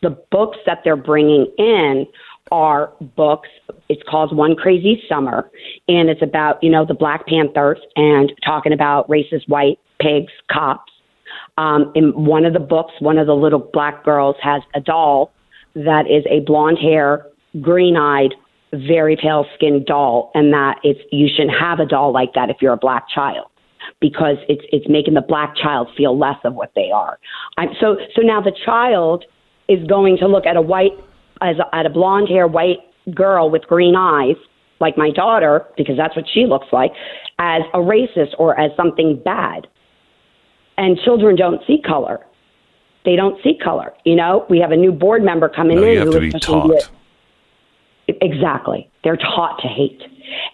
The 0.03 0.11
books 0.31 0.59
that 0.67 0.81
they're 0.85 0.97
bringing 0.97 1.47
in 1.57 2.07
are 2.53 2.93
books. 3.17 3.49
It's 3.89 4.03
called 4.09 4.37
One 4.37 4.55
Crazy 4.55 5.03
Summer, 5.09 5.51
and 5.89 6.11
it's 6.11 6.23
about 6.23 6.63
you 6.63 6.71
know 6.71 6.85
the 6.85 6.95
Black 6.95 7.27
Panthers 7.27 7.79
and 7.97 8.33
talking 8.45 8.73
about 8.73 9.09
racist 9.09 9.49
white 9.49 9.79
pigs, 10.01 10.33
cops. 10.51 10.93
Um, 11.57 11.93
in 11.95 12.13
one 12.25 12.45
of 12.45 12.53
the 12.53 12.61
books, 12.61 12.93
one 12.99 13.17
of 13.17 13.27
the 13.27 13.35
little 13.35 13.71
black 13.73 14.05
girls 14.05 14.37
has 14.43 14.63
a 14.75 14.81
doll 14.81 15.33
that 15.75 16.07
is 16.09 16.25
a 16.29 16.41
blonde 16.41 16.79
hair, 16.79 17.27
green 17.61 17.97
eyed, 17.97 18.35
very 18.77 19.17
pale 19.17 19.47
skinned 19.55 19.87
doll, 19.87 20.31
and 20.35 20.53
that 20.53 20.79
it's 20.83 21.01
you 21.13 21.29
shouldn't 21.29 21.59
have 21.59 21.81
a 21.81 21.87
doll 21.87 22.13
like 22.13 22.35
that 22.35 22.51
if 22.51 22.57
you're 22.61 22.73
a 22.73 22.79
black 22.79 23.09
child 23.09 23.47
because 24.01 24.37
it's 24.49 24.65
it's 24.73 24.89
making 24.89 25.15
the 25.15 25.23
black 25.23 25.55
child 25.57 25.89
feel 25.97 26.19
less 26.19 26.39
of 26.45 26.55
what 26.55 26.73
they 26.75 26.91
are. 26.91 27.19
I'm, 27.57 27.71
so 27.81 27.97
so 28.15 28.23
now 28.23 28.41
the 28.41 28.57
child 28.65 29.25
is 29.69 29.85
going 29.87 30.19
to 30.19 30.27
look 30.27 30.47
at 30.47 30.57
a 30.57 30.63
white 30.63 30.93
as 31.41 31.57
a, 31.59 31.75
at 31.75 31.87
a 31.87 31.91
blonde 31.91 32.29
hair 32.29 32.47
white 32.47 32.79
girl 33.15 33.51
with 33.51 33.63
green 33.63 33.95
eyes 33.97 34.37
like 34.81 34.97
my 34.97 35.11
daughter 35.11 35.67
because 35.77 35.97
that's 35.97 36.17
what 36.17 36.27
she 36.33 36.47
looks 36.47 36.67
like 36.73 36.93
as 37.39 37.63
a 37.73 37.79
racist 37.79 38.35
or 38.39 38.59
as 38.59 38.71
something 38.77 39.21
bad. 39.25 39.67
And 40.77 40.99
children 41.05 41.37
don't 41.37 41.61
see 41.67 41.81
color. 41.81 42.25
They 43.05 43.17
don't 43.17 43.41
see 43.45 43.57
color. 43.63 43.93
You 44.05 44.17
know, 44.17 44.45
we 44.49 44.59
have 44.59 44.73
a 44.73 44.77
new 44.77 44.91
board 44.91 45.23
member 45.23 45.49
coming 45.49 45.77
No, 45.77 45.85
in 45.85 45.93
you 45.93 45.99
have 46.01 46.09
who 46.09 46.21
to 46.21 46.27
is 46.27 46.33
be 46.33 46.41
taught. 46.41 46.91
Exactly. 48.25 48.91
They're 49.03 49.17
taught 49.19 49.59
to 49.61 49.69
hate. 49.69 50.01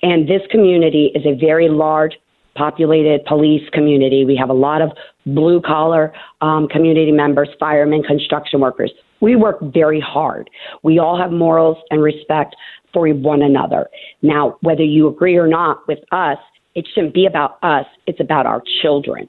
And 0.03 0.29
this 0.29 0.43
community 0.51 1.12
is 1.14 1.25
a 1.25 1.39
very 1.39 1.68
large 1.68 2.14
populated 2.57 3.25
police 3.27 3.62
community. 3.73 4.25
We 4.25 4.37
have 4.37 4.51
a 4.51 4.55
lot 4.55 4.83
of 4.83 4.91
blue 5.25 5.62
collar 5.62 6.12
um, 6.41 6.66
community 6.68 7.12
members, 7.12 7.49
firemen, 7.61 8.03
construction 8.03 8.61
workers. 8.61 8.93
We 9.21 9.37
work 9.37 9.59
very 9.73 10.01
hard. 10.01 10.51
We 10.83 10.99
all 10.99 11.16
have 11.16 11.31
morals 11.31 11.79
and 11.91 12.03
respect 12.03 12.57
for 12.93 13.09
one 13.09 13.43
another. 13.43 13.89
Now, 14.23 14.59
whether 14.62 14.83
you 14.83 15.07
agree 15.09 15.37
or 15.37 15.47
not 15.47 15.87
with 15.87 16.01
us, 16.11 16.39
it 16.75 16.89
shouldn't 16.93 17.14
be 17.14 17.27
about 17.27 17.62
us, 17.62 17.87
it's 18.07 18.21
about 18.21 18.47
our 18.47 18.62
children. 18.83 19.29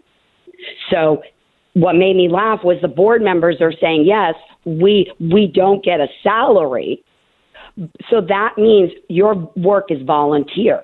So 0.89 1.21
what 1.73 1.93
made 1.93 2.15
me 2.15 2.27
laugh 2.29 2.59
was 2.63 2.77
the 2.81 2.87
board 2.87 3.21
members 3.21 3.57
are 3.61 3.73
saying, 3.79 4.05
yes, 4.05 4.33
we 4.65 5.11
we 5.19 5.51
don't 5.53 5.83
get 5.83 5.99
a 5.99 6.07
salary, 6.23 7.03
So 8.09 8.21
that 8.21 8.57
means 8.57 8.91
your 9.09 9.35
work 9.55 9.91
is 9.91 10.01
volunteer. 10.03 10.83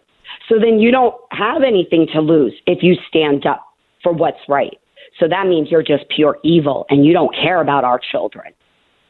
So 0.50 0.56
then 0.60 0.80
you 0.80 0.92
don't 0.92 1.16
have 1.32 1.64
anything 1.64 2.08
to 2.14 2.22
lose 2.22 2.54
if 2.66 2.84
you 2.84 2.96
stand 3.08 3.46
up 3.46 3.66
for 4.04 4.12
what's 4.12 4.40
right. 4.48 4.78
So 5.20 5.28
that 5.28 5.48
means 5.48 5.70
you're 5.72 5.84
just 5.84 6.08
pure 6.10 6.38
evil 6.44 6.86
and 6.90 7.06
you 7.06 7.14
don't 7.14 7.34
care 7.36 7.62
about 7.62 7.84
our 7.84 8.00
children, 8.00 8.54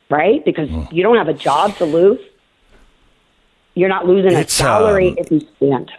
right? 0.09 0.43
Because 0.45 0.69
you 0.91 1.03
don't 1.03 1.17
have 1.17 1.27
a 1.27 1.33
job 1.33 1.75
to 1.77 1.85
lose. 1.85 2.19
You're 3.75 3.89
not 3.89 4.07
losing 4.07 4.35
a 4.35 4.47
salary 4.47 5.09
um, 5.09 5.15
if 5.19 5.31
you 5.31 5.41
stand. 5.57 5.91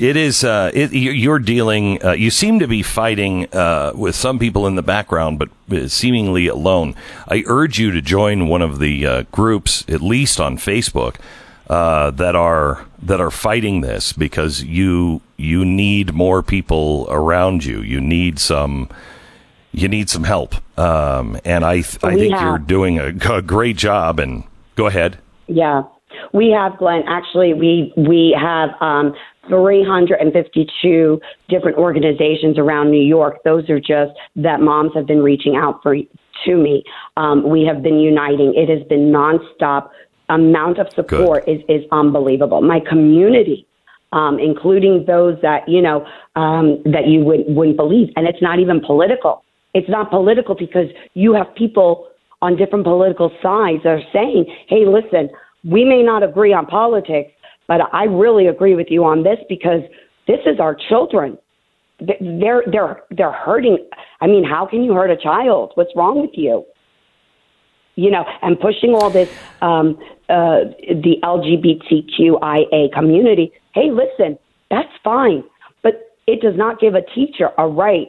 It 0.00 0.16
is. 0.16 0.44
Uh, 0.44 0.70
it, 0.74 0.92
you- 0.92 1.12
you're 1.12 1.38
dealing. 1.38 2.04
Uh, 2.04 2.12
you 2.12 2.30
seem 2.30 2.58
to 2.58 2.68
be 2.68 2.82
fighting 2.82 3.52
uh, 3.54 3.92
with 3.94 4.14
some 4.14 4.38
people 4.38 4.66
in 4.66 4.74
the 4.74 4.82
background, 4.82 5.38
but 5.38 5.48
uh, 5.74 5.88
seemingly 5.88 6.46
alone. 6.46 6.94
I 7.26 7.42
urge 7.46 7.78
you 7.78 7.90
to 7.92 8.02
join 8.02 8.48
one 8.48 8.62
of 8.62 8.78
the 8.80 9.06
uh, 9.06 9.22
groups, 9.32 9.84
at 9.88 10.00
least 10.02 10.40
on 10.40 10.58
Facebook, 10.58 11.16
uh, 11.70 12.10
that 12.12 12.36
are 12.36 12.84
that 13.02 13.20
are 13.20 13.30
fighting 13.30 13.80
this 13.80 14.12
because 14.12 14.62
you 14.62 15.20
you 15.36 15.64
need 15.64 16.12
more 16.12 16.42
people 16.42 17.06
around 17.10 17.64
you. 17.64 17.80
You 17.80 18.00
need 18.00 18.38
some. 18.38 18.88
You 19.70 19.86
need 19.86 20.08
some 20.08 20.24
help, 20.24 20.54
um, 20.78 21.38
and 21.44 21.62
I 21.64 21.82
th- 21.82 21.98
I 22.02 22.14
think 22.16 22.32
have- 22.34 22.42
you're 22.42 22.58
doing 22.58 22.98
a, 22.98 23.08
a 23.32 23.42
great 23.42 23.76
job. 23.76 24.18
And 24.18 24.44
go 24.76 24.86
ahead. 24.86 25.18
Yeah, 25.46 25.82
we 26.32 26.50
have 26.50 26.78
Glenn. 26.78 27.02
Actually, 27.06 27.52
we 27.54 27.92
we 27.96 28.34
have 28.40 28.70
um, 28.80 29.14
352 29.48 31.20
different 31.48 31.76
organizations 31.76 32.58
around 32.58 32.90
New 32.90 33.02
York. 33.02 33.38
Those 33.44 33.68
are 33.70 33.80
just 33.80 34.12
that 34.36 34.60
moms 34.60 34.92
have 34.94 35.06
been 35.06 35.22
reaching 35.22 35.56
out 35.56 35.82
for 35.82 35.96
to 36.46 36.56
me. 36.56 36.84
Um, 37.16 37.48
we 37.48 37.64
have 37.64 37.82
been 37.82 37.98
uniting. 37.98 38.54
It 38.54 38.68
has 38.68 38.86
been 38.88 39.12
nonstop. 39.12 39.90
Amount 40.28 40.78
of 40.78 40.88
support 40.94 41.48
is 41.48 41.62
is 41.68 41.84
unbelievable. 41.92 42.60
My 42.60 42.80
community. 42.80 43.64
Um, 44.10 44.38
including 44.38 45.04
those 45.06 45.36
that 45.42 45.68
you 45.68 45.82
know 45.82 46.06
um, 46.34 46.82
that 46.86 47.08
you 47.08 47.20
would, 47.24 47.44
wouldn't 47.46 47.76
believe, 47.76 48.08
and 48.16 48.26
it's 48.26 48.40
not 48.40 48.58
even 48.58 48.80
political. 48.80 49.44
It's 49.74 49.88
not 49.90 50.08
political 50.08 50.54
because 50.54 50.86
you 51.12 51.34
have 51.34 51.54
people 51.54 52.08
on 52.40 52.56
different 52.56 52.84
political 52.84 53.30
sides 53.42 53.82
that 53.82 53.90
are 53.90 54.02
saying, 54.12 54.46
hey, 54.68 54.86
listen, 54.86 55.28
we 55.64 55.84
may 55.84 56.02
not 56.02 56.22
agree 56.22 56.52
on 56.52 56.66
politics, 56.66 57.32
but 57.68 57.82
I 57.92 58.04
really 58.04 58.46
agree 58.48 58.74
with 58.74 58.88
you 58.90 59.04
on 59.04 59.22
this 59.22 59.38
because 59.48 59.82
this 60.26 60.40
is 60.46 60.58
our 60.58 60.74
children. 60.88 61.38
Th- 61.98 62.18
They're, 62.20 62.64
they're, 62.66 63.02
they're 63.10 63.32
hurting. 63.32 63.78
I 64.20 64.26
mean, 64.26 64.42
how 64.42 64.66
can 64.66 64.82
you 64.82 64.94
hurt 64.94 65.10
a 65.10 65.16
child? 65.16 65.72
What's 65.74 65.94
wrong 65.94 66.20
with 66.20 66.30
you? 66.34 66.64
You 67.94 68.10
know, 68.10 68.24
and 68.42 68.58
pushing 68.58 68.94
all 68.94 69.10
this, 69.10 69.28
um, 69.60 69.98
uh, 70.28 70.70
the 70.88 71.16
LGBTQIA 71.22 72.92
community. 72.92 73.52
Hey, 73.74 73.90
listen, 73.90 74.38
that's 74.70 74.92
fine, 75.02 75.44
but 75.82 76.16
it 76.26 76.40
does 76.40 76.56
not 76.56 76.80
give 76.80 76.94
a 76.94 77.02
teacher 77.14 77.50
a 77.58 77.66
right 77.66 78.08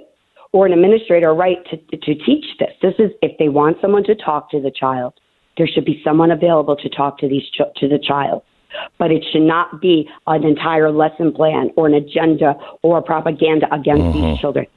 or 0.51 0.66
an 0.66 0.74
administrator 0.74 1.30
a 1.30 1.34
right 1.34 1.57
to, 1.70 1.78
to 1.97 2.16
teach 2.24 2.45
this. 2.60 2.72
This 2.82 2.95
is 2.99 3.12
if 3.22 3.38
they 3.39 3.49
want 3.49 3.78
someone 3.82 4.03
to 4.05 4.16
talk 4.16 4.51
to 4.51 4.62
the 4.62 4.72
child, 4.72 5.14
there 5.57 5.68
should 5.68 5.86
be 5.86 6.01
someone 6.03 6.32
available 6.32 6.76
to 6.76 6.89
talk 6.89 7.18
to 7.20 7.28
these 7.28 7.43
to 7.57 7.88
the 7.88 7.99
child. 7.99 8.43
But 8.97 9.11
it 9.11 9.24
should 9.32 9.41
not 9.41 9.82
be 9.82 10.09
an 10.28 10.43
entire 10.43 10.91
lesson 10.91 11.32
plan 11.34 11.72
or 11.76 11.88
an 11.88 11.93
agenda 11.93 12.55
or 12.82 13.01
propaganda 13.01 13.67
against 13.74 14.13
these 14.13 14.39
children. 14.39 14.67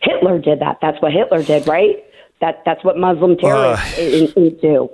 Hitler 0.00 0.38
did 0.38 0.60
that. 0.60 0.78
That's 0.80 1.00
what 1.02 1.12
Hitler 1.12 1.42
did, 1.42 1.66
right? 1.66 2.04
That 2.40 2.62
that's 2.64 2.82
what 2.84 2.96
Muslim 2.96 3.36
terrorists 3.36 3.98
in, 3.98 4.32
in 4.36 4.56
do. 4.58 4.88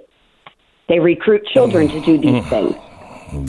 They 0.88 0.98
recruit 1.00 1.46
children 1.46 1.88
to 1.88 2.00
do 2.00 2.18
these 2.18 2.44
things. 2.48 2.74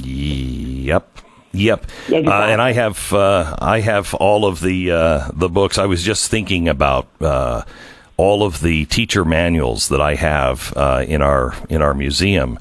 Yep. 0.03 1.07
Yep. 1.53 1.83
Exactly. 1.83 2.27
Uh, 2.27 2.47
and 2.47 2.61
I 2.61 2.73
have 2.73 3.13
uh, 3.13 3.55
I 3.59 3.79
have 3.79 4.13
all 4.15 4.45
of 4.45 4.59
the 4.61 4.91
uh, 4.91 5.29
the 5.33 5.49
books. 5.49 5.77
I 5.77 5.85
was 5.85 6.03
just 6.03 6.29
thinking 6.29 6.67
about 6.67 7.07
uh, 7.21 7.63
all 8.17 8.43
of 8.43 8.61
the 8.61 8.85
teacher 8.85 9.25
manuals 9.25 9.89
that 9.89 10.01
I 10.01 10.15
have 10.15 10.73
uh, 10.75 11.03
in 11.07 11.21
our 11.21 11.53
in 11.69 11.81
our 11.81 11.93
museum 11.93 12.59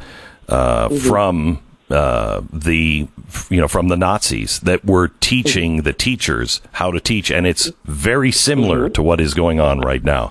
uh, 0.48 0.88
Mm-hmm. 0.88 1.08
from 1.08 1.60
uh, 1.90 2.42
the 2.52 3.06
you 3.50 3.60
know 3.60 3.68
from 3.68 3.88
the 3.88 3.96
Nazis 3.96 4.60
that 4.60 4.84
were 4.84 5.08
teaching 5.20 5.82
the 5.82 5.92
teachers 5.92 6.60
how 6.72 6.90
to 6.90 7.00
teach, 7.00 7.30
and 7.30 7.46
it's 7.46 7.70
very 7.84 8.32
similar 8.32 8.84
Mm-hmm. 8.86 8.92
to 8.94 9.02
what 9.02 9.20
is 9.20 9.34
going 9.34 9.60
on 9.60 9.80
right 9.80 10.02
now. 10.02 10.30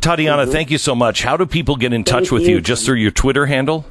Tatiana, 0.00 0.46
thank 0.46 0.70
you 0.70 0.78
so 0.78 0.94
much. 0.94 1.22
How 1.22 1.36
do 1.36 1.46
people 1.46 1.76
get 1.76 1.92
in 1.92 2.02
touch 2.04 2.24
Thank 2.28 2.32
with 2.32 2.42
you? 2.42 2.56
you. 2.56 2.60
Just 2.60 2.84
through 2.84 2.96
your 2.96 3.10
Twitter 3.12 3.46
handle? 3.46 3.84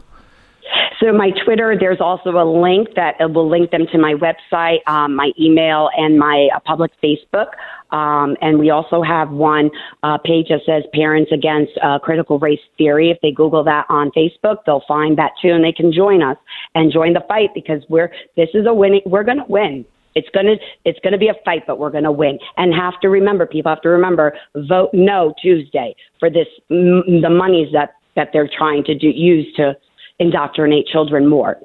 So 1.00 1.12
my 1.12 1.32
Twitter, 1.44 1.76
there's 1.78 2.00
also 2.00 2.32
a 2.32 2.46
link 2.46 2.90
that 2.96 3.16
will 3.20 3.50
link 3.50 3.72
them 3.72 3.86
to 3.92 3.98
my 3.98 4.14
website, 4.14 4.80
um, 4.88 5.16
my 5.16 5.32
email, 5.40 5.90
and 5.98 6.18
my 6.18 6.48
uh, 6.56 6.60
public 6.60 6.92
Facebook. 7.04 7.48
Um, 7.92 8.36
and 8.42 8.60
we 8.60 8.70
also 8.70 9.02
have 9.02 9.30
one 9.30 9.70
uh, 10.04 10.18
page 10.18 10.48
that 10.50 10.62
says 10.66 10.84
Parents 10.94 11.32
Against 11.32 11.74
uh, 11.84 12.00
Critical 12.00 12.40
Race 12.40 12.60
Theory. 12.78 13.10
If 13.12 13.20
they 13.22 13.32
Google 13.32 13.64
that 13.66 13.86
on 13.90 14.12
Facebook, 14.12 14.60
they'll 14.66 14.84
find 14.88 15.18
that 15.18 15.32
too, 15.42 15.50
and 15.50 15.64
they 15.64 15.72
can 15.72 15.92
join 15.92 16.24
us 16.24 16.38
and 16.76 16.92
join 16.92 17.14
the 17.14 17.24
fight 17.28 17.50
because 17.54 17.84
we're 17.90 18.12
this 18.36 18.50
is 18.54 18.66
a 18.66 18.74
winning. 18.74 19.02
We're 19.06 19.24
going 19.24 19.38
to 19.38 19.46
win. 19.48 19.86
It's 20.16 20.30
gonna 20.34 20.56
it's 20.86 21.00
gonna 21.04 21.18
be 21.18 21.28
a 21.28 21.34
fight, 21.44 21.64
but 21.68 21.78
we're 21.78 21.92
gonna 21.92 22.12
win. 22.12 22.40
And 22.56 22.74
have 22.74 23.00
to 23.02 23.10
remember, 23.10 23.46
people 23.46 23.70
have 23.70 23.82
to 23.82 23.90
remember, 23.90 24.34
vote 24.56 24.92
no 24.94 25.34
Tuesday 25.42 25.94
for 26.22 26.30
this 26.30 26.48
m- 26.72 27.22
the 27.22 27.30
monies 27.30 27.68
that 27.74 27.96
that 28.16 28.30
they're 28.32 28.50
trying 28.58 28.86
to 28.86 28.96
do 28.96 29.10
use 29.10 29.46
to 29.58 29.76
indoctrinate 30.20 30.88
children 30.88 31.28
more. 31.28 31.58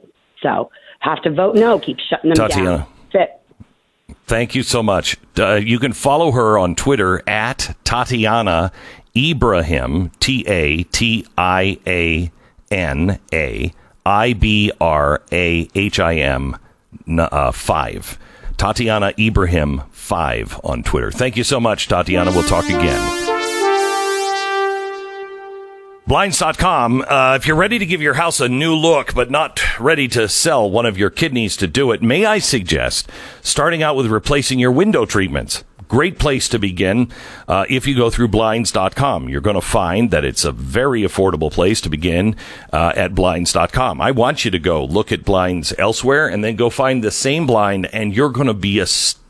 So 0.42 0.70
have 1.00 1.22
to 1.22 1.30
vote 1.30 1.56
no. 1.56 1.78
Keep 1.78 1.98
shutting 2.08 2.30
them 2.30 2.36
Tatiana. 2.36 2.78
down. 2.78 2.86
That's 3.12 3.30
it. 3.30 4.16
Thank 4.26 4.54
you 4.54 4.62
so 4.62 4.82
much. 4.82 5.16
Uh, 5.38 5.54
you 5.54 5.78
can 5.78 5.92
follow 5.92 6.32
her 6.32 6.58
on 6.58 6.74
Twitter 6.74 7.22
at 7.28 7.76
Tatiana 7.84 8.72
Ibrahim, 9.16 10.10
T 10.20 10.44
A 10.46 10.84
T 10.84 11.26
I 11.36 11.78
A 11.86 12.30
N 12.70 13.18
A 13.32 13.72
I 14.06 14.32
B 14.34 14.72
R 14.80 15.22
A 15.32 15.68
H 15.74 16.00
I 16.00 16.14
M 16.16 16.56
uh, 17.18 17.52
5. 17.52 18.18
Tatiana 18.56 19.12
Ibrahim 19.18 19.82
5 19.90 20.60
on 20.64 20.82
Twitter. 20.82 21.10
Thank 21.10 21.36
you 21.36 21.44
so 21.44 21.60
much, 21.60 21.88
Tatiana. 21.88 22.30
We'll 22.30 22.42
talk 22.42 22.66
again. 22.66 23.29
Blinds.com. 26.10 27.04
Uh, 27.06 27.36
if 27.36 27.46
you're 27.46 27.54
ready 27.54 27.78
to 27.78 27.86
give 27.86 28.02
your 28.02 28.14
house 28.14 28.40
a 28.40 28.48
new 28.48 28.74
look, 28.74 29.14
but 29.14 29.30
not 29.30 29.62
ready 29.78 30.08
to 30.08 30.28
sell 30.28 30.68
one 30.68 30.84
of 30.84 30.98
your 30.98 31.08
kidneys 31.08 31.56
to 31.58 31.68
do 31.68 31.92
it, 31.92 32.02
may 32.02 32.24
I 32.24 32.40
suggest 32.40 33.08
starting 33.42 33.80
out 33.84 33.94
with 33.94 34.08
replacing 34.08 34.58
your 34.58 34.72
window 34.72 35.06
treatments? 35.06 35.62
Great 35.86 36.18
place 36.18 36.48
to 36.48 36.58
begin. 36.58 37.12
Uh, 37.46 37.64
if 37.70 37.86
you 37.86 37.94
go 37.94 38.10
through 38.10 38.26
blinds.com, 38.26 39.28
you're 39.28 39.40
going 39.40 39.54
to 39.54 39.60
find 39.60 40.10
that 40.10 40.24
it's 40.24 40.44
a 40.44 40.50
very 40.50 41.02
affordable 41.02 41.52
place 41.52 41.80
to 41.82 41.88
begin 41.88 42.34
uh, 42.72 42.92
at 42.96 43.14
blinds.com. 43.14 44.00
I 44.00 44.10
want 44.10 44.44
you 44.44 44.50
to 44.50 44.58
go 44.58 44.84
look 44.84 45.12
at 45.12 45.24
blinds 45.24 45.72
elsewhere 45.78 46.26
and 46.26 46.42
then 46.42 46.56
go 46.56 46.70
find 46.70 47.04
the 47.04 47.12
same 47.12 47.46
blind, 47.46 47.86
and 47.94 48.16
you're 48.16 48.30
going 48.30 48.48
to 48.48 48.54
be 48.54 48.80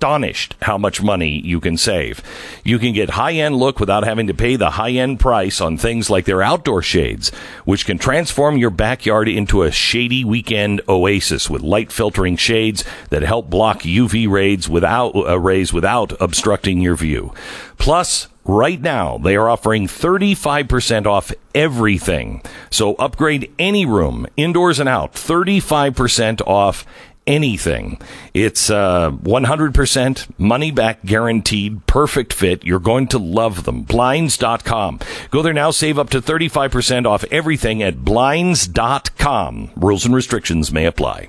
astonished 0.01 0.55
how 0.63 0.79
much 0.79 1.03
money 1.03 1.43
you 1.45 1.61
can 1.61 1.77
save. 1.77 2.23
You 2.65 2.79
can 2.79 2.95
get 2.95 3.11
high 3.11 3.35
end 3.35 3.57
look 3.57 3.79
without 3.79 4.03
having 4.03 4.29
to 4.29 4.35
pay 4.35 4.57
the 4.57 4.71
high 4.71 4.93
end 4.93 5.21
price 5.21 5.61
on 5.61 5.77
things 5.77 6.09
like 6.09 6.25
their 6.25 6.41
outdoor 6.41 6.81
shades, 6.81 7.29
which 7.67 7.85
can 7.85 7.99
transform 7.99 8.57
your 8.57 8.71
backyard 8.71 9.29
into 9.29 9.63
a 9.63 9.71
shady 9.71 10.25
weekend 10.25 10.81
oasis 10.89 11.51
with 11.51 11.61
light 11.61 11.93
filtering 11.93 12.37
shades 12.37 12.83
that 13.11 13.21
help 13.21 13.51
block 13.51 13.81
UV 13.81 14.27
rays 14.27 14.71
without 14.71 15.15
uh, 15.15 15.39
rays 15.39 15.71
without 15.71 16.15
obstructing 16.19 16.81
your 16.81 16.97
view. 16.97 17.35
Plus, 17.77 18.29
right 18.45 18.81
now 18.81 19.19
they 19.19 19.37
are 19.37 19.51
offering 19.51 19.87
35% 19.87 21.05
off 21.05 21.31
everything. 21.55 22.43
So 22.71 22.95
upgrade 22.95 23.53
any 23.59 23.85
room, 23.85 24.27
indoors 24.39 24.81
and 24.81 24.89
out, 24.89 25.13
35% 25.13 26.41
off 26.47 26.87
anything. 27.31 28.01
It's 28.35 28.69
uh, 28.69 29.11
100% 29.13 30.39
money 30.39 30.71
back 30.71 31.05
guaranteed, 31.05 31.87
perfect 31.87 32.33
fit. 32.33 32.65
You're 32.65 32.81
going 32.81 33.07
to 33.09 33.19
love 33.19 33.65
them. 33.65 33.83
Blinds.com. 33.83 34.99
Go 35.31 35.43
there 35.43 35.53
now, 35.53 35.71
save 35.71 35.99
up 35.99 36.11
to 36.11 36.21
35% 36.21 37.07
off 37.07 37.25
everything 37.31 37.83
at 37.83 38.05
Blinds.com. 38.05 39.71
Rules 39.77 40.05
and 40.05 40.15
restrictions 40.15 40.73
may 40.73 40.87
apply. 40.87 41.29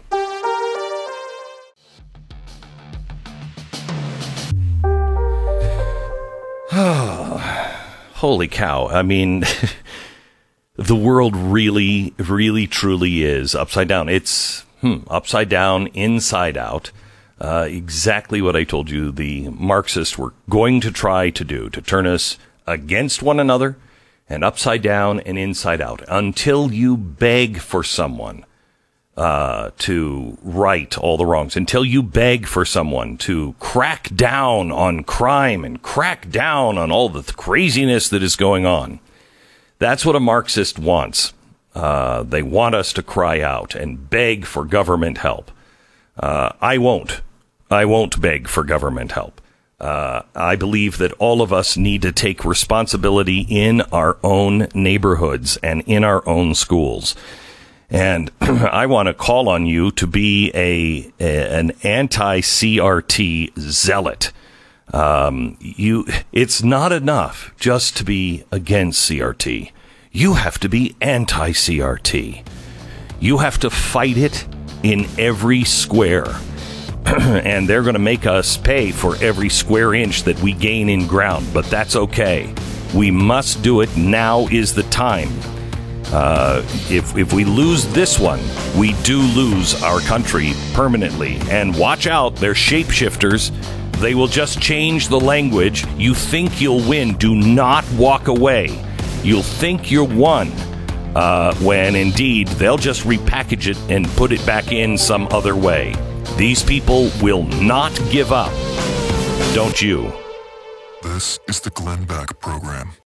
Holy 6.72 8.48
cow. 8.48 8.88
I 8.88 9.02
mean, 9.04 9.44
the 10.78 10.96
world 10.96 11.36
really, 11.36 12.14
really, 12.18 12.66
truly 12.66 13.24
is 13.24 13.54
upside 13.54 13.88
down. 13.88 14.08
It's 14.10 14.66
hmm, 14.82 14.98
upside 15.08 15.50
down, 15.50 15.88
inside 15.88 16.58
out. 16.58 16.92
Uh, 17.40 17.66
exactly 17.68 18.42
what 18.42 18.56
I 18.56 18.64
told 18.64 18.92
you 18.92 19.12
the 19.12 19.50
Marxists 19.50 20.18
were 20.18 20.34
going 20.50 20.80
to 20.82 20.92
try 20.92 21.32
to 21.32 21.44
do 21.44 21.70
to 21.70 21.82
turn 21.82 22.06
us 22.06 22.38
against 22.68 23.24
one 23.24 23.40
another 23.40 23.78
and 24.30 24.44
upside 24.44 24.82
down 24.82 25.20
and 25.22 25.38
inside 25.38 25.82
out 25.82 26.04
until 26.08 26.72
you 26.72 26.96
beg 26.96 27.60
for 27.60 27.84
someone 27.84 28.46
uh, 29.18 29.72
to 29.78 30.38
right 30.42 30.98
all 30.98 31.18
the 31.18 31.26
wrongs, 31.26 31.56
until 31.56 31.84
you 31.84 32.02
beg 32.02 32.48
for 32.48 32.64
someone 32.64 33.18
to 33.18 33.54
crack 33.60 34.16
down 34.16 34.72
on 34.72 35.04
crime 35.04 35.66
and 35.66 35.82
crack 35.82 36.30
down 36.30 36.78
on 36.78 36.92
all 36.92 37.10
the 37.10 37.22
th- 37.22 37.36
craziness 37.36 38.08
that 38.10 38.24
is 38.24 38.36
going 38.36 38.66
on. 38.66 39.00
That's 39.80 40.06
what 40.06 40.16
a 40.16 40.20
Marxist 40.20 40.80
wants. 40.80 41.34
Uh, 41.74 42.24
they 42.24 42.44
want 42.44 42.76
us 42.76 42.92
to 42.94 43.04
cry 43.04 43.42
out 43.42 43.76
and 43.76 44.10
beg 44.10 44.46
for 44.46 44.66
government 44.66 45.20
help. 45.20 45.52
Uh, 46.18 46.52
I 46.62 46.78
won't. 46.78 47.22
I 47.70 47.86
won't 47.86 48.20
beg 48.20 48.48
for 48.48 48.64
government 48.64 49.14
help. 49.14 49.42
Uh, 49.80 50.22
I 50.36 50.56
believe 50.58 51.00
that 51.00 51.14
all 51.14 51.42
of 51.42 51.52
us 51.52 51.76
need 51.76 52.04
to 52.04 52.12
take 52.12 52.46
responsibility 52.46 53.48
in 53.50 53.82
our 53.82 54.18
own 54.22 54.68
neighborhoods 54.76 55.58
and 55.58 55.82
in 55.88 56.04
our 56.04 56.28
own 56.30 56.54
schools. 56.54 57.16
And 57.90 58.32
I 58.42 58.86
want 58.86 59.08
to 59.08 59.14
call 59.14 59.50
on 59.50 59.66
you 59.66 59.92
to 59.92 60.06
be 60.06 60.52
a, 60.54 61.12
a 61.20 61.60
an 61.60 61.72
anti 61.84 62.42
CRT 62.42 63.58
zealot. 63.58 64.32
Um, 64.94 65.58
you, 65.60 66.06
it's 66.32 66.62
not 66.62 66.92
enough 66.92 67.54
just 67.58 67.98
to 67.98 68.04
be 68.04 68.44
against 68.52 69.10
CRT. 69.10 69.72
You 70.14 70.34
have 70.34 70.60
to 70.60 70.68
be 70.68 70.94
anti 71.00 71.52
CRT. 71.52 72.46
You 73.22 73.38
have 73.38 73.58
to 73.60 73.70
fight 73.70 74.18
it 74.18 74.46
in 74.84 75.08
every 75.18 75.64
square. 75.64 76.26
and 77.06 77.66
they're 77.66 77.82
going 77.82 77.94
to 77.94 78.00
make 78.00 78.26
us 78.26 78.58
pay 78.58 78.92
for 78.92 79.16
every 79.24 79.48
square 79.48 79.94
inch 79.94 80.24
that 80.24 80.38
we 80.42 80.52
gain 80.52 80.90
in 80.90 81.08
ground, 81.08 81.48
but 81.54 81.66
that's 81.68 81.96
okay. 81.96 82.54
We 82.94 83.10
must 83.10 83.64
do 83.64 83.80
it. 83.80 83.96
Now 83.96 84.48
is 84.48 84.76
the 84.76 84.84
time. 84.84 85.30
Uh, 86.08 86.62
if, 86.90 87.18
if 87.18 87.32
we 87.32 87.46
lose 87.46 87.86
this 87.94 88.20
one, 88.20 88.42
we 88.78 88.92
do 89.04 89.22
lose 89.22 89.82
our 89.82 90.02
country 90.02 90.52
permanently. 90.74 91.38
And 91.50 91.74
watch 91.78 92.06
out, 92.06 92.36
they're 92.36 92.54
shapeshifters. 92.54 93.52
They 94.02 94.14
will 94.14 94.28
just 94.28 94.62
change 94.62 95.08
the 95.08 95.20
language. 95.22 95.86
You 95.96 96.14
think 96.14 96.60
you'll 96.60 96.86
win. 96.86 97.16
Do 97.16 97.34
not 97.34 97.90
walk 97.94 98.28
away. 98.28 98.91
You'll 99.24 99.44
think 99.44 99.92
you're 99.92 100.04
won. 100.04 100.52
Uh, 101.16 101.54
when 101.56 101.96
indeed 101.96 102.48
they'll 102.50 102.78
just 102.78 103.04
repackage 103.04 103.68
it 103.68 103.78
and 103.92 104.08
put 104.16 104.32
it 104.32 104.46
back 104.46 104.72
in 104.72 104.98
some 104.98 105.28
other 105.32 105.56
way. 105.56 105.94
These 106.38 106.64
people 106.64 107.10
will 107.22 107.44
not 107.44 107.94
give 108.10 108.32
up. 108.32 108.54
Don't 109.54 109.82
you? 109.82 110.12
This 111.04 111.40
is 111.48 111.60
the 111.60 111.72
Glenn 111.72 112.06
Beck 112.06 112.40
Program. 112.40 112.92